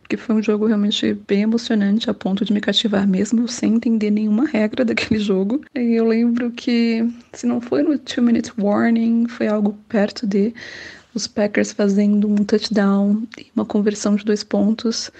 porque 0.04 0.18
foi 0.18 0.34
um 0.34 0.42
jogo 0.42 0.66
realmente 0.66 1.14
bem 1.26 1.42
emocionante, 1.42 2.10
a 2.10 2.14
ponto 2.14 2.44
de 2.44 2.52
me 2.52 2.60
cativar 2.60 3.08
mesmo, 3.08 3.48
sem 3.48 3.74
entender 3.74 4.10
nenhuma 4.10 4.46
regra 4.46 4.84
daquele 4.86 5.18
jogo. 5.18 5.62
E 5.74 5.94
eu 5.94 6.06
lembro 6.06 6.50
que, 6.50 7.08
se 7.32 7.46
não 7.46 7.60
foi 7.60 7.82
no 7.82 7.98
Two 7.98 8.22
Minute 8.22 8.52
Warning, 8.58 9.26
foi 9.26 9.48
algo 9.48 9.76
perto 9.88 10.26
de 10.26 10.54
os 11.14 11.26
Packers 11.26 11.72
fazendo 11.72 12.28
um 12.28 12.44
touchdown 12.44 13.22
e 13.38 13.46
uma 13.56 13.64
conversão 13.64 14.14
de 14.14 14.24
dois 14.24 14.44
pontos. 14.44 15.10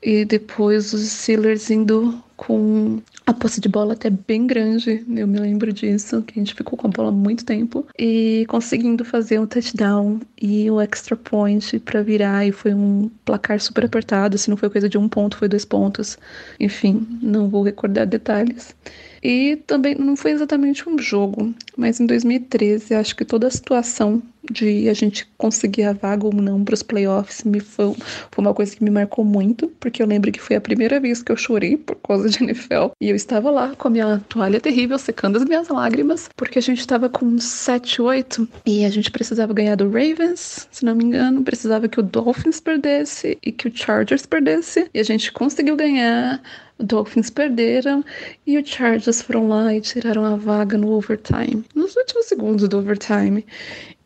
E 0.00 0.24
depois 0.24 0.92
os 0.92 1.00
Steelers 1.02 1.68
indo 1.68 2.22
com 2.38 3.02
a 3.26 3.34
posse 3.34 3.60
de 3.60 3.68
bola 3.68 3.94
até 3.94 4.08
bem 4.08 4.46
grande, 4.46 5.04
eu 5.10 5.26
me 5.26 5.40
lembro 5.40 5.72
disso, 5.72 6.22
que 6.22 6.38
a 6.38 6.42
gente 6.42 6.54
ficou 6.54 6.78
com 6.78 6.86
a 6.86 6.90
bola 6.90 7.10
muito 7.10 7.44
tempo 7.44 7.84
e 7.98 8.46
conseguindo 8.48 9.04
fazer 9.04 9.40
um 9.40 9.46
touchdown 9.46 10.20
e 10.40 10.70
um 10.70 10.80
extra 10.80 11.16
point 11.16 11.80
para 11.80 12.00
virar 12.00 12.46
e 12.46 12.52
foi 12.52 12.72
um 12.72 13.10
placar 13.24 13.60
super 13.60 13.84
apertado, 13.84 14.38
se 14.38 14.48
não 14.48 14.56
foi 14.56 14.70
coisa 14.70 14.88
de 14.88 14.96
um 14.96 15.08
ponto, 15.08 15.36
foi 15.36 15.48
dois 15.48 15.64
pontos. 15.64 16.16
Enfim, 16.60 17.06
não 17.20 17.48
vou 17.48 17.62
recordar 17.64 18.06
detalhes. 18.06 18.74
E 19.22 19.56
também 19.66 19.94
não 19.94 20.16
foi 20.16 20.32
exatamente 20.32 20.88
um 20.88 20.98
jogo, 20.98 21.54
mas 21.76 22.00
em 22.00 22.06
2013 22.06 22.94
acho 22.94 23.16
que 23.16 23.24
toda 23.24 23.46
a 23.46 23.50
situação 23.50 24.22
de 24.50 24.88
a 24.88 24.94
gente 24.94 25.28
conseguir 25.36 25.84
a 25.84 25.92
vaga 25.92 26.26
ou 26.26 26.32
não 26.32 26.64
para 26.64 26.74
os 26.74 26.82
playoffs 26.82 27.44
me 27.44 27.60
foi, 27.60 27.94
foi 27.94 28.44
uma 28.44 28.54
coisa 28.54 28.74
que 28.74 28.82
me 28.82 28.90
marcou 28.90 29.24
muito, 29.24 29.68
porque 29.80 30.02
eu 30.02 30.06
lembro 30.06 30.32
que 30.32 30.40
foi 30.40 30.56
a 30.56 30.60
primeira 30.60 30.98
vez 30.98 31.22
que 31.22 31.30
eu 31.30 31.36
chorei 31.36 31.76
por 31.76 31.96
causa 31.96 32.28
de 32.28 32.42
NFL 32.42 32.88
e 33.00 33.10
eu 33.10 33.16
estava 33.16 33.50
lá 33.50 33.74
com 33.76 33.88
a 33.88 33.90
minha 33.90 34.22
toalha 34.28 34.60
terrível 34.60 34.98
secando 34.98 35.36
as 35.36 35.44
minhas 35.44 35.68
lágrimas, 35.68 36.28
porque 36.36 36.58
a 36.58 36.62
gente 36.62 36.80
estava 36.80 37.08
com 37.08 37.36
7-8 37.36 38.48
e 38.66 38.84
a 38.84 38.88
gente 38.88 39.10
precisava 39.10 39.52
ganhar 39.52 39.76
do 39.76 39.90
Ravens, 39.90 40.66
se 40.70 40.84
não 40.84 40.94
me 40.94 41.04
engano, 41.04 41.42
precisava 41.42 41.88
que 41.88 42.00
o 42.00 42.02
Dolphins 42.02 42.60
perdesse 42.60 43.38
e 43.42 43.52
que 43.52 43.68
o 43.68 43.72
Chargers 43.74 44.26
perdesse. 44.26 44.88
E 44.94 45.00
a 45.00 45.02
gente 45.02 45.32
conseguiu 45.32 45.76
ganhar 45.76 46.40
Dolphins 46.78 47.30
perderam 47.30 48.04
e 48.46 48.56
o 48.56 48.64
Chargers 48.64 49.22
foram 49.22 49.48
lá 49.48 49.74
e 49.74 49.80
tiraram 49.80 50.24
a 50.24 50.36
vaga 50.36 50.78
no 50.78 50.92
overtime, 50.92 51.64
nos 51.74 51.96
últimos 51.96 52.26
segundos 52.26 52.68
do 52.68 52.78
overtime. 52.78 53.44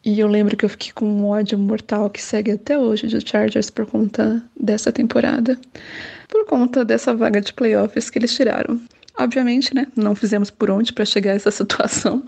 E 0.05 0.19
eu 0.19 0.27
lembro 0.27 0.57
que 0.57 0.65
eu 0.65 0.69
fiquei 0.69 0.91
com 0.93 1.07
um 1.07 1.27
ódio 1.27 1.57
mortal 1.57 2.11
que 2.11 2.21
segue 2.21 2.51
até 2.53 2.77
hoje 2.77 3.07
de 3.07 3.21
Chargers 3.21 3.71
por 3.71 3.87
conta 3.87 4.43
dessa 4.59 4.91
temporada, 4.91 5.57
por 6.29 6.45
conta 6.47 6.85
dessa 6.85 7.15
vaga 7.15 7.41
de 7.41 7.53
playoffs 7.53 8.11
que 8.11 8.19
eles 8.19 8.35
tiraram. 8.35 8.81
Obviamente, 9.19 9.75
né, 9.75 9.87
não 9.95 10.15
fizemos 10.15 10.51
por 10.51 10.71
onde 10.71 10.93
para 10.93 11.05
chegar 11.05 11.33
a 11.33 11.35
essa 11.35 11.51
situação, 11.53 12.25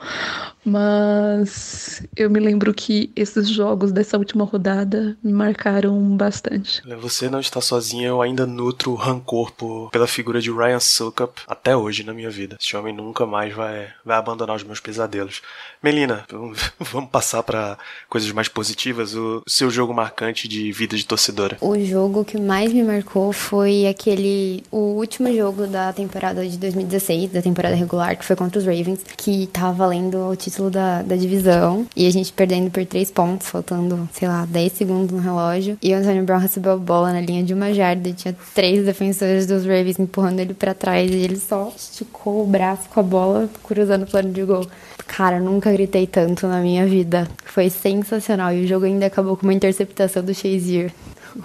Mas 0.65 2.03
eu 2.17 2.31
me 2.31 2.41
lembro 2.41 2.73
que 2.73 3.13
esses 3.15 3.49
jogos 3.49 3.93
dessa 3.93 4.17
última 4.17 4.45
rodada 4.45 5.17
me 5.23 5.33
marcaram 5.33 6.01
bastante. 6.17 6.83
Você 7.01 7.29
não 7.29 7.41
está 7.41 7.61
sozinha, 7.61 8.09
eu 8.09 8.23
ainda 8.23 8.47
nutro 8.47 8.95
rancor 8.95 9.53
por, 9.53 9.91
pela 9.91 10.07
figura 10.07 10.41
de 10.41 10.51
Ryan 10.51 10.81
Suckup 10.81 11.43
até 11.47 11.77
hoje 11.77 12.03
na 12.03 12.15
minha 12.15 12.31
vida. 12.31 12.57
Esse 12.59 12.77
homem 12.77 12.95
nunca 12.95 13.27
mais 13.27 13.53
vai, 13.53 13.89
vai 14.05 14.17
abandonar 14.17 14.57
os 14.57 14.65
meus 14.65 14.81
pesadelos. 14.81 15.43
Melina, 15.83 16.25
vamos 16.81 17.11
passar 17.11 17.43
para 17.43 17.77
coisas 18.09 18.31
mais 18.33 18.49
positivas. 18.49 19.15
O 19.15 19.43
seu 19.47 19.71
jogo 19.71 19.93
marcante 19.93 20.49
de 20.49 20.73
vida 20.73 20.97
de 20.97 21.05
torcedora. 21.05 21.59
O 21.61 21.79
jogo 21.85 22.25
que 22.25 22.41
mais 22.41 22.73
me 22.73 22.83
marcou 22.83 23.33
foi 23.33 23.87
aquele. 23.87 24.63
O 24.71 24.95
último 24.97 25.35
jogo 25.35 25.67
da 25.67 25.93
temporada 25.93 26.47
de 26.47 26.57
2016, 26.75 27.31
da 27.31 27.43
temporada 27.43 27.75
regular, 27.75 28.17
que 28.17 28.25
foi 28.25 28.37
contra 28.37 28.59
os 28.59 28.67
Ravens, 28.67 29.01
que 29.17 29.47
tava 29.47 29.73
valendo 29.73 30.29
o 30.29 30.37
título 30.37 30.71
da, 30.71 31.03
da 31.03 31.17
divisão. 31.17 31.87
E 31.97 32.07
a 32.07 32.11
gente 32.11 32.33
perdendo 32.33 32.71
por 32.71 32.85
três 32.85 33.11
pontos, 33.11 33.49
faltando, 33.49 34.09
sei 34.13 34.29
lá, 34.29 34.45
10 34.47 34.73
segundos 34.73 35.11
no 35.11 35.23
relógio. 35.23 35.79
E 35.83 35.93
o 35.93 35.97
Antonio 35.97 36.25
Brown 36.25 36.39
recebeu 36.39 36.73
a 36.73 36.77
bola 36.77 37.13
na 37.13 37.21
linha 37.21 37.43
de 37.43 37.55
uma 37.55 37.73
jarda. 37.73 38.09
E 38.09 38.13
tinha 38.13 38.37
três 38.55 38.85
defensores 38.85 39.47
dos 39.47 39.65
Ravens 39.65 39.99
empurrando 39.99 40.41
ele 40.41 40.55
para 40.55 40.75
trás. 40.75 41.11
E 41.11 41.15
ele 41.15 41.39
só 41.39 41.73
esticou 41.77 42.43
o 42.43 42.47
braço 42.47 42.89
com 42.89 43.01
a 43.01 43.03
bola, 43.03 43.49
cruzando 43.63 44.03
o 44.03 44.07
plano 44.07 44.33
de 44.33 44.43
gol. 44.43 44.67
Cara, 45.07 45.39
nunca 45.39 45.71
gritei 45.73 46.07
tanto 46.07 46.47
na 46.47 46.61
minha 46.61 46.87
vida. 46.87 47.29
Foi 47.45 47.71
sensacional. 47.71 48.53
E 48.53 48.65
o 48.65 48.67
jogo 48.67 48.87
ainda 48.87 49.07
acabou 49.07 49.37
com 49.37 49.45
uma 49.45 49.55
interceptação 49.55 50.23
do 50.23 50.35
Shazier. 50.35 50.93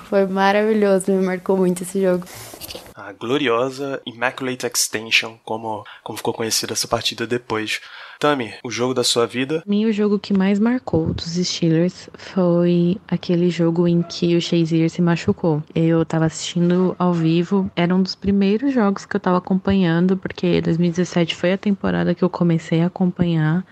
Foi 0.06 0.26
maravilhoso, 0.26 1.12
me 1.12 1.26
marcou 1.26 1.58
muito 1.58 1.84
esse 1.84 2.02
jogo. 2.02 2.26
A 2.96 3.14
gloriosa 3.14 4.02
Immaculate 4.06 4.66
Extension, 4.66 5.36
como, 5.44 5.84
como 6.04 6.18
ficou 6.18 6.34
conhecida 6.34 6.74
essa 6.74 6.88
partida 6.88 7.26
depois. 7.26 7.82
Tami, 8.20 8.54
o 8.66 8.70
jogo 8.70 8.94
da 8.94 9.04
sua 9.04 9.26
vida? 9.26 9.64
Mim, 9.66 9.86
o 9.86 9.94
jogo 9.94 10.20
que 10.20 10.34
mais 10.34 10.60
marcou 10.60 11.14
dos 11.14 11.36
Steelers 11.36 12.10
foi 12.18 12.98
aquele 13.08 13.50
jogo 13.50 13.88
em 13.88 14.02
que 14.02 14.36
o 14.36 14.42
Shazier 14.42 14.90
se 14.90 15.02
machucou. 15.02 15.64
Eu 15.74 16.04
tava 16.06 16.26
assistindo 16.26 16.94
ao 17.00 17.14
vivo, 17.14 17.72
era 17.76 17.96
um 17.96 18.04
dos 18.04 18.16
primeiros 18.16 18.74
jogos 18.74 19.06
que 19.06 19.16
eu 19.16 19.20
tava 19.22 19.38
acompanhando, 19.38 20.18
porque 20.18 20.60
2017 20.60 21.34
foi 21.34 21.54
a 21.54 21.58
temporada 21.58 22.14
que 22.14 22.22
eu 22.22 22.30
comecei 22.30 22.82
a 22.82 22.88
acompanhar. 22.88 23.66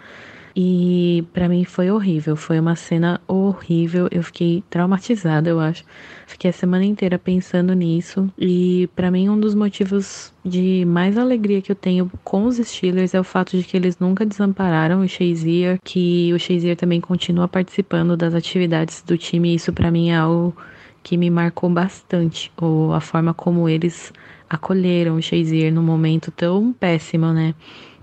E 0.60 1.24
para 1.34 1.47
mim 1.47 1.64
foi 1.66 1.91
horrível, 1.91 2.36
foi 2.36 2.60
uma 2.60 2.76
cena 2.76 3.22
horrível. 3.28 4.08
Eu 4.10 4.24
fiquei 4.24 4.64
traumatizada, 4.72 5.47
eu 5.47 5.60
acho. 5.60 5.84
Fiquei 6.26 6.49
a 6.49 6.53
semana 6.53 6.84
inteira 6.84 7.20
pensando 7.20 7.76
nisso. 7.76 8.28
E 8.36 8.89
para 8.95 9.12
mim 9.12 9.30
um 9.30 9.39
dos 9.39 9.53
motivos 9.53 10.34
de 10.43 10.84
mais 10.88 11.16
alegria 11.16 11.62
que 11.62 11.72
eu 11.72 11.76
tenho 11.76 12.12
com 12.24 12.45
os 12.45 12.58
Steelers 12.58 13.14
é 13.14 13.20
o 13.20 13.24
fato 13.24 13.55
de 13.55 13.64
que 13.64 13.78
eles 13.78 13.99
nunca 13.99 14.26
desampararam 14.26 15.01
o 15.01 15.08
Shazier, 15.08 15.78
que 15.84 16.34
o 16.34 16.39
Shazier 16.39 16.76
também 16.76 16.99
continua 16.99 17.47
participando 17.47 18.18
das 18.18 18.34
atividades 18.34 19.03
do 19.03 19.16
time. 19.16 19.53
Isso 19.53 19.72
para 19.72 19.91
mim 19.91 20.10
é 20.10 20.16
algo 20.16 20.58
que 21.03 21.18
me 21.18 21.30
marcou 21.30 21.70
bastante, 21.70 22.51
ou 22.58 22.93
a 22.93 22.99
forma 22.99 23.32
como 23.32 23.70
eles 23.70 24.12
acolheram 24.49 25.18
o 25.18 25.22
Shazier 25.22 25.72
num 25.72 25.84
momento 25.84 26.32
tão 26.32 26.74
péssimo, 26.74 27.32
né? 27.32 27.53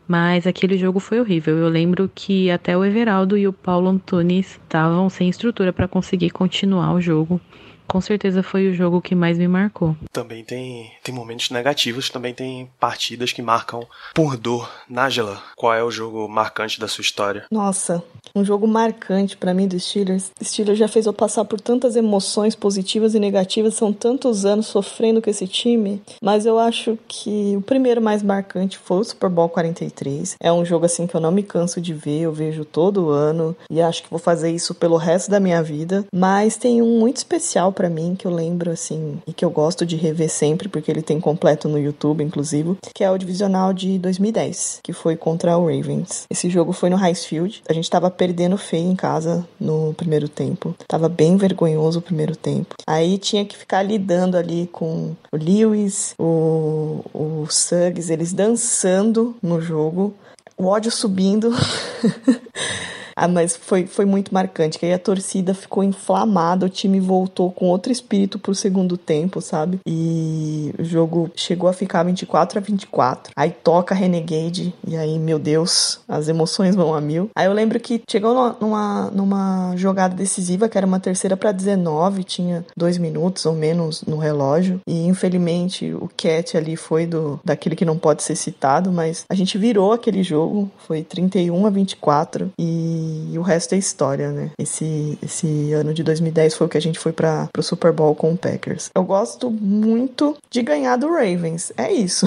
Mas 0.07 0.47
aquele 0.47 0.77
jogo 0.77 1.01
foi 1.01 1.19
horrível. 1.19 1.57
Eu 1.57 1.69
lembro 1.69 2.11
que 2.15 2.51
até 2.51 2.77
o 2.77 2.85
Everaldo 2.85 3.39
e 3.39 3.49
o 3.49 3.53
Paulo 3.53 3.89
Antunes 3.89 4.61
estavam 4.63 5.09
sem 5.09 5.29
estrutura 5.29 5.73
para 5.73 5.89
conseguir 5.89 6.31
continuar 6.31 6.93
o 6.93 7.01
jogo 7.01 7.41
com 7.87 8.01
certeza 8.01 8.43
foi 8.43 8.69
o 8.69 8.75
jogo 8.75 9.01
que 9.01 9.15
mais 9.15 9.39
me 9.39 9.49
marcou. 9.49 9.97
Também 10.13 10.45
tem, 10.45 10.93
tem 11.03 11.15
momentos 11.15 11.51
negativos, 11.51 12.11
também 12.11 12.35
tem 12.35 12.71
partidas 12.79 13.33
que 13.33 13.43
marcam 13.43 13.87
por 14.15 14.37
dor. 14.37 14.71
Nájela, 14.89 15.43
qual 15.57 15.75
é 15.75 15.83
o 15.83 15.91
jogo 15.91 16.29
marcante 16.29 16.81
da 16.81 16.89
sua 16.89 17.03
história? 17.03 17.47
Nossa, 17.51 18.03
um 18.35 18.45
jogo 18.45 18.67
marcante 18.67 19.37
para 19.37 19.55
mim 19.55 19.69
dos 19.69 19.85
Steelers. 19.85 20.31
Steelers 20.43 20.79
já 20.79 20.89
fez 20.89 21.07
eu 21.07 21.13
passar 21.13 21.45
por 21.45 21.61
tantas 21.61 21.97
emoções 21.97 22.55
positivas 22.55 23.15
e 23.15 23.21
negativas, 23.21 23.75
são 23.75 23.93
tantos 23.93 24.45
anos 24.45 24.67
sofrendo 24.67 25.21
com 25.21 25.31
esse 25.31 25.47
time, 25.47 26.03
mas 26.23 26.47
eu 26.47 26.59
acho 26.59 26.99
que 27.07 27.55
o 27.57 27.63
primeiro 27.63 28.01
mais 28.01 28.23
marcante 28.23 28.79
foi 28.79 28.99
o 28.99 29.05
Super 29.05 29.31
Bowl 29.31 29.49
43. 29.49 30.37
É 30.41 30.53
um 30.53 30.65
jogo 30.65 30.87
assim 30.87 31.07
que 31.07 31.15
eu 31.15 31.21
não 31.21 31.31
me 31.31 31.43
canso 31.43 31.81
de 31.81 31.93
ver, 31.93 32.23
eu 32.23 32.33
vejo 32.33 32.65
todo 32.65 33.11
ano 33.11 33.57
e 33.71 33.81
acho 33.81 34.03
que 34.03 34.11
vou 34.11 34.19
fazer 34.19 34.51
isso 34.51 34.75
pelo 34.75 34.97
resto 34.97 35.31
da 35.31 35.39
minha 35.39 35.63
vida, 35.63 36.05
mas 36.13 36.57
tem 36.57 36.83
um 36.83 36.99
muito 36.99 37.19
especial 37.19 37.73
para 37.75 37.91
mim 37.91 38.15
que 38.17 38.27
eu 38.27 38.31
lembro 38.31 38.71
assim 38.71 39.21
e 39.27 39.33
que 39.33 39.45
eu 39.45 39.51
gosto 39.51 39.85
de 39.85 39.97
rever 39.97 40.31
sempre 40.31 40.69
porque 40.69 40.91
ele 40.91 41.03
tem 41.03 41.21
completo 41.21 41.69
no 41.69 41.79
YouTube, 41.79 42.25
inclusive, 42.25 42.77
que 42.95 43.05
é 43.05 43.11
o 43.11 43.19
divisional 43.19 43.73
de 43.73 43.99
2010, 43.99 44.81
que 44.83 44.93
foi 44.93 45.17
contra 45.17 45.59
o 45.59 45.67
Ravens. 45.67 46.25
Esse 46.31 46.49
jogo 46.49 46.73
foi 46.73 46.89
no 46.89 46.97
High 46.97 47.15
Field. 47.15 47.63
A 47.69 47.73
gente 47.73 47.91
tava 47.91 48.11
perdendo 48.11 48.57
feio 48.57 48.91
em 48.91 48.97
casa 48.97 49.47
no 49.61 49.93
primeiro 49.95 50.29
tempo. 50.29 50.75
Tava 50.89 51.09
bem 51.09 51.37
vergonhoso 51.37 51.99
o 51.99 52.03
primeiro 52.03 52.37
tempo. 52.37 52.75
Aí 52.87 53.19
tinha 53.19 53.45
que 53.45 53.57
ficar 53.57 53.83
lidando 53.83 54.37
ali 54.37 54.69
com 54.73 55.15
o 55.33 55.37
Lewis, 55.37 56.15
o, 56.19 57.05
o 57.13 57.47
Suggs, 57.51 58.11
eles 58.13 58.33
dançando 58.33 59.35
no 59.43 59.61
jogo, 59.61 60.15
o 60.57 60.67
ódio 60.67 60.91
subindo. 60.91 61.53
Ah, 63.17 63.29
mas 63.29 63.57
foi, 63.57 63.87
foi 63.87 64.05
muito 64.05 64.33
marcante, 64.33 64.79
que 64.79 64.87
aí 64.87 64.93
a 64.93 64.99
torcida 64.99 65.55
ficou 65.55 65.83
inflamada, 65.83 66.67
o 66.67 66.69
time 66.69 67.01
voltou 67.01 67.51
com 67.51 67.67
outro 67.67 67.93
espírito 67.93 68.39
pro 68.39 68.55
segundo 68.55 68.97
tempo, 68.97 69.41
sabe? 69.41 69.79
E 69.87 70.75
o 70.79 70.85
jogo 70.85 71.31
chegou 71.35 71.69
a 71.69 71.73
ficar 71.73 72.03
24 72.03 72.59
a 72.59 72.63
24. 72.63 73.33
Aí 73.37 73.51
toca 73.51 73.95
Renegade, 73.95 74.75
e 74.87 74.97
aí, 74.97 75.19
meu 75.19 75.39
Deus, 75.39 76.01
as 76.09 76.29
emoções 76.29 76.75
vão 76.75 76.95
a 76.95 77.01
mil. 77.01 77.31
Aí 77.35 77.47
eu 77.47 77.53
lembro 77.53 77.79
que 77.81 78.03
chegou 78.11 78.57
numa, 78.61 79.11
numa 79.11 79.77
jogada 79.77 80.15
decisiva, 80.15 80.69
que 80.69 80.77
era 80.77 80.87
uma 80.87 81.01
terceira 81.01 81.37
para 81.37 81.53
19, 81.53 82.25
tinha 82.25 82.65
dois 82.77 82.99
minutos 82.99 83.47
ou 83.47 83.55
menos 83.55 84.03
no 84.03 84.17
relógio, 84.17 84.81
e 84.87 85.07
infelizmente 85.07 85.93
o 85.93 86.09
Cat 86.17 86.57
ali 86.57 86.77
foi 86.77 87.07
do 87.07 87.41
daquele 87.45 87.77
que 87.77 87.85
não 87.85 87.99
pode 87.99 88.23
ser 88.23 88.37
citado, 88.37 88.91
mas 88.91 89.25
a 89.29 89.35
gente 89.35 89.59
virou 89.59 89.93
aquele 89.93 90.23
jogo, 90.23 90.71
foi 90.87 91.03
31 91.03 91.67
a 91.67 91.71
24, 91.71 92.51
e 92.59 93.04
e 93.33 93.39
o 93.39 93.43
resto 93.43 93.75
é 93.75 93.79
história, 93.79 94.31
né? 94.31 94.51
Esse, 94.59 95.19
esse 95.23 95.73
ano 95.73 95.93
de 95.93 96.03
2010 96.03 96.55
foi 96.55 96.67
o 96.67 96.71
que 96.71 96.79
a 96.79 96.83
gente 96.83 96.99
foi 96.99 97.13
para 97.13 97.49
o 97.57 97.63
Super 97.63 97.93
Bowl 97.93 98.15
com 98.15 98.33
o 98.33 98.37
Packers. 98.37 98.91
Eu 98.95 99.05
gosto 99.05 99.51
muito 99.51 100.37
de 100.51 100.63
ganhar 100.63 100.97
do 100.97 101.09
Ravens, 101.09 101.73
é 101.77 101.93
isso. 101.93 102.27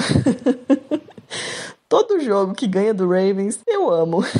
Todo 1.89 2.19
jogo 2.19 2.53
que 2.53 2.67
ganha 2.67 2.93
do 2.93 3.07
Ravens, 3.07 3.59
eu 3.67 3.89
amo. 3.89 4.23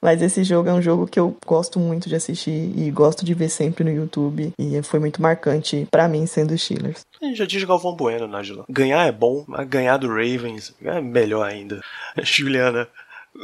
Mas 0.00 0.22
esse 0.22 0.44
jogo 0.44 0.68
é 0.68 0.72
um 0.72 0.80
jogo 0.80 1.06
que 1.06 1.18
eu 1.18 1.36
gosto 1.44 1.78
muito 1.80 2.08
de 2.08 2.14
assistir 2.14 2.72
e 2.76 2.90
gosto 2.90 3.24
de 3.24 3.34
ver 3.34 3.48
sempre 3.48 3.82
no 3.82 3.90
YouTube. 3.90 4.52
E 4.58 4.80
foi 4.82 5.00
muito 5.00 5.20
marcante 5.20 5.88
para 5.90 6.08
mim 6.08 6.24
sendo 6.26 6.56
Steelers. 6.56 7.04
Já 7.34 7.44
diz 7.44 7.64
Galvão 7.64 7.96
Bueno, 7.96 8.28
Nájila. 8.28 8.64
Ganhar 8.68 9.06
é 9.06 9.12
bom, 9.12 9.44
mas 9.48 9.68
ganhar 9.68 9.96
do 9.96 10.08
Ravens 10.08 10.72
é 10.82 11.00
melhor 11.00 11.44
ainda. 11.44 11.80
Juliana, 12.22 12.88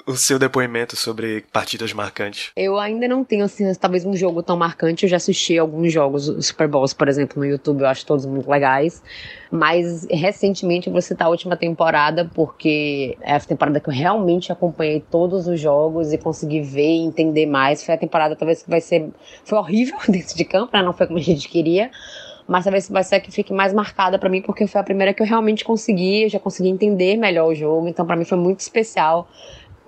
o 0.06 0.16
seu 0.16 0.38
depoimento 0.38 0.96
sobre 0.96 1.44
partidas 1.52 1.92
marcantes? 1.92 2.50
Eu 2.56 2.78
ainda 2.78 3.06
não 3.06 3.22
tenho, 3.22 3.44
assim, 3.44 3.72
talvez 3.74 4.04
um 4.04 4.16
jogo 4.16 4.42
tão 4.42 4.56
marcante. 4.56 5.04
Eu 5.04 5.08
já 5.08 5.16
assisti 5.16 5.58
alguns 5.58 5.92
jogos, 5.92 6.24
Super 6.44 6.66
Bowls, 6.66 6.92
por 6.92 7.08
exemplo, 7.08 7.38
no 7.38 7.46
YouTube, 7.46 7.82
eu 7.82 7.86
acho 7.86 8.04
todos 8.04 8.26
muito 8.26 8.50
legais. 8.50 9.02
Mas 9.50 10.06
recentemente 10.10 10.88
eu 10.88 10.92
vou 10.92 11.00
citar 11.00 11.28
a 11.28 11.30
última 11.30 11.56
temporada, 11.56 12.28
porque 12.34 13.16
é 13.20 13.34
a 13.34 13.40
temporada 13.40 13.78
que 13.78 13.88
eu 13.88 13.94
realmente 13.94 14.50
acompanhei 14.50 15.00
todos 15.00 15.46
os 15.46 15.60
jogos 15.60 16.12
e 16.12 16.18
consegui 16.18 16.60
ver 16.60 16.96
e 16.96 17.04
entender 17.04 17.46
mais. 17.46 17.84
Foi 17.84 17.94
a 17.94 17.98
temporada, 17.98 18.34
talvez, 18.34 18.62
que 18.62 18.70
vai 18.70 18.80
ser. 18.80 19.08
Foi 19.44 19.58
horrível 19.58 19.98
dentro 20.08 20.36
de 20.36 20.44
campo, 20.44 20.70
né? 20.76 20.82
Não 20.82 20.92
foi 20.92 21.06
como 21.06 21.18
a 21.18 21.22
gente 21.22 21.48
queria 21.48 21.90
mas 22.46 22.64
talvez 22.64 22.88
vai 22.88 23.02
ser 23.02 23.16
a 23.16 23.20
que 23.20 23.30
fique 23.30 23.52
mais 23.52 23.72
marcada 23.72 24.18
para 24.18 24.28
mim, 24.28 24.42
porque 24.42 24.66
foi 24.66 24.80
a 24.80 24.84
primeira 24.84 25.14
que 25.14 25.22
eu 25.22 25.26
realmente 25.26 25.64
consegui, 25.64 26.24
eu 26.24 26.28
já 26.28 26.38
consegui 26.38 26.68
entender 26.68 27.16
melhor 27.16 27.48
o 27.48 27.54
jogo, 27.54 27.88
então 27.88 28.04
para 28.06 28.16
mim 28.16 28.24
foi 28.24 28.36
muito 28.36 28.60
especial 28.60 29.28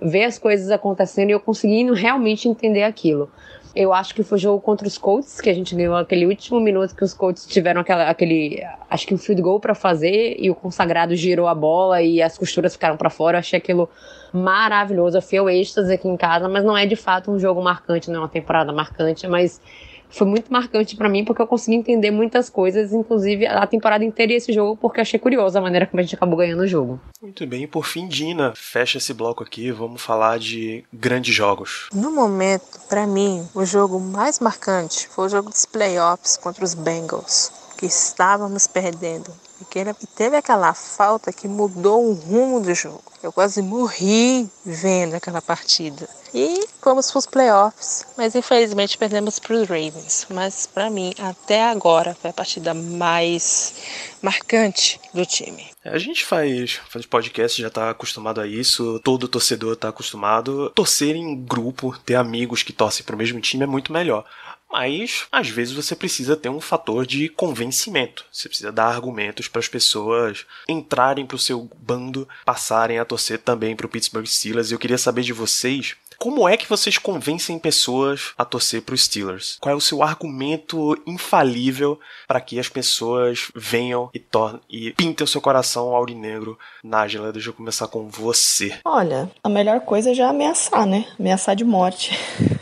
ver 0.01 0.25
as 0.25 0.37
coisas 0.37 0.69
acontecendo 0.71 1.29
e 1.29 1.31
eu 1.33 1.39
conseguindo 1.39 1.93
realmente 1.93 2.47
entender 2.47 2.83
aquilo. 2.83 3.29
Eu 3.75 3.93
acho 3.93 4.15
que 4.15 4.23
foi 4.23 4.37
o 4.37 4.41
jogo 4.41 4.59
contra 4.59 4.87
os 4.87 4.97
Colts, 4.97 5.39
que 5.39 5.49
a 5.49 5.53
gente 5.53 5.75
ganhou 5.75 5.95
aquele 5.95 6.25
último 6.25 6.59
minuto 6.59 6.95
que 6.95 7.03
os 7.03 7.13
Colts 7.13 7.45
tiveram 7.45 7.81
aquela, 7.81 8.09
aquele, 8.09 8.63
acho 8.89 9.05
que 9.05 9.13
um 9.13 9.19
field 9.19 9.39
goal 9.39 9.59
para 9.59 9.75
fazer 9.75 10.35
e 10.39 10.49
o 10.49 10.55
consagrado 10.55 11.15
girou 11.15 11.47
a 11.47 11.53
bola 11.53 12.01
e 12.01 12.19
as 12.19 12.35
costuras 12.35 12.73
ficaram 12.73 12.97
para 12.97 13.11
fora. 13.11 13.37
Eu 13.37 13.39
achei 13.39 13.59
aquilo 13.59 13.87
maravilhoso. 14.33 15.17
Eu 15.17 15.21
fui 15.21 15.39
o 15.39 15.47
êxtase 15.47 15.93
aqui 15.93 16.07
em 16.07 16.17
casa, 16.17 16.49
mas 16.49 16.63
não 16.63 16.75
é 16.75 16.87
de 16.87 16.95
fato 16.95 17.29
um 17.29 17.37
jogo 17.37 17.61
marcante, 17.61 18.09
não 18.09 18.17
é 18.17 18.19
uma 18.23 18.29
temporada 18.29 18.73
marcante, 18.73 19.27
mas 19.27 19.61
foi 20.09 20.27
muito 20.27 20.51
marcante 20.51 20.95
para 20.95 21.09
mim 21.09 21.23
porque 21.25 21.41
eu 21.41 21.47
consegui 21.47 21.77
entender 21.77 22.11
muitas 22.11 22.49
coisas, 22.49 22.93
inclusive 22.93 23.45
a 23.45 23.65
temporada 23.67 24.03
inteira 24.03 24.33
e 24.33 24.35
esse 24.35 24.53
jogo, 24.53 24.77
porque 24.77 25.01
achei 25.01 25.19
curiosa 25.19 25.59
a 25.59 25.61
maneira 25.61 25.85
como 25.85 25.99
a 25.99 26.03
gente 26.03 26.15
acabou 26.15 26.37
ganhando 26.37 26.61
o 26.61 26.67
jogo. 26.67 26.99
Muito 27.21 27.45
bem, 27.45 27.63
e 27.63 27.67
por 27.67 27.85
fim, 27.85 28.07
Dina, 28.07 28.53
fecha 28.55 28.97
esse 28.97 29.13
bloco 29.13 29.43
aqui, 29.43 29.71
vamos 29.71 30.01
falar 30.01 30.39
de 30.39 30.83
grandes 30.91 31.33
jogos. 31.33 31.89
No 31.93 32.11
momento, 32.11 32.79
para 32.89 33.05
mim, 33.05 33.45
o 33.53 33.65
jogo 33.65 33.99
mais 33.99 34.39
marcante 34.39 35.07
foi 35.07 35.25
o 35.25 35.29
jogo 35.29 35.49
dos 35.49 35.65
playoffs 35.65 36.37
contra 36.37 36.63
os 36.63 36.73
Bengals, 36.73 37.51
que 37.77 37.85
estávamos 37.85 38.67
perdendo 38.67 39.46
Porque 39.57 39.79
ele 39.79 39.93
teve 40.15 40.37
aquela 40.37 40.73
falta 40.73 41.33
que 41.33 41.47
mudou 41.47 42.09
o 42.09 42.13
rumo 42.13 42.59
do 42.59 42.73
jogo. 42.73 43.03
Eu 43.23 43.31
quase 43.31 43.61
morri 43.61 44.47
vendo 44.63 45.15
aquela 45.15 45.41
partida. 45.41 46.07
E 46.33 46.67
fomos 46.81 47.09
para 47.09 47.19
os 47.19 47.25
playoffs, 47.25 48.05
mas 48.17 48.35
infelizmente 48.35 48.97
perdemos 48.97 49.39
para 49.39 49.55
os 49.55 49.67
Ravens. 49.67 50.27
Mas 50.29 50.67
para 50.67 50.89
mim, 50.89 51.13
até 51.17 51.63
agora, 51.63 52.15
foi 52.15 52.29
a 52.29 52.33
partida 52.33 52.73
mais 52.73 53.73
marcante 54.21 54.99
do 55.13 55.25
time. 55.25 55.65
A 55.83 55.97
gente 55.97 56.25
faz, 56.25 56.79
faz 56.89 57.05
podcast, 57.05 57.61
já 57.61 57.69
tá 57.69 57.89
acostumado 57.89 58.41
a 58.41 58.47
isso, 58.47 58.99
todo 59.03 59.27
torcedor 59.27 59.75
tá 59.75 59.89
acostumado. 59.89 60.69
Torcer 60.71 61.15
em 61.15 61.43
grupo, 61.43 61.97
ter 62.05 62.15
amigos 62.15 62.61
que 62.61 62.73
torcem 62.73 63.05
pro 63.05 63.17
mesmo 63.17 63.39
time 63.41 63.63
é 63.63 63.67
muito 63.67 63.91
melhor. 63.91 64.25
Mas 64.71 65.27
às 65.31 65.49
vezes 65.49 65.73
você 65.73 65.95
precisa 65.95 66.35
ter 66.35 66.49
um 66.49 66.61
fator 66.61 67.05
de 67.05 67.29
convencimento. 67.29 68.25
Você 68.31 68.47
precisa 68.49 68.71
dar 68.71 68.87
argumentos 68.87 69.47
para 69.47 69.59
as 69.59 69.67
pessoas 69.67 70.45
entrarem 70.67 71.25
para 71.25 71.35
o 71.35 71.39
seu 71.39 71.69
bando, 71.79 72.27
passarem 72.45 72.99
a 72.99 73.05
torcer 73.05 73.39
também 73.39 73.75
para 73.75 73.85
o 73.85 73.89
Pittsburgh 73.89 74.25
Steelers. 74.25 74.69
E 74.69 74.73
eu 74.73 74.79
queria 74.79 74.97
saber 74.97 75.21
de 75.21 75.33
vocês 75.33 75.95
como 76.17 76.49
é 76.49 76.57
que 76.57 76.67
vocês 76.67 76.97
convencem 76.97 77.59
pessoas 77.59 78.33
a 78.37 78.43
torcer 78.43 78.81
para 78.81 78.95
os 78.95 79.03
Steelers? 79.03 79.57
Qual 79.61 79.71
é 79.71 79.75
o 79.75 79.81
seu 79.81 80.01
argumento 80.01 80.99
infalível 81.05 81.99
para 82.27 82.41
que 82.41 82.59
as 82.59 82.67
pessoas 82.67 83.51
venham 83.55 84.09
e, 84.13 84.23
e 84.67 84.91
pintem 84.93 85.23
o 85.23 85.27
seu 85.27 85.39
coração 85.39 85.95
aurinegro? 85.95 86.57
Nájila, 86.83 87.31
deixa 87.31 87.49
eu 87.49 87.53
começar 87.53 87.87
com 87.87 88.09
você. 88.09 88.79
Olha, 88.83 89.29
a 89.43 89.49
melhor 89.49 89.81
coisa 89.81 90.09
é 90.09 90.13
já 90.15 90.29
ameaçar, 90.29 90.87
né? 90.87 91.05
Ameaçar 91.19 91.55
de 91.55 91.63
morte. 91.63 92.17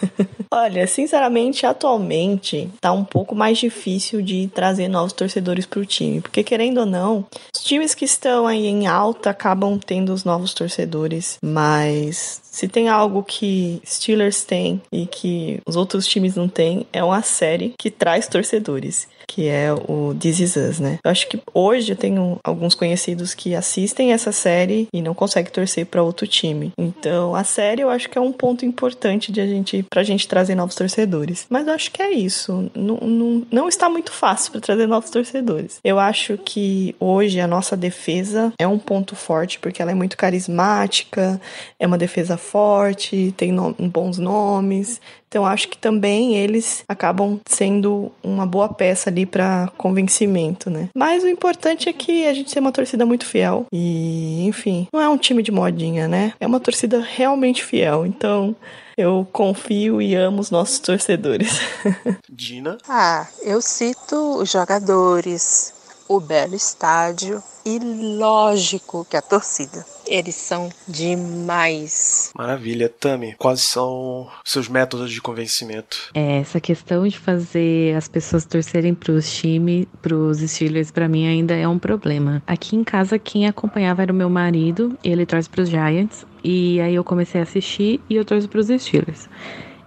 Olha, 0.58 0.88
sinceramente, 0.88 1.66
atualmente 1.66 2.70
tá 2.80 2.90
um 2.94 3.04
pouco 3.04 3.36
mais 3.36 3.58
difícil 3.58 4.22
de 4.22 4.48
trazer 4.48 4.88
novos 4.88 5.12
torcedores 5.12 5.66
para 5.66 5.82
o 5.82 5.86
time, 5.86 6.22
porque 6.22 6.46
querendo 6.46 6.78
ou 6.78 6.86
não, 6.86 7.26
os 7.54 7.62
times 7.62 7.94
que 7.94 8.06
estão 8.06 8.48
aí 8.48 8.66
em 8.66 8.88
alta 8.88 9.32
acabam 9.32 9.78
tendo 9.78 10.14
os 10.14 10.24
novos 10.24 10.54
torcedores, 10.54 11.38
mas 11.44 12.42
se 12.56 12.70
tem 12.70 12.88
algo 12.88 13.22
que 13.22 13.82
Steelers 13.86 14.46
tem 14.46 14.82
e 14.90 15.06
que 15.06 15.60
os 15.68 15.76
outros 15.76 16.08
times 16.08 16.36
não 16.36 16.48
têm, 16.48 16.88
é 16.94 17.04
uma 17.04 17.22
série 17.22 17.74
que 17.78 17.92
traz 17.92 18.30
torcedores 18.30 19.10
que 19.28 19.48
é 19.48 19.74
o 19.74 20.16
This 20.18 20.40
Is 20.40 20.56
Us, 20.56 20.80
né? 20.80 21.00
Eu 21.04 21.12
acho 21.12 21.28
que 21.28 21.40
hoje 21.54 21.92
eu 21.92 21.96
tenho 21.96 22.40
alguns 22.44 22.76
conhecidos 22.76 23.34
que 23.34 23.56
assistem 23.56 24.14
essa 24.14 24.32
série 24.32 24.88
e 24.94 25.02
não 25.02 25.14
conseguem 25.14 25.52
torcer 25.52 25.86
para 25.86 26.04
outro 26.04 26.28
time. 26.28 26.72
Então, 26.78 27.36
a 27.36 27.44
série 27.44 27.82
eu 27.82 27.90
acho 27.90 28.10
que 28.10 28.18
é 28.18 28.22
um 28.22 28.32
ponto 28.32 28.66
importante 28.66 29.32
de 29.32 29.42
a 29.42 29.46
gente 29.46 29.84
pra 29.90 30.04
gente 30.04 30.28
trazer 30.28 30.56
novos 30.56 30.76
torcedores. 30.76 31.46
Mas 31.50 31.68
eu 31.68 31.74
acho 31.74 31.92
que 31.92 32.02
é 32.02 32.12
isso. 32.12 32.70
Não, 32.74 32.98
não, 32.98 33.48
não 33.52 33.68
está 33.68 33.90
muito 33.90 34.12
fácil 34.12 34.52
para 34.52 34.62
trazer 34.62 34.88
novos 34.88 35.10
torcedores. 35.10 35.80
Eu 35.84 36.00
acho 36.00 36.38
que 36.38 36.96
hoje 37.00 37.40
a 37.40 37.48
nossa 37.48 37.76
defesa 37.76 38.54
é 38.60 38.68
um 38.68 38.80
ponto 38.80 39.16
forte 39.16 39.60
porque 39.60 39.82
ela 39.82 39.92
é 39.92 39.96
muito 39.96 40.18
carismática, 40.18 41.42
é 41.80 41.88
uma 41.88 41.98
defesa 41.98 42.38
forte, 42.46 43.34
tem 43.36 43.52
no, 43.52 43.74
bons 43.74 44.18
nomes, 44.18 45.02
então 45.36 45.46
acho 45.46 45.68
que 45.68 45.78
também 45.78 46.36
eles 46.38 46.86
acabam 46.88 47.40
sendo 47.46 48.10
uma 48.24 48.46
boa 48.46 48.70
peça 48.70 49.10
ali 49.10 49.26
para 49.26 49.70
convencimento, 49.78 50.70
né? 50.70 50.90
Mas 50.96 51.24
o 51.24 51.28
importante 51.28 51.90
é 51.90 51.94
que 51.94 52.26
a 52.26 52.34
gente 52.34 52.54
tem 52.54 52.62
uma 52.62 52.72
torcida 52.72 53.06
muito 53.06 53.26
fiel 53.26 53.66
e, 53.70 54.46
enfim, 54.48 54.88
não 54.94 55.02
é 55.02 55.10
um 55.10 55.18
time 55.18 55.44
de 55.44 55.52
modinha, 55.52 56.08
né? 56.08 56.34
É 56.40 56.48
uma 56.48 56.60
torcida 56.62 57.06
realmente 57.06 57.66
fiel. 57.66 58.06
Então, 58.06 58.56
eu 58.98 59.28
confio 59.34 60.02
e 60.02 60.16
amo 60.16 60.40
os 60.40 60.50
nossos 60.50 60.80
torcedores. 60.80 61.60
Dina? 62.32 62.78
Ah, 62.88 63.28
eu 63.42 63.62
cito 63.62 64.38
os 64.38 64.50
jogadores, 64.50 65.74
o 66.08 66.22
belo 66.22 66.56
estádio 66.56 67.44
e 67.66 67.78
lógico 67.80 69.06
que 69.10 69.18
a 69.18 69.22
torcida. 69.22 69.86
Eles 70.08 70.36
são 70.36 70.70
demais. 70.88 72.32
Maravilha, 72.38 72.88
Tami. 72.88 73.36
Quais 73.38 73.62
são 73.62 74.28
seus 74.44 74.68
métodos 74.68 75.12
de 75.12 75.22
convencimento? 75.22 76.10
É, 76.14 76.40
essa 76.40 76.60
questão 76.60 77.08
de 77.08 77.18
fazer 77.18 77.96
as 77.96 78.08
pessoas 78.08 78.46
torcerem 78.46 78.94
para 78.94 79.12
os 79.12 79.32
times, 79.34 79.88
para 80.02 80.16
os 80.16 80.40
Steelers, 80.40 80.92
para 80.92 81.08
mim 81.08 81.28
ainda 81.28 81.56
é 81.56 81.68
um 81.68 81.80
problema. 81.80 82.42
Aqui 82.46 82.76
em 82.76 82.84
casa 82.84 83.18
quem 83.18 83.48
acompanhava 83.48 84.02
era 84.02 84.14
o 84.14 84.16
meu 84.16 84.30
marido, 84.30 84.98
ele 85.04 85.26
torce 85.26 85.50
para 85.50 85.62
os 85.62 85.70
Giants 85.70 86.26
e 86.44 86.80
aí 86.80 86.96
eu 86.96 87.04
comecei 87.04 87.42
a 87.42 87.44
assistir 87.44 88.00
e 88.10 88.16
eu 88.16 88.24
torço 88.24 88.48
para 88.48 88.60
os 88.60 88.68
Steelers. 88.68 89.28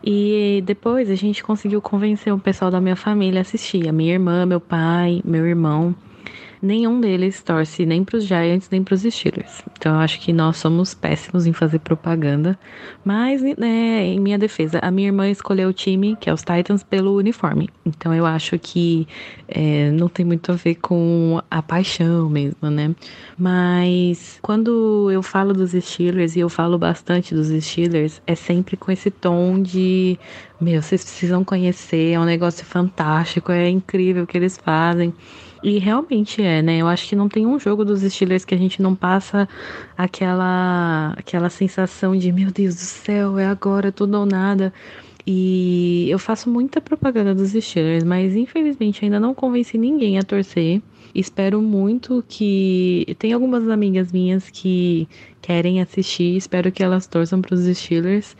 E 0.02 0.62
depois 0.64 1.10
a 1.10 1.14
gente 1.14 1.42
conseguiu 1.42 1.82
convencer 1.82 2.32
o 2.32 2.38
pessoal 2.38 2.70
da 2.70 2.80
minha 2.80 2.96
família 2.96 3.40
a 3.40 3.42
assistir. 3.42 3.88
A 3.88 3.92
minha 3.92 4.14
irmã, 4.14 4.46
meu 4.46 4.60
pai, 4.60 5.20
meu 5.24 5.46
irmão 5.46 5.94
nenhum 6.60 7.00
deles 7.00 7.42
torce 7.42 7.86
nem 7.86 8.04
para 8.04 8.16
os 8.16 8.24
Giants 8.24 8.68
nem 8.70 8.82
para 8.82 8.94
os 8.94 9.02
Steelers. 9.02 9.62
Então 9.78 9.94
eu 9.94 10.00
acho 10.00 10.20
que 10.20 10.32
nós 10.32 10.56
somos 10.56 10.94
péssimos 10.94 11.46
em 11.46 11.52
fazer 11.52 11.78
propaganda. 11.80 12.58
Mas, 13.04 13.42
né, 13.42 14.04
em 14.04 14.20
minha 14.20 14.38
defesa, 14.38 14.78
a 14.82 14.90
minha 14.90 15.08
irmã 15.08 15.28
escolheu 15.28 15.68
o 15.68 15.72
time, 15.72 16.16
que 16.20 16.28
é 16.28 16.32
os 16.32 16.42
Titans, 16.42 16.82
pelo 16.82 17.16
uniforme. 17.16 17.68
Então 17.84 18.14
eu 18.14 18.26
acho 18.26 18.58
que 18.58 19.06
é, 19.46 19.90
não 19.90 20.08
tem 20.08 20.24
muito 20.24 20.52
a 20.52 20.54
ver 20.54 20.76
com 20.76 21.40
a 21.50 21.62
paixão 21.62 22.28
mesmo, 22.28 22.70
né? 22.70 22.94
Mas 23.38 24.38
quando 24.42 25.10
eu 25.10 25.22
falo 25.22 25.52
dos 25.52 25.72
Steelers 25.72 26.36
e 26.36 26.40
eu 26.40 26.48
falo 26.48 26.78
bastante 26.78 27.34
dos 27.34 27.48
Steelers, 27.64 28.20
é 28.26 28.34
sempre 28.34 28.76
com 28.76 28.90
esse 28.90 29.10
tom 29.10 29.60
de 29.62 30.18
meu, 30.60 30.82
vocês 30.82 31.04
precisam 31.04 31.44
conhecer, 31.44 32.12
é 32.14 32.20
um 32.20 32.24
negócio 32.24 32.66
fantástico, 32.66 33.52
é 33.52 33.68
incrível 33.68 34.24
o 34.24 34.26
que 34.26 34.36
eles 34.36 34.58
fazem. 34.58 35.14
E 35.62 35.78
realmente 35.78 36.42
é, 36.42 36.62
né? 36.62 36.78
Eu 36.78 36.86
acho 36.86 37.08
que 37.08 37.16
não 37.16 37.28
tem 37.28 37.46
um 37.46 37.58
jogo 37.58 37.84
dos 37.84 38.00
Steelers 38.00 38.44
que 38.44 38.54
a 38.54 38.58
gente 38.58 38.80
não 38.80 38.94
passa 38.94 39.48
aquela 39.96 41.14
aquela 41.16 41.50
sensação 41.50 42.16
de 42.16 42.30
meu 42.30 42.50
Deus 42.50 42.74
do 42.76 42.80
céu, 42.80 43.38
é 43.38 43.46
agora 43.46 43.90
tudo 43.90 44.18
ou 44.18 44.26
nada. 44.26 44.72
E 45.26 46.08
eu 46.08 46.18
faço 46.18 46.48
muita 46.48 46.80
propaganda 46.80 47.34
dos 47.34 47.50
Steelers, 47.52 48.04
mas 48.04 48.34
infelizmente 48.34 49.04
ainda 49.04 49.20
não 49.20 49.34
convenci 49.34 49.76
ninguém 49.76 50.18
a 50.18 50.22
torcer. 50.22 50.80
Espero 51.14 51.60
muito 51.60 52.24
que. 52.28 53.16
Tem 53.18 53.32
algumas 53.32 53.68
amigas 53.68 54.12
minhas 54.12 54.48
que 54.48 55.08
querem 55.42 55.80
assistir, 55.80 56.36
espero 56.36 56.70
que 56.72 56.82
elas 56.82 57.06
torçam 57.06 57.40
para 57.42 57.54
os 57.54 57.64
Steelers. 57.76 58.36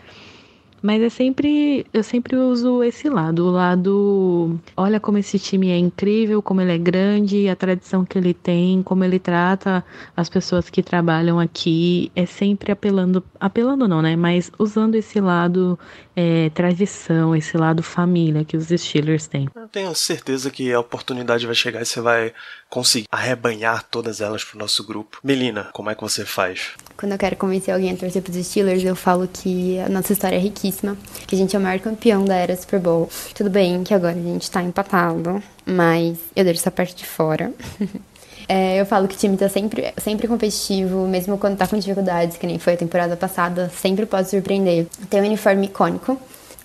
Mas 0.80 1.02
é 1.02 1.08
sempre, 1.08 1.86
eu 1.92 2.02
sempre 2.02 2.36
uso 2.36 2.82
esse 2.82 3.08
lado, 3.08 3.46
o 3.46 3.50
lado, 3.50 4.58
olha 4.76 5.00
como 5.00 5.18
esse 5.18 5.38
time 5.38 5.70
é 5.70 5.76
incrível, 5.76 6.40
como 6.40 6.60
ele 6.60 6.72
é 6.72 6.78
grande, 6.78 7.48
a 7.48 7.56
tradição 7.56 8.04
que 8.04 8.16
ele 8.16 8.32
tem, 8.32 8.82
como 8.82 9.04
ele 9.04 9.18
trata 9.18 9.84
as 10.16 10.28
pessoas 10.28 10.70
que 10.70 10.82
trabalham 10.82 11.38
aqui, 11.38 12.12
é 12.14 12.26
sempre 12.26 12.72
apelando, 12.72 13.22
apelando 13.40 13.88
não, 13.88 14.00
né? 14.02 14.16
Mas 14.16 14.50
usando 14.58 14.94
esse 14.94 15.20
lado 15.20 15.78
é, 16.14 16.50
tradição, 16.50 17.34
esse 17.34 17.56
lado 17.56 17.82
família 17.82 18.44
que 18.44 18.56
os 18.56 18.66
Steelers 18.68 19.26
têm. 19.26 19.48
Eu 19.54 19.68
tenho 19.68 19.94
certeza 19.94 20.50
que 20.50 20.72
a 20.72 20.80
oportunidade 20.80 21.46
vai 21.46 21.54
chegar 21.54 21.82
e 21.82 21.86
você 21.86 22.00
vai 22.00 22.32
conseguir 22.68 23.06
arrebanhar 23.10 23.84
todas 23.90 24.20
elas 24.20 24.44
pro 24.44 24.58
nosso 24.58 24.84
grupo. 24.84 25.18
Melina, 25.22 25.70
como 25.72 25.90
é 25.90 25.94
que 25.94 26.02
você 26.02 26.24
faz? 26.24 26.70
Quando 26.96 27.12
eu 27.12 27.18
quero 27.18 27.36
convencer 27.36 27.72
alguém 27.72 27.92
a 27.92 27.96
torcer 27.96 28.22
pros 28.22 28.36
Steelers, 28.46 28.84
eu 28.84 28.96
falo 28.96 29.28
que 29.28 29.78
a 29.80 29.88
nossa 29.88 30.12
história 30.12 30.36
é 30.36 30.40
riquíssima, 30.40 30.96
que 31.26 31.34
a 31.34 31.38
gente 31.38 31.54
é 31.54 31.58
o 31.58 31.62
maior 31.62 31.80
campeão 31.80 32.24
da 32.24 32.34
era 32.34 32.56
Super 32.56 32.80
Bowl. 32.80 33.08
Tudo 33.34 33.50
bem 33.50 33.82
que 33.84 33.94
agora 33.94 34.16
a 34.16 34.22
gente 34.22 34.50
tá 34.50 34.62
empatado, 34.62 35.42
mas 35.64 36.18
eu 36.34 36.44
deixo 36.44 36.60
essa 36.60 36.70
parte 36.70 36.94
de 36.94 37.06
fora. 37.06 37.52
É, 38.50 38.80
eu 38.80 38.86
falo 38.86 39.06
que 39.06 39.14
o 39.14 39.18
time 39.18 39.36
tá 39.36 39.46
sempre, 39.46 39.92
sempre 39.98 40.26
competitivo, 40.26 41.06
mesmo 41.06 41.36
quando 41.36 41.58
tá 41.58 41.66
com 41.66 41.78
dificuldades, 41.78 42.38
que 42.38 42.46
nem 42.46 42.58
foi 42.58 42.72
a 42.72 42.76
temporada 42.78 43.14
passada, 43.14 43.68
sempre 43.68 44.06
pode 44.06 44.30
surpreender. 44.30 44.86
Tem 45.10 45.20
um 45.20 45.26
uniforme 45.26 45.66
icônico 45.66 46.18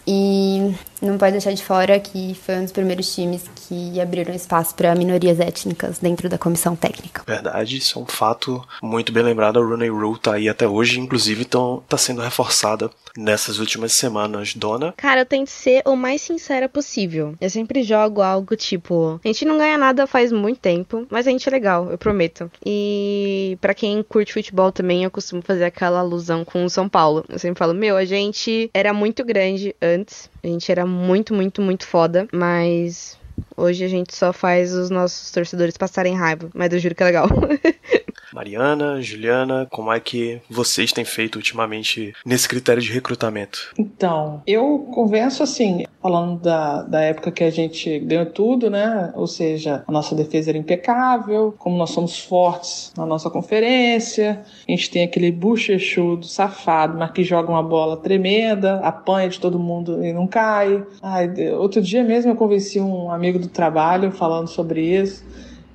e 0.07 0.73
não 1.05 1.17
pode 1.17 1.33
deixar 1.33 1.53
de 1.53 1.63
fora 1.63 1.99
que 1.99 2.35
foi 2.35 2.55
um 2.55 2.63
dos 2.63 2.71
primeiros 2.71 3.13
times 3.13 3.49
que 3.67 3.99
abriram 3.99 4.33
espaço 4.33 4.73
para 4.75 4.95
minorias 4.95 5.39
étnicas 5.39 5.99
dentro 5.99 6.29
da 6.29 6.37
comissão 6.37 6.75
técnica. 6.75 7.23
Verdade, 7.27 7.77
isso 7.77 7.99
é 7.99 8.01
um 8.01 8.05
fato 8.05 8.65
muito 8.81 9.11
bem 9.11 9.23
lembrado. 9.23 9.59
A 9.59 9.63
Rooney 9.63 9.89
Rule 9.89 10.19
tá 10.19 10.33
aí 10.35 10.49
até 10.49 10.67
hoje, 10.67 10.99
inclusive 10.99 11.45
tão, 11.45 11.83
tá 11.87 11.97
sendo 11.97 12.21
reforçada 12.21 12.89
nessas 13.17 13.59
últimas 13.59 13.93
semanas. 13.93 14.53
Dona? 14.55 14.93
Cara, 14.97 15.21
eu 15.21 15.25
tento 15.25 15.47
ser 15.47 15.81
o 15.85 15.95
mais 15.95 16.21
sincera 16.21 16.67
possível. 16.67 17.35
Eu 17.39 17.49
sempre 17.49 17.83
jogo 17.83 18.21
algo 18.21 18.55
tipo: 18.55 19.19
a 19.23 19.27
gente 19.27 19.45
não 19.45 19.57
ganha 19.57 19.77
nada 19.77 20.07
faz 20.07 20.31
muito 20.31 20.59
tempo, 20.59 21.05
mas 21.09 21.27
a 21.27 21.31
gente 21.31 21.47
é 21.47 21.51
legal, 21.51 21.89
eu 21.89 21.97
prometo. 21.97 22.51
E 22.65 23.57
para 23.61 23.73
quem 23.73 24.01
curte 24.03 24.33
futebol 24.33 24.71
também, 24.71 25.03
eu 25.03 25.11
costumo 25.11 25.41
fazer 25.41 25.65
aquela 25.65 25.99
alusão 25.99 26.43
com 26.43 26.65
o 26.65 26.69
São 26.69 26.87
Paulo. 26.87 27.23
Eu 27.29 27.39
sempre 27.39 27.59
falo: 27.59 27.73
meu, 27.73 27.95
a 27.97 28.05
gente 28.05 28.69
era 28.73 28.93
muito 28.93 29.23
grande 29.23 29.75
antes, 29.81 30.29
a 30.43 30.47
gente 30.47 30.69
era 30.69 30.85
muito, 30.85 31.33
muito, 31.33 31.61
muito 31.61 31.87
foda, 31.87 32.27
mas 32.33 33.17
hoje 33.55 33.85
a 33.85 33.87
gente 33.87 34.13
só 34.13 34.33
faz 34.33 34.73
os 34.73 34.89
nossos 34.89 35.31
torcedores 35.31 35.77
passarem 35.77 36.15
raiva, 36.15 36.49
mas 36.53 36.73
eu 36.73 36.79
juro 36.79 36.93
que 36.93 37.01
é 37.01 37.05
legal. 37.05 37.27
Mariana, 38.33 39.01
Juliana, 39.01 39.67
como 39.69 39.91
é 39.93 39.99
que 39.99 40.41
vocês 40.49 40.91
têm 40.91 41.05
feito 41.05 41.35
ultimamente 41.35 42.13
nesse 42.25 42.47
critério 42.49 42.81
de 42.81 42.91
recrutamento? 42.91 43.71
Então, 43.77 44.41
eu 44.47 44.79
converso 44.93 45.43
assim, 45.43 45.85
falando 46.01 46.41
da, 46.41 46.81
da 46.81 47.01
época 47.01 47.31
que 47.31 47.43
a 47.43 47.49
gente 47.49 47.99
ganhou 47.99 48.25
tudo, 48.25 48.69
né? 48.69 49.11
Ou 49.15 49.27
seja, 49.27 49.83
a 49.87 49.91
nossa 49.91 50.15
defesa 50.15 50.51
era 50.51 50.57
impecável, 50.57 51.53
como 51.57 51.77
nós 51.77 51.91
somos 51.91 52.19
fortes 52.19 52.91
na 52.97 53.05
nossa 53.05 53.29
conferência, 53.29 54.41
a 54.67 54.71
gente 54.71 54.89
tem 54.89 55.03
aquele 55.03 55.31
bochechudo, 55.31 56.25
safado, 56.25 56.97
mas 56.97 57.11
que 57.11 57.23
joga 57.23 57.49
uma 57.49 57.63
bola 57.63 57.97
tremenda, 57.97 58.79
apanha 58.79 59.29
de 59.29 59.39
todo 59.39 59.59
mundo 59.59 60.03
e 60.03 60.11
não 60.11 60.25
cai. 60.25 60.83
Ai, 61.01 61.31
outro 61.53 61.81
dia 61.81 62.03
mesmo 62.03 62.31
eu 62.31 62.35
convenci 62.35 62.79
um 62.79 63.11
amigo 63.11 63.37
do 63.37 63.47
trabalho 63.47 64.11
falando 64.11 64.47
sobre 64.47 64.81
isso. 64.81 65.23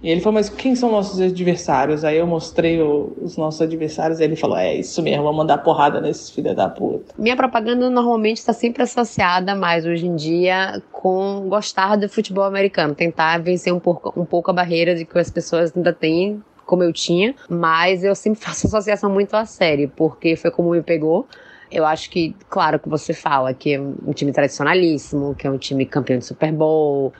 E 0.02 0.10
ele 0.10 0.20
falou, 0.20 0.34
mas 0.34 0.48
quem 0.48 0.76
são 0.76 0.90
nossos 0.90 1.20
adversários? 1.20 2.04
Aí 2.04 2.18
eu 2.18 2.26
mostrei 2.26 2.80
o, 2.80 3.16
os 3.20 3.36
nossos 3.36 3.60
adversários 3.60 4.20
e 4.20 4.24
ele 4.24 4.36
falou, 4.36 4.56
é 4.56 4.76
isso 4.76 5.02
mesmo, 5.02 5.24
vamos 5.24 5.38
mandar 5.38 5.58
porrada 5.58 6.00
nesses 6.00 6.30
filhos 6.30 6.54
da 6.54 6.68
puta. 6.68 7.14
Minha 7.18 7.36
propaganda 7.36 7.90
normalmente 7.90 8.38
está 8.38 8.52
sempre 8.52 8.82
associada, 8.82 9.54
mais 9.54 9.84
hoje 9.84 10.06
em 10.06 10.14
dia, 10.14 10.80
com 10.92 11.48
gostar 11.48 11.96
do 11.96 12.08
futebol 12.08 12.44
americano, 12.44 12.94
tentar 12.94 13.38
vencer 13.38 13.72
um 13.72 13.80
pouco, 13.80 14.12
um 14.18 14.24
pouco 14.24 14.50
a 14.50 14.54
barreira 14.54 14.94
de 14.94 15.04
que 15.04 15.18
as 15.18 15.30
pessoas 15.30 15.72
ainda 15.76 15.92
têm 15.92 16.42
como 16.64 16.82
eu 16.82 16.92
tinha, 16.92 17.34
mas 17.48 18.04
eu 18.04 18.14
sempre 18.14 18.38
faço 18.44 18.66
associação 18.66 19.10
muito 19.10 19.34
à 19.34 19.44
série, 19.46 19.88
porque 19.88 20.36
foi 20.36 20.50
como 20.50 20.70
me 20.70 20.82
pegou. 20.82 21.26
Eu 21.70 21.84
acho 21.84 22.08
que, 22.10 22.34
claro 22.48 22.78
que 22.78 22.88
você 22.88 23.12
fala 23.12 23.52
que 23.52 23.74
é 23.74 23.80
um 23.80 24.12
time 24.14 24.32
tradicionalíssimo, 24.32 25.34
que 25.34 25.46
é 25.46 25.50
um 25.50 25.58
time 25.58 25.84
campeão 25.84 26.18
de 26.18 26.24
Super 26.24 26.50
Bowl, 26.50 27.12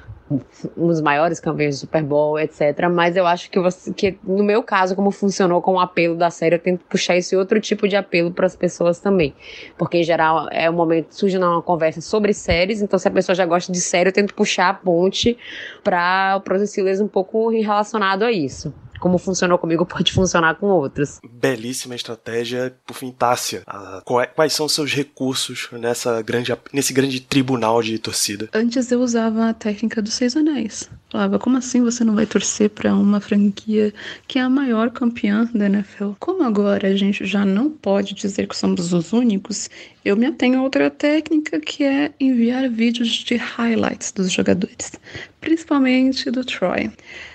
um 0.77 0.87
dos 0.87 1.01
maiores 1.01 1.41
campeões 1.41 1.77
do 1.77 1.81
Super 1.81 2.03
Bowl, 2.03 2.39
etc. 2.39 2.89
Mas 2.93 3.17
eu 3.17 3.27
acho 3.27 3.51
que 3.51 3.59
você, 3.59 3.93
que 3.93 4.19
no 4.23 4.45
meu 4.45 4.63
caso, 4.63 4.95
como 4.95 5.11
funcionou 5.11 5.63
com 5.63 5.75
o 5.75 5.81
apelo 5.81 6.17
da 6.17 6.31
série, 6.31 6.57
eu 6.57 6.59
tento 6.59 6.85
puxar 6.85 7.17
esse 7.17 7.35
outro 7.35 7.61
tipo 7.61 7.89
de 7.89 7.97
apelo 7.97 8.31
para 8.31 8.47
as 8.47 8.55
pessoas 8.55 8.99
também, 8.99 9.35
porque 9.77 9.99
em 9.99 10.05
geral 10.05 10.49
é 10.51 10.69
o 10.69 10.73
momento 10.73 11.13
surge 11.13 11.39
uma 11.39 11.63
conversa 11.63 12.01
sobre 12.01 12.33
séries, 12.35 12.83
então 12.83 12.99
se 12.99 13.09
a 13.09 13.11
pessoa 13.11 13.35
já 13.35 13.47
gosta 13.47 13.73
de 13.73 13.81
série, 13.81 14.09
eu 14.09 14.13
tento 14.13 14.35
puxar 14.35 14.69
a 14.69 14.75
ponte 14.75 15.37
para 15.83 16.43
os 16.55 16.71
Steelers 16.71 17.01
um 17.01 17.09
pouco 17.09 17.49
relacionado 17.49 18.23
a 18.23 18.33
isso 18.33 18.73
como 18.99 19.19
funcionou 19.19 19.59
comigo 19.59 19.85
pode 19.87 20.13
funcionar 20.13 20.57
com 20.57 20.67
outros. 20.67 21.19
Belíssima 21.31 21.95
estratégia. 21.95 22.75
Por 22.87 22.95
fim, 22.95 23.11
Tássia, 23.11 23.63
a, 23.67 24.03
quais 24.35 24.53
são 24.53 24.69
seus 24.69 24.93
recursos 24.93 25.69
nessa 25.73 26.21
grande, 26.23 26.53
nesse 26.73 26.93
grande 26.93 27.21
tribunal 27.21 27.83
de 27.83 27.99
torcida? 27.99 28.49
Antes 28.53 28.91
eu 28.91 29.01
usava 29.01 29.49
a 29.49 29.55
técnica 29.55 30.03
dos 30.03 30.15
seis 30.15 30.37
anéis. 30.37 30.91
Falava, 31.11 31.39
como 31.39 31.57
assim 31.57 31.83
você 31.83 32.05
não 32.05 32.15
vai 32.15 32.27
torcer 32.27 32.69
para 32.71 32.95
uma 32.95 33.21
franquia 33.21 33.95
que 34.27 34.39
é 34.39 34.43
a 34.43 34.51
maior 34.51 34.91
campeã 34.91 35.49
da 35.55 35.67
NFL? 35.67 36.11
Como 36.19 36.43
agora 36.43 36.89
a 36.89 36.97
gente 36.97 37.25
já 37.25 37.45
não 37.45 37.71
pode 37.71 38.15
dizer 38.15 38.47
que 38.47 38.57
somos 38.57 38.93
os 38.93 39.13
únicos, 39.13 39.71
eu 40.05 40.17
me 40.17 40.27
atenho 40.27 40.59
a 40.59 40.63
outra 40.63 40.91
técnica 40.91 41.61
que 41.61 41.85
é 41.85 42.13
enviar 42.21 42.69
vídeos 42.69 43.09
de 43.09 43.37
highlights 43.37 44.13
dos 44.13 44.31
jogadores, 44.31 44.93
principalmente 45.41 46.31
do 46.31 46.45
Troy. 46.45 46.91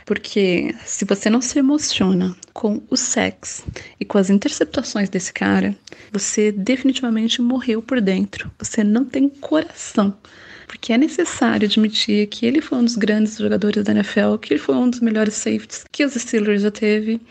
Porque 0.05 0.75
se 0.85 1.05
você 1.05 1.29
não 1.29 1.41
se 1.41 1.59
emociona 1.59 2.35
com 2.53 2.81
o 2.89 2.97
sexo 2.97 3.63
e 3.99 4.05
com 4.05 4.17
as 4.17 4.29
interceptações 4.29 5.09
desse 5.09 5.33
cara, 5.33 5.75
você 6.11 6.51
definitivamente 6.51 7.41
morreu 7.41 7.81
por 7.81 8.01
dentro. 8.01 8.51
Você 8.59 8.83
não 8.83 9.05
tem 9.05 9.29
coração 9.29 10.17
porque 10.67 10.91
é 10.91 10.97
necessário 10.97 11.67
admitir 11.67 12.25
que 12.27 12.47
ele 12.47 12.59
foi 12.59 12.79
um 12.79 12.83
dos 12.83 12.95
grandes 12.95 13.37
jogadores 13.37 13.83
da 13.83 13.91
NFL, 13.91 14.37
que 14.41 14.53
ele 14.53 14.59
foi 14.59 14.75
um 14.75 14.89
dos 14.89 15.01
melhores 15.01 15.35
safeties 15.35 15.85
que 15.91 16.03
os 16.03 16.13
Steelers 16.13 16.63
já 16.63 16.71
teve. 16.71 17.21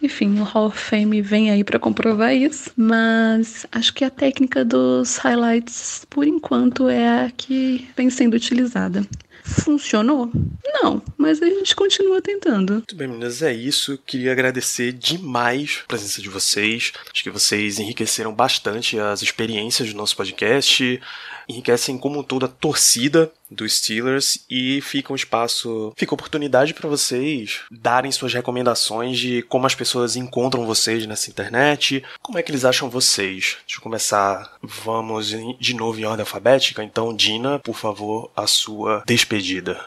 Enfim, 0.00 0.38
o 0.38 0.44
Hall 0.44 0.66
of 0.66 0.78
Fame 0.78 1.20
vem 1.20 1.50
aí 1.50 1.64
para 1.64 1.78
comprovar 1.78 2.34
isso, 2.34 2.70
mas 2.76 3.66
acho 3.72 3.94
que 3.94 4.04
a 4.04 4.10
técnica 4.10 4.64
dos 4.64 5.16
highlights, 5.16 6.06
por 6.08 6.26
enquanto, 6.26 6.88
é 6.88 7.24
a 7.24 7.30
que 7.36 7.88
vem 7.96 8.08
sendo 8.08 8.34
utilizada. 8.34 9.04
Funcionou? 9.46 10.30
Não, 10.64 11.00
mas 11.16 11.40
a 11.40 11.46
gente 11.46 11.74
continua 11.76 12.20
tentando. 12.20 12.74
Muito 12.74 12.96
bem, 12.96 13.06
meninas, 13.06 13.42
é 13.42 13.52
isso. 13.52 13.96
Queria 14.04 14.32
agradecer 14.32 14.92
demais 14.92 15.82
a 15.84 15.86
presença 15.86 16.20
de 16.20 16.28
vocês. 16.28 16.92
Acho 17.12 17.22
que 17.22 17.30
vocês 17.30 17.78
enriqueceram 17.78 18.34
bastante 18.34 18.98
as 18.98 19.22
experiências 19.22 19.90
do 19.90 19.96
nosso 19.96 20.16
podcast 20.16 21.00
enriquecem 21.48 21.96
como 21.96 22.24
todo 22.24 22.46
a 22.46 22.48
torcida 22.48 23.30
dos 23.48 23.74
Steelers 23.74 24.44
e 24.50 24.80
fica 24.80 25.12
um 25.12 25.16
espaço, 25.16 25.92
fica 25.96 26.14
oportunidade 26.14 26.74
para 26.74 26.88
vocês 26.88 27.60
darem 27.70 28.10
suas 28.10 28.34
recomendações 28.34 29.18
de 29.18 29.42
como 29.42 29.66
as 29.66 29.74
pessoas 29.74 30.16
encontram 30.16 30.66
vocês 30.66 31.06
nessa 31.06 31.30
internet, 31.30 32.02
como 32.20 32.38
é 32.38 32.42
que 32.42 32.50
eles 32.50 32.64
acham 32.64 32.90
vocês. 32.90 33.58
Deixa 33.64 33.78
eu 33.78 33.82
começar, 33.82 34.52
vamos 34.60 35.28
de 35.28 35.74
novo 35.74 36.00
em 36.00 36.04
ordem 36.04 36.22
alfabética, 36.22 36.82
então 36.82 37.14
Dina, 37.14 37.60
por 37.60 37.76
favor, 37.76 38.30
a 38.34 38.46
sua 38.48 39.04
despedida. 39.06 39.35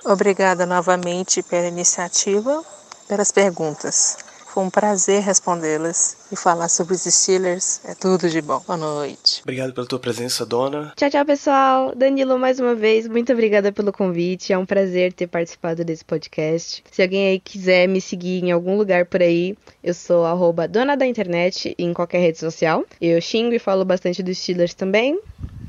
Obrigada 0.06 0.66
novamente 0.66 1.42
pela 1.44 1.68
iniciativa, 1.68 2.64
pelas 3.08 3.32
perguntas. 3.32 4.18
Foi 4.52 4.64
um 4.64 4.70
prazer 4.70 5.22
respondê-las 5.22 6.18
e 6.32 6.36
falar 6.36 6.70
sobre 6.70 6.96
os 6.96 7.04
Steelers. 7.04 7.82
É 7.86 7.94
tudo 7.94 8.28
de 8.28 8.42
bom. 8.42 8.60
Boa 8.66 8.78
noite. 8.78 9.42
Obrigado 9.44 9.72
pela 9.74 9.86
tua 9.86 10.00
presença, 10.00 10.44
dona. 10.44 10.92
Tchau, 10.96 11.08
tchau, 11.08 11.24
pessoal. 11.24 11.94
Danilo, 11.96 12.40
mais 12.40 12.60
uma 12.60 12.74
vez, 12.74 13.08
muito 13.08 13.32
obrigada 13.32 13.72
pelo 13.72 13.94
convite. 13.94 14.52
É 14.52 14.58
um 14.58 14.66
prazer 14.66 15.14
ter 15.14 15.28
participado 15.28 15.86
desse 15.86 16.04
podcast. 16.04 16.84
Se 16.90 17.00
alguém 17.04 17.28
aí 17.28 17.40
quiser 17.40 17.88
me 17.88 18.02
seguir 18.02 18.44
em 18.44 18.52
algum 18.52 18.76
lugar 18.76 19.06
por 19.06 19.22
aí, 19.22 19.56
eu 19.84 19.94
sou 19.94 20.26
arroba 20.26 20.68
dona 20.68 20.98
da 20.98 21.06
internet 21.06 21.76
em 21.78 21.94
qualquer 21.94 22.20
rede 22.20 22.40
social. 22.40 22.84
Eu 23.00 23.22
xingo 23.22 23.54
e 23.54 23.60
falo 23.60 23.86
bastante 23.86 24.24
dos 24.24 24.40
Steelers 24.40 24.74
também. 24.74 25.20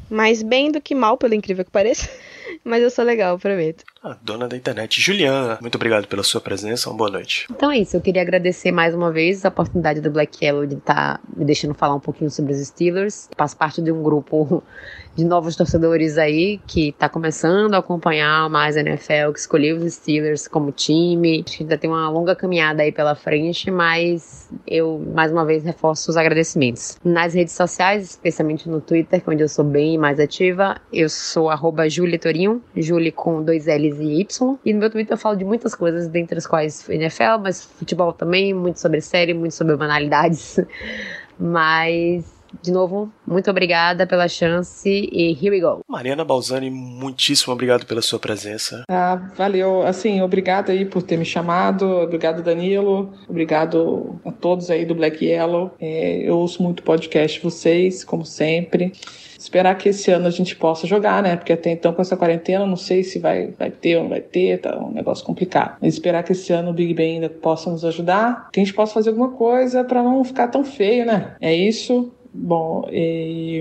Mais 0.08 0.42
bem 0.42 0.72
do 0.72 0.80
que 0.80 0.94
mal, 0.94 1.18
pelo 1.18 1.34
incrível 1.34 1.66
que 1.66 1.70
pareça. 1.70 2.08
Mas 2.64 2.82
eu 2.82 2.90
sou 2.90 3.04
legal, 3.04 3.38
prometo. 3.38 3.84
A 4.02 4.16
dona 4.22 4.48
da 4.48 4.56
internet, 4.56 4.98
Juliana, 4.98 5.58
muito 5.60 5.74
obrigado 5.74 6.08
pela 6.08 6.22
sua 6.22 6.40
presença, 6.40 6.88
uma 6.88 6.96
boa 6.96 7.10
noite. 7.10 7.46
Então 7.50 7.70
é 7.70 7.80
isso, 7.80 7.94
eu 7.94 8.00
queria 8.00 8.22
agradecer 8.22 8.72
mais 8.72 8.94
uma 8.94 9.12
vez 9.12 9.44
a 9.44 9.50
oportunidade 9.50 10.00
do 10.00 10.10
Black 10.10 10.42
Yellow 10.42 10.64
de 10.64 10.76
estar 10.76 11.18
tá 11.18 11.20
me 11.36 11.44
deixando 11.44 11.74
falar 11.74 11.96
um 11.96 12.00
pouquinho 12.00 12.30
sobre 12.30 12.54
os 12.54 12.66
Steelers. 12.66 13.28
Faço 13.36 13.54
parte 13.58 13.82
de 13.82 13.92
um 13.92 14.02
grupo 14.02 14.62
de 15.14 15.22
novos 15.22 15.54
torcedores 15.54 16.16
aí 16.16 16.58
que 16.66 16.88
está 16.88 17.10
começando 17.10 17.74
a 17.74 17.78
acompanhar 17.78 18.48
mais 18.48 18.74
a 18.74 18.80
NFL, 18.80 19.32
que 19.34 19.40
escolheu 19.40 19.76
os 19.76 19.92
Steelers 19.92 20.48
como 20.48 20.72
time. 20.72 21.44
Acho 21.46 21.58
que 21.58 21.62
ainda 21.64 21.76
tem 21.76 21.90
uma 21.90 22.08
longa 22.08 22.34
caminhada 22.34 22.82
aí 22.82 22.90
pela 22.90 23.14
frente, 23.14 23.70
mas 23.70 24.48
eu 24.66 24.98
mais 25.14 25.30
uma 25.30 25.44
vez 25.44 25.62
reforço 25.62 26.10
os 26.10 26.16
agradecimentos. 26.16 26.96
Nas 27.04 27.34
redes 27.34 27.52
sociais, 27.52 28.08
especialmente 28.08 28.66
no 28.66 28.80
Twitter, 28.80 29.22
onde 29.26 29.42
eu 29.42 29.48
sou 29.48 29.64
bem 29.64 29.98
mais 29.98 30.18
ativa, 30.18 30.80
eu 30.90 31.10
sou 31.10 31.50
arroba 31.50 31.86
Julitorinho, 31.86 32.62
Julie 32.74 33.12
com 33.12 33.42
dois 33.42 33.66
L's 33.66 33.89
e 33.98 34.20
Y. 34.20 34.58
E 34.64 34.72
no 34.72 34.80
meu 34.80 34.90
Twitter 34.90 35.14
eu 35.14 35.18
falo 35.18 35.36
de 35.36 35.44
muitas 35.44 35.74
coisas, 35.74 36.08
dentre 36.08 36.38
as 36.38 36.46
quais 36.46 36.88
NFL, 36.88 37.38
mas 37.42 37.64
futebol 37.64 38.12
também, 38.12 38.52
muito 38.52 38.78
sobre 38.78 39.00
série, 39.00 39.34
muito 39.34 39.54
sobre 39.54 39.76
banalidades. 39.76 40.58
Mas 41.42 42.40
de 42.62 42.70
novo, 42.72 43.10
muito 43.26 43.50
obrigada 43.50 44.06
pela 44.06 44.28
chance 44.28 44.88
e 44.88 45.32
here 45.32 45.50
we 45.50 45.60
go. 45.60 45.80
Mariana 45.88 46.24
Balzani, 46.24 46.70
muitíssimo 46.70 47.52
obrigado 47.52 47.86
pela 47.86 48.02
sua 48.02 48.18
presença. 48.18 48.84
Ah, 48.90 49.16
valeu. 49.36 49.86
Assim, 49.86 50.20
obrigado 50.20 50.70
aí 50.70 50.84
por 50.84 51.02
ter 51.02 51.16
me 51.16 51.24
chamado. 51.24 51.86
Obrigado, 51.86 52.42
Danilo. 52.42 53.12
Obrigado 53.28 54.20
a 54.24 54.32
todos 54.32 54.70
aí 54.70 54.84
do 54.84 54.94
Black 54.94 55.24
Yellow. 55.24 55.74
É, 55.80 56.28
eu 56.28 56.38
ouço 56.38 56.62
muito 56.62 56.82
podcast 56.82 57.40
vocês, 57.40 58.02
como 58.02 58.24
sempre. 58.24 58.92
Esperar 59.40 59.74
que 59.76 59.88
esse 59.88 60.10
ano 60.10 60.26
a 60.26 60.30
gente 60.30 60.54
possa 60.54 60.86
jogar, 60.86 61.22
né? 61.22 61.34
Porque 61.34 61.52
até 61.52 61.70
então, 61.70 61.94
com 61.94 62.02
essa 62.02 62.16
quarentena, 62.16 62.66
não 62.66 62.76
sei 62.76 63.02
se 63.02 63.18
vai, 63.18 63.54
vai 63.58 63.70
ter 63.70 63.96
ou 63.96 64.02
não 64.02 64.10
vai 64.10 64.20
ter, 64.20 64.60
tá 64.60 64.78
um 64.78 64.92
negócio 64.92 65.24
complicado. 65.24 65.78
Mas 65.80 65.94
esperar 65.94 66.22
que 66.22 66.32
esse 66.32 66.52
ano 66.52 66.70
o 66.70 66.74
Big 66.74 66.92
Ben 66.92 67.14
ainda 67.14 67.30
possa 67.30 67.70
nos 67.70 67.84
ajudar, 67.84 68.50
que 68.52 68.60
a 68.60 68.62
gente 68.62 68.74
possa 68.74 68.92
fazer 68.92 69.08
alguma 69.08 69.30
coisa 69.30 69.82
para 69.82 70.02
não 70.02 70.22
ficar 70.22 70.48
tão 70.48 70.62
feio, 70.62 71.06
né? 71.06 71.36
É 71.40 71.54
isso. 71.54 72.12
Bom, 72.32 72.84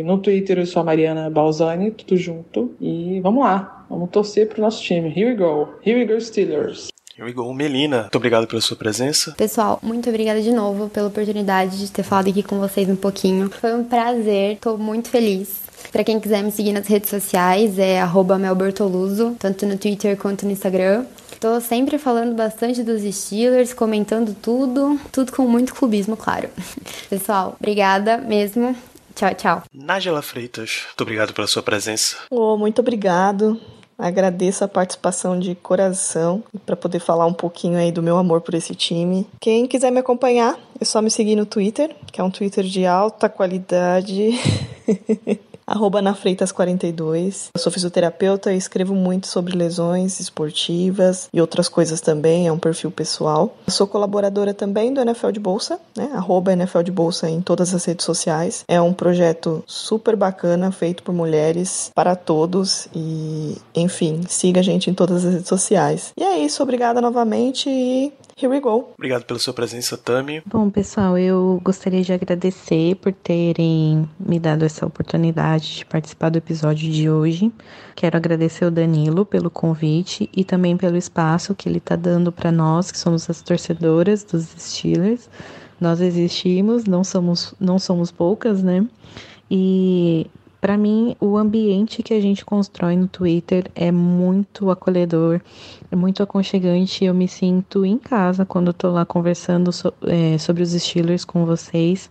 no 0.03 0.17
Twitter 0.19 0.59
eu 0.59 0.65
sou 0.65 0.81
a 0.81 0.85
Mariana 0.85 1.29
Balzani, 1.29 1.91
tudo 1.91 2.17
junto. 2.17 2.75
E 2.79 3.19
vamos 3.21 3.43
lá, 3.43 3.85
vamos 3.89 4.09
torcer 4.09 4.47
pro 4.49 4.61
nosso 4.61 4.83
time. 4.83 5.09
Here 5.09 5.31
we 5.31 5.35
go. 5.35 5.69
Here 5.83 5.97
we 5.97 6.05
go, 6.05 6.19
Steelers. 6.19 6.89
Here 7.17 7.25
we 7.25 7.33
go. 7.33 7.53
Melina, 7.53 8.01
muito 8.01 8.15
obrigado 8.17 8.47
pela 8.47 8.61
sua 8.61 8.77
presença. 8.77 9.33
Pessoal, 9.37 9.79
muito 9.81 10.07
obrigada 10.07 10.41
de 10.41 10.51
novo 10.51 10.87
pela 10.87 11.07
oportunidade 11.07 11.79
de 11.79 11.91
ter 11.91 12.03
falado 12.03 12.29
aqui 12.29 12.43
com 12.43 12.59
vocês 12.59 12.87
um 12.87 12.95
pouquinho. 12.95 13.49
Foi 13.49 13.73
um 13.73 13.83
prazer, 13.83 14.57
tô 14.61 14.77
muito 14.77 15.09
feliz. 15.09 15.68
Para 15.91 16.03
quem 16.03 16.19
quiser 16.19 16.43
me 16.43 16.51
seguir 16.51 16.71
nas 16.71 16.87
redes 16.87 17.09
sociais, 17.09 17.79
é 17.79 18.03
melbertoluso, 18.37 19.35
tanto 19.39 19.65
no 19.65 19.77
Twitter 19.77 20.15
quanto 20.17 20.45
no 20.45 20.51
Instagram. 20.51 21.05
Tô 21.39 21.59
sempre 21.61 21.97
falando 21.97 22.35
bastante 22.35 22.83
dos 22.83 23.01
Steelers, 23.01 23.73
comentando 23.73 24.35
tudo, 24.35 24.99
tudo 25.11 25.31
com 25.31 25.43
muito 25.47 25.73
clubismo, 25.73 26.17
claro. 26.17 26.49
Pessoal, 27.09 27.55
obrigada 27.59 28.17
mesmo. 28.17 28.75
Tchau, 29.15 29.33
tchau. 29.33 29.63
Nájela 29.73 30.21
Freitas, 30.21 30.83
muito 30.87 31.01
obrigado 31.01 31.33
pela 31.33 31.47
sua 31.47 31.63
presença. 31.63 32.17
Oh, 32.29 32.55
muito 32.57 32.79
obrigado. 32.79 33.59
Agradeço 33.97 34.63
a 34.63 34.67
participação 34.67 35.37
de 35.37 35.55
coração 35.55 36.41
para 36.65 36.77
poder 36.77 36.99
falar 36.99 37.25
um 37.25 37.33
pouquinho 37.33 37.77
aí 37.77 37.91
do 37.91 38.01
meu 38.01 38.17
amor 38.17 38.39
por 38.39 38.53
esse 38.53 38.73
time. 38.73 39.27
Quem 39.41 39.67
quiser 39.67 39.91
me 39.91 39.99
acompanhar, 39.99 40.57
é 40.79 40.85
só 40.85 41.01
me 41.01 41.11
seguir 41.11 41.35
no 41.35 41.45
Twitter, 41.45 41.93
que 42.11 42.21
é 42.21 42.23
um 42.23 42.31
Twitter 42.31 42.63
de 42.63 42.85
alta 42.85 43.27
qualidade. 43.27 44.39
arroba 45.69 46.01
na 46.01 46.15
Freitas 46.15 46.51
42. 46.51 47.49
Eu 47.53 47.61
sou 47.61 47.71
fisioterapeuta 47.71 48.51
e 48.51 48.57
escrevo 48.57 48.95
muito 48.95 49.27
sobre 49.27 49.55
lesões 49.55 50.19
esportivas 50.19 51.29
e 51.31 51.39
outras 51.39 51.69
coisas 51.69 52.01
também, 52.01 52.47
é 52.47 52.51
um 52.51 52.57
perfil 52.57 52.89
pessoal. 52.89 53.55
Eu 53.67 53.71
sou 53.71 53.87
colaboradora 53.87 54.53
também 54.53 54.93
do 54.93 54.99
NFL 54.99 55.29
de 55.29 55.39
Bolsa, 55.39 55.79
né? 55.95 56.09
Arroba 56.13 56.51
NFL 56.53 56.81
de 56.81 56.91
Bolsa 56.91 57.29
em 57.29 57.41
todas 57.41 57.73
as 57.73 57.85
redes 57.85 58.05
sociais. 58.05 58.65
É 58.67 58.81
um 58.81 58.93
projeto 58.93 59.63
super 59.67 60.15
bacana, 60.15 60.71
feito 60.71 61.03
por 61.03 61.13
mulheres, 61.13 61.91
para 61.93 62.15
todos 62.15 62.87
e, 62.93 63.55
enfim, 63.75 64.21
siga 64.27 64.61
a 64.61 64.63
gente 64.63 64.89
em 64.89 64.93
todas 64.93 65.23
as 65.23 65.33
redes 65.33 65.47
sociais. 65.47 66.11
E 66.17 66.23
é 66.23 66.39
isso, 66.39 66.63
obrigada 66.63 66.99
novamente 66.99 67.69
e 67.69 68.11
Here 68.41 68.47
we 68.47 68.61
go. 68.61 68.93
Obrigado 68.97 69.25
pela 69.25 69.37
sua 69.37 69.53
presença, 69.53 69.97
Tami. 69.97 70.41
Bom, 70.45 70.69
pessoal, 70.69 71.17
eu 71.17 71.59
gostaria 71.61 72.01
de 72.01 72.13
agradecer 72.13 72.95
por 72.95 73.11
terem 73.11 74.09
me 74.17 74.39
dado 74.39 74.63
essa 74.63 74.85
oportunidade 74.85 75.75
de 75.75 75.85
participar 75.85 76.29
do 76.29 76.37
episódio 76.37 76.89
de 76.89 77.09
hoje. 77.09 77.51
Quero 77.97 78.15
agradecer 78.15 78.63
o 78.63 78.71
Danilo 78.71 79.25
pelo 79.25 79.49
convite 79.49 80.29
e 80.33 80.45
também 80.45 80.77
pelo 80.77 80.95
espaço 80.95 81.53
que 81.53 81.67
ele 81.67 81.79
está 81.79 81.97
dando 81.97 82.31
para 82.31 82.49
nós, 82.49 82.93
que 82.93 82.97
somos 82.97 83.29
as 83.29 83.41
torcedoras 83.41 84.23
dos 84.23 84.47
Steelers. 84.57 85.29
Nós 85.77 85.99
existimos, 85.99 86.85
não 86.85 87.03
somos, 87.03 87.53
não 87.59 87.77
somos 87.77 88.09
poucas, 88.09 88.63
né? 88.63 88.87
E 89.51 90.27
para 90.61 90.77
mim, 90.77 91.15
o 91.19 91.37
ambiente 91.37 92.03
que 92.03 92.13
a 92.13 92.21
gente 92.21 92.43
constrói 92.43 92.95
no 92.95 93.07
Twitter 93.07 93.71
é 93.73 93.91
muito 93.91 94.69
acolhedor, 94.69 95.39
é 95.89 95.95
muito 95.95 96.21
aconchegante. 96.21 97.05
Eu 97.05 97.13
me 97.13 97.27
sinto 97.27 97.85
em 97.85 97.97
casa 97.97 98.45
quando 98.45 98.71
estou 98.71 98.91
lá 98.91 99.05
conversando 99.05 99.71
so, 99.71 99.93
é, 100.03 100.37
sobre 100.37 100.61
os 100.61 100.71
Steelers 100.71 101.23
com 101.23 101.45
vocês. 101.45 102.09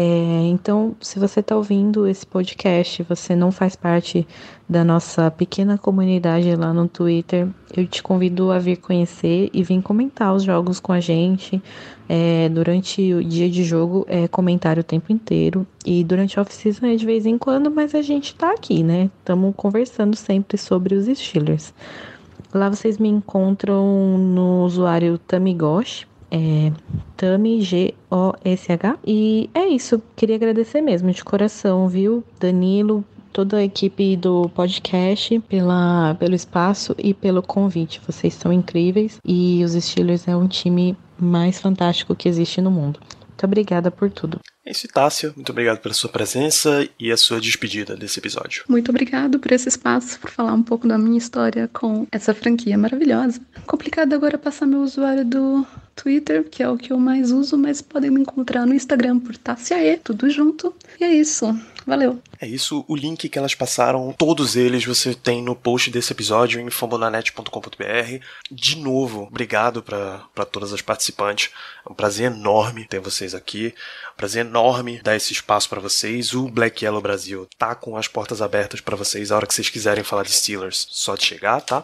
É, 0.00 0.46
então, 0.46 0.94
se 1.00 1.18
você 1.18 1.40
está 1.40 1.56
ouvindo 1.56 2.06
esse 2.06 2.24
podcast, 2.24 3.02
você 3.02 3.34
não 3.34 3.50
faz 3.50 3.74
parte 3.74 4.24
da 4.68 4.84
nossa 4.84 5.28
pequena 5.28 5.76
comunidade 5.76 6.54
lá 6.54 6.72
no 6.72 6.86
Twitter, 6.86 7.48
eu 7.76 7.84
te 7.84 8.00
convido 8.00 8.52
a 8.52 8.60
vir 8.60 8.76
conhecer 8.76 9.50
e 9.52 9.60
vir 9.64 9.82
comentar 9.82 10.32
os 10.32 10.44
jogos 10.44 10.78
com 10.78 10.92
a 10.92 11.00
gente. 11.00 11.60
É, 12.08 12.48
durante 12.48 13.12
o 13.12 13.24
dia 13.24 13.50
de 13.50 13.64
jogo 13.64 14.06
é 14.08 14.28
comentário 14.28 14.82
o 14.82 14.84
tempo 14.84 15.12
inteiro. 15.12 15.66
E 15.84 16.04
durante 16.04 16.38
a 16.38 16.42
off-season 16.42 16.86
é 16.86 16.94
de 16.94 17.04
vez 17.04 17.26
em 17.26 17.36
quando, 17.36 17.68
mas 17.68 17.92
a 17.92 18.00
gente 18.00 18.36
tá 18.36 18.52
aqui, 18.52 18.84
né? 18.84 19.10
Estamos 19.18 19.52
conversando 19.56 20.14
sempre 20.14 20.56
sobre 20.56 20.94
os 20.94 21.06
Steelers. 21.06 21.74
Lá 22.54 22.68
vocês 22.70 22.98
me 22.98 23.08
encontram 23.08 24.16
no 24.16 24.64
usuário 24.64 25.18
Tamigosh, 25.18 26.06
é 26.30 26.72
Tami 27.16 27.60
G-O-S-H. 27.62 28.98
E 29.06 29.50
é 29.54 29.66
isso, 29.66 30.02
queria 30.16 30.36
agradecer 30.36 30.80
mesmo 30.80 31.10
de 31.10 31.24
coração, 31.24 31.88
viu? 31.88 32.24
Danilo, 32.38 33.04
toda 33.32 33.58
a 33.58 33.64
equipe 33.64 34.16
do 34.16 34.48
podcast 34.48 35.38
pela, 35.48 36.14
pelo 36.18 36.34
espaço 36.34 36.94
e 36.98 37.14
pelo 37.14 37.42
convite. 37.42 38.00
Vocês 38.06 38.34
são 38.34 38.52
incríveis 38.52 39.18
e 39.24 39.62
os 39.64 39.72
Steelers 39.72 40.26
é 40.26 40.36
um 40.36 40.48
time 40.48 40.96
mais 41.18 41.60
fantástico 41.60 42.14
que 42.14 42.28
existe 42.28 42.60
no 42.60 42.70
mundo. 42.70 43.00
Muito 43.38 43.44
obrigada 43.46 43.90
por 43.90 44.10
tudo. 44.10 44.40
É 44.66 44.72
isso, 44.72 44.88
Tássia. 44.88 45.32
Muito 45.36 45.50
obrigado 45.50 45.78
pela 45.78 45.94
sua 45.94 46.10
presença 46.10 46.88
e 46.98 47.12
a 47.12 47.16
sua 47.16 47.40
despedida 47.40 47.96
desse 47.96 48.18
episódio. 48.18 48.64
Muito 48.68 48.90
obrigado 48.90 49.38
por 49.38 49.52
esse 49.52 49.68
espaço, 49.68 50.18
por 50.18 50.28
falar 50.28 50.52
um 50.52 50.62
pouco 50.62 50.88
da 50.88 50.98
minha 50.98 51.16
história 51.16 51.70
com 51.72 52.06
essa 52.10 52.34
franquia 52.34 52.76
maravilhosa. 52.76 53.40
Complicado 53.64 54.12
agora 54.12 54.36
passar 54.36 54.66
meu 54.66 54.82
usuário 54.82 55.24
do 55.24 55.64
Twitter, 55.98 56.44
que 56.48 56.62
é 56.62 56.68
o 56.68 56.76
que 56.76 56.92
eu 56.92 56.98
mais 56.98 57.32
uso, 57.32 57.58
mas 57.58 57.82
podem 57.82 58.10
me 58.10 58.20
encontrar 58.20 58.64
no 58.64 58.72
Instagram 58.72 59.18
por 59.18 59.36
Tassia 59.36 59.82
E, 59.82 59.96
tudo 59.96 60.30
junto. 60.30 60.72
E 61.00 61.04
é 61.04 61.12
isso. 61.12 61.46
Valeu. 61.88 62.20
É 62.38 62.46
isso, 62.46 62.84
o 62.86 62.94
link 62.94 63.30
que 63.30 63.38
elas 63.38 63.54
passaram, 63.54 64.12
todos 64.12 64.56
eles 64.56 64.84
você 64.84 65.14
tem 65.14 65.42
no 65.42 65.56
post 65.56 65.90
desse 65.90 66.12
episódio 66.12 66.60
em 66.60 66.68
fambonanet.com.br. 66.68 68.24
De 68.50 68.76
novo, 68.76 69.22
obrigado 69.22 69.82
para 69.82 70.44
todas 70.52 70.74
as 70.74 70.82
participantes. 70.82 71.50
É 71.88 71.90
um 71.90 71.94
prazer 71.94 72.30
enorme 72.30 72.84
ter 72.84 73.00
vocês 73.00 73.34
aqui. 73.34 73.74
Prazer 74.18 74.44
enorme 74.44 75.00
dar 75.02 75.16
esse 75.16 75.32
espaço 75.32 75.66
para 75.70 75.80
vocês. 75.80 76.34
O 76.34 76.48
Black 76.48 76.84
Yellow 76.84 77.00
Brasil 77.00 77.48
tá 77.56 77.74
com 77.74 77.96
as 77.96 78.06
portas 78.06 78.42
abertas 78.42 78.82
para 78.82 78.96
vocês 78.96 79.32
a 79.32 79.36
hora 79.36 79.46
que 79.46 79.54
vocês 79.54 79.70
quiserem 79.70 80.04
falar 80.04 80.24
de 80.24 80.32
Steelers, 80.32 80.88
só 80.90 81.14
de 81.14 81.24
chegar, 81.24 81.60
tá? 81.62 81.82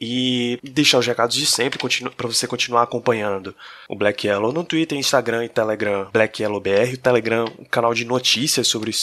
E 0.00 0.58
deixar 0.64 0.98
os 0.98 1.06
recados 1.06 1.36
de 1.36 1.46
sempre 1.46 1.78
para 1.78 2.26
você 2.26 2.48
continuar 2.48 2.82
acompanhando 2.82 3.54
o 3.88 3.94
Black 3.94 4.26
Yellow 4.26 4.52
no 4.52 4.64
Twitter, 4.64 4.98
Instagram 4.98 5.44
e 5.44 5.48
Telegram, 5.48 6.08
Black 6.12 6.42
Yellow 6.42 6.60
BR, 6.60 6.94
o 6.94 6.98
Telegram, 6.98 7.44
um 7.58 7.64
canal 7.64 7.94
de 7.94 8.04
notícias 8.04 8.66
sobre 8.66 8.90
os 8.90 9.00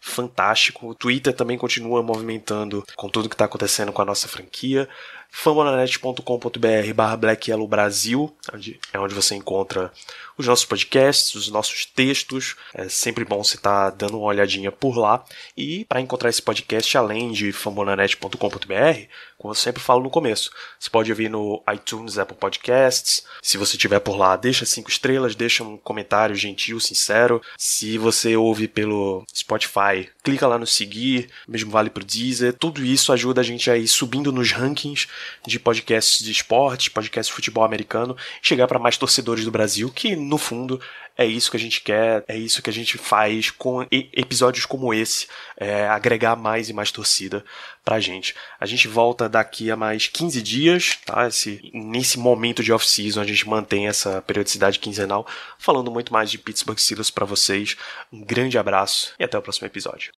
Fantástico. 0.00 0.88
O 0.88 0.94
Twitter 0.94 1.34
também 1.34 1.58
continua 1.58 2.02
movimentando 2.02 2.84
com 2.96 3.08
tudo 3.08 3.28
que 3.28 3.36
tá 3.36 3.44
acontecendo 3.44 3.92
com 3.92 4.02
a 4.02 4.04
nossa 4.04 4.28
franquia 4.28 4.88
famonanet.com.br 5.32 6.94
barra 6.94 7.16
Black 7.16 7.50
Yellow 7.50 7.66
Brasil, 7.66 8.32
onde, 8.52 8.78
é 8.92 8.98
onde 8.98 9.14
você 9.14 9.34
encontra 9.34 9.90
os 10.36 10.46
nossos 10.46 10.64
podcasts, 10.64 11.34
os 11.34 11.48
nossos 11.48 11.84
textos. 11.86 12.56
É 12.74 12.88
sempre 12.88 13.24
bom 13.24 13.42
você 13.42 13.56
estar 13.56 13.90
tá 13.90 13.96
dando 13.96 14.18
uma 14.18 14.26
olhadinha 14.26 14.72
por 14.72 14.96
lá. 14.96 15.24
E 15.56 15.84
para 15.84 16.00
encontrar 16.00 16.30
esse 16.30 16.42
podcast, 16.42 16.96
além 16.96 17.32
de 17.32 17.52
famonanet.com.br, 17.52 19.08
como 19.42 19.50
eu 19.50 19.56
sempre 19.56 19.82
falo 19.82 20.04
no 20.04 20.08
começo, 20.08 20.52
você 20.78 20.88
pode 20.88 21.10
ouvir 21.10 21.28
no 21.28 21.60
iTunes, 21.74 22.16
Apple 22.16 22.36
Podcasts. 22.36 23.24
Se 23.42 23.58
você 23.58 23.74
estiver 23.74 23.98
por 23.98 24.16
lá, 24.16 24.36
deixa 24.36 24.64
cinco 24.64 24.88
estrelas, 24.88 25.34
deixa 25.34 25.64
um 25.64 25.76
comentário 25.76 26.36
gentil, 26.36 26.78
sincero. 26.78 27.42
Se 27.58 27.98
você 27.98 28.36
ouve 28.36 28.68
pelo 28.68 29.24
Spotify, 29.34 30.08
clica 30.22 30.46
lá 30.46 30.56
no 30.58 30.66
seguir, 30.66 31.28
mesmo 31.48 31.72
vale 31.72 31.90
pro 31.90 32.04
Deezer. 32.04 32.52
Tudo 32.52 32.84
isso 32.84 33.12
ajuda 33.12 33.40
a 33.40 33.44
gente 33.44 33.68
a 33.68 33.76
ir 33.76 33.88
subindo 33.88 34.30
nos 34.30 34.52
rankings 34.52 35.08
de 35.44 35.58
podcasts 35.58 36.24
de 36.24 36.30
esporte, 36.30 36.92
podcasts 36.92 37.26
de 37.26 37.34
futebol 37.34 37.64
americano, 37.64 38.16
chegar 38.40 38.68
para 38.68 38.78
mais 38.78 38.96
torcedores 38.96 39.44
do 39.44 39.50
Brasil, 39.50 39.90
que 39.90 40.14
no 40.22 40.38
fundo 40.38 40.80
é 41.16 41.26
isso 41.26 41.50
que 41.50 41.56
a 41.56 41.60
gente 41.60 41.80
quer, 41.82 42.24
é 42.26 42.36
isso 42.36 42.62
que 42.62 42.70
a 42.70 42.72
gente 42.72 42.96
faz 42.96 43.50
com 43.50 43.86
episódios 43.90 44.64
como 44.64 44.94
esse, 44.94 45.26
é, 45.56 45.86
agregar 45.86 46.36
mais 46.36 46.70
e 46.70 46.72
mais 46.72 46.90
torcida 46.90 47.44
pra 47.84 48.00
gente. 48.00 48.34
A 48.58 48.64
gente 48.64 48.88
volta 48.88 49.28
daqui 49.28 49.70
a 49.70 49.76
mais 49.76 50.06
15 50.06 50.40
dias, 50.40 50.98
tá? 51.04 51.28
Esse, 51.28 51.70
nesse 51.74 52.18
momento 52.18 52.62
de 52.62 52.72
off-season 52.72 53.20
a 53.20 53.26
gente 53.26 53.48
mantém 53.48 53.88
essa 53.88 54.22
periodicidade 54.22 54.78
quinzenal, 54.78 55.26
falando 55.58 55.90
muito 55.90 56.12
mais 56.12 56.30
de 56.30 56.38
Pittsburgh 56.38 56.78
Steelers 56.78 57.10
para 57.10 57.26
vocês. 57.26 57.76
Um 58.12 58.24
grande 58.24 58.56
abraço 58.56 59.12
e 59.18 59.24
até 59.24 59.36
o 59.36 59.42
próximo 59.42 59.66
episódio. 59.66 60.12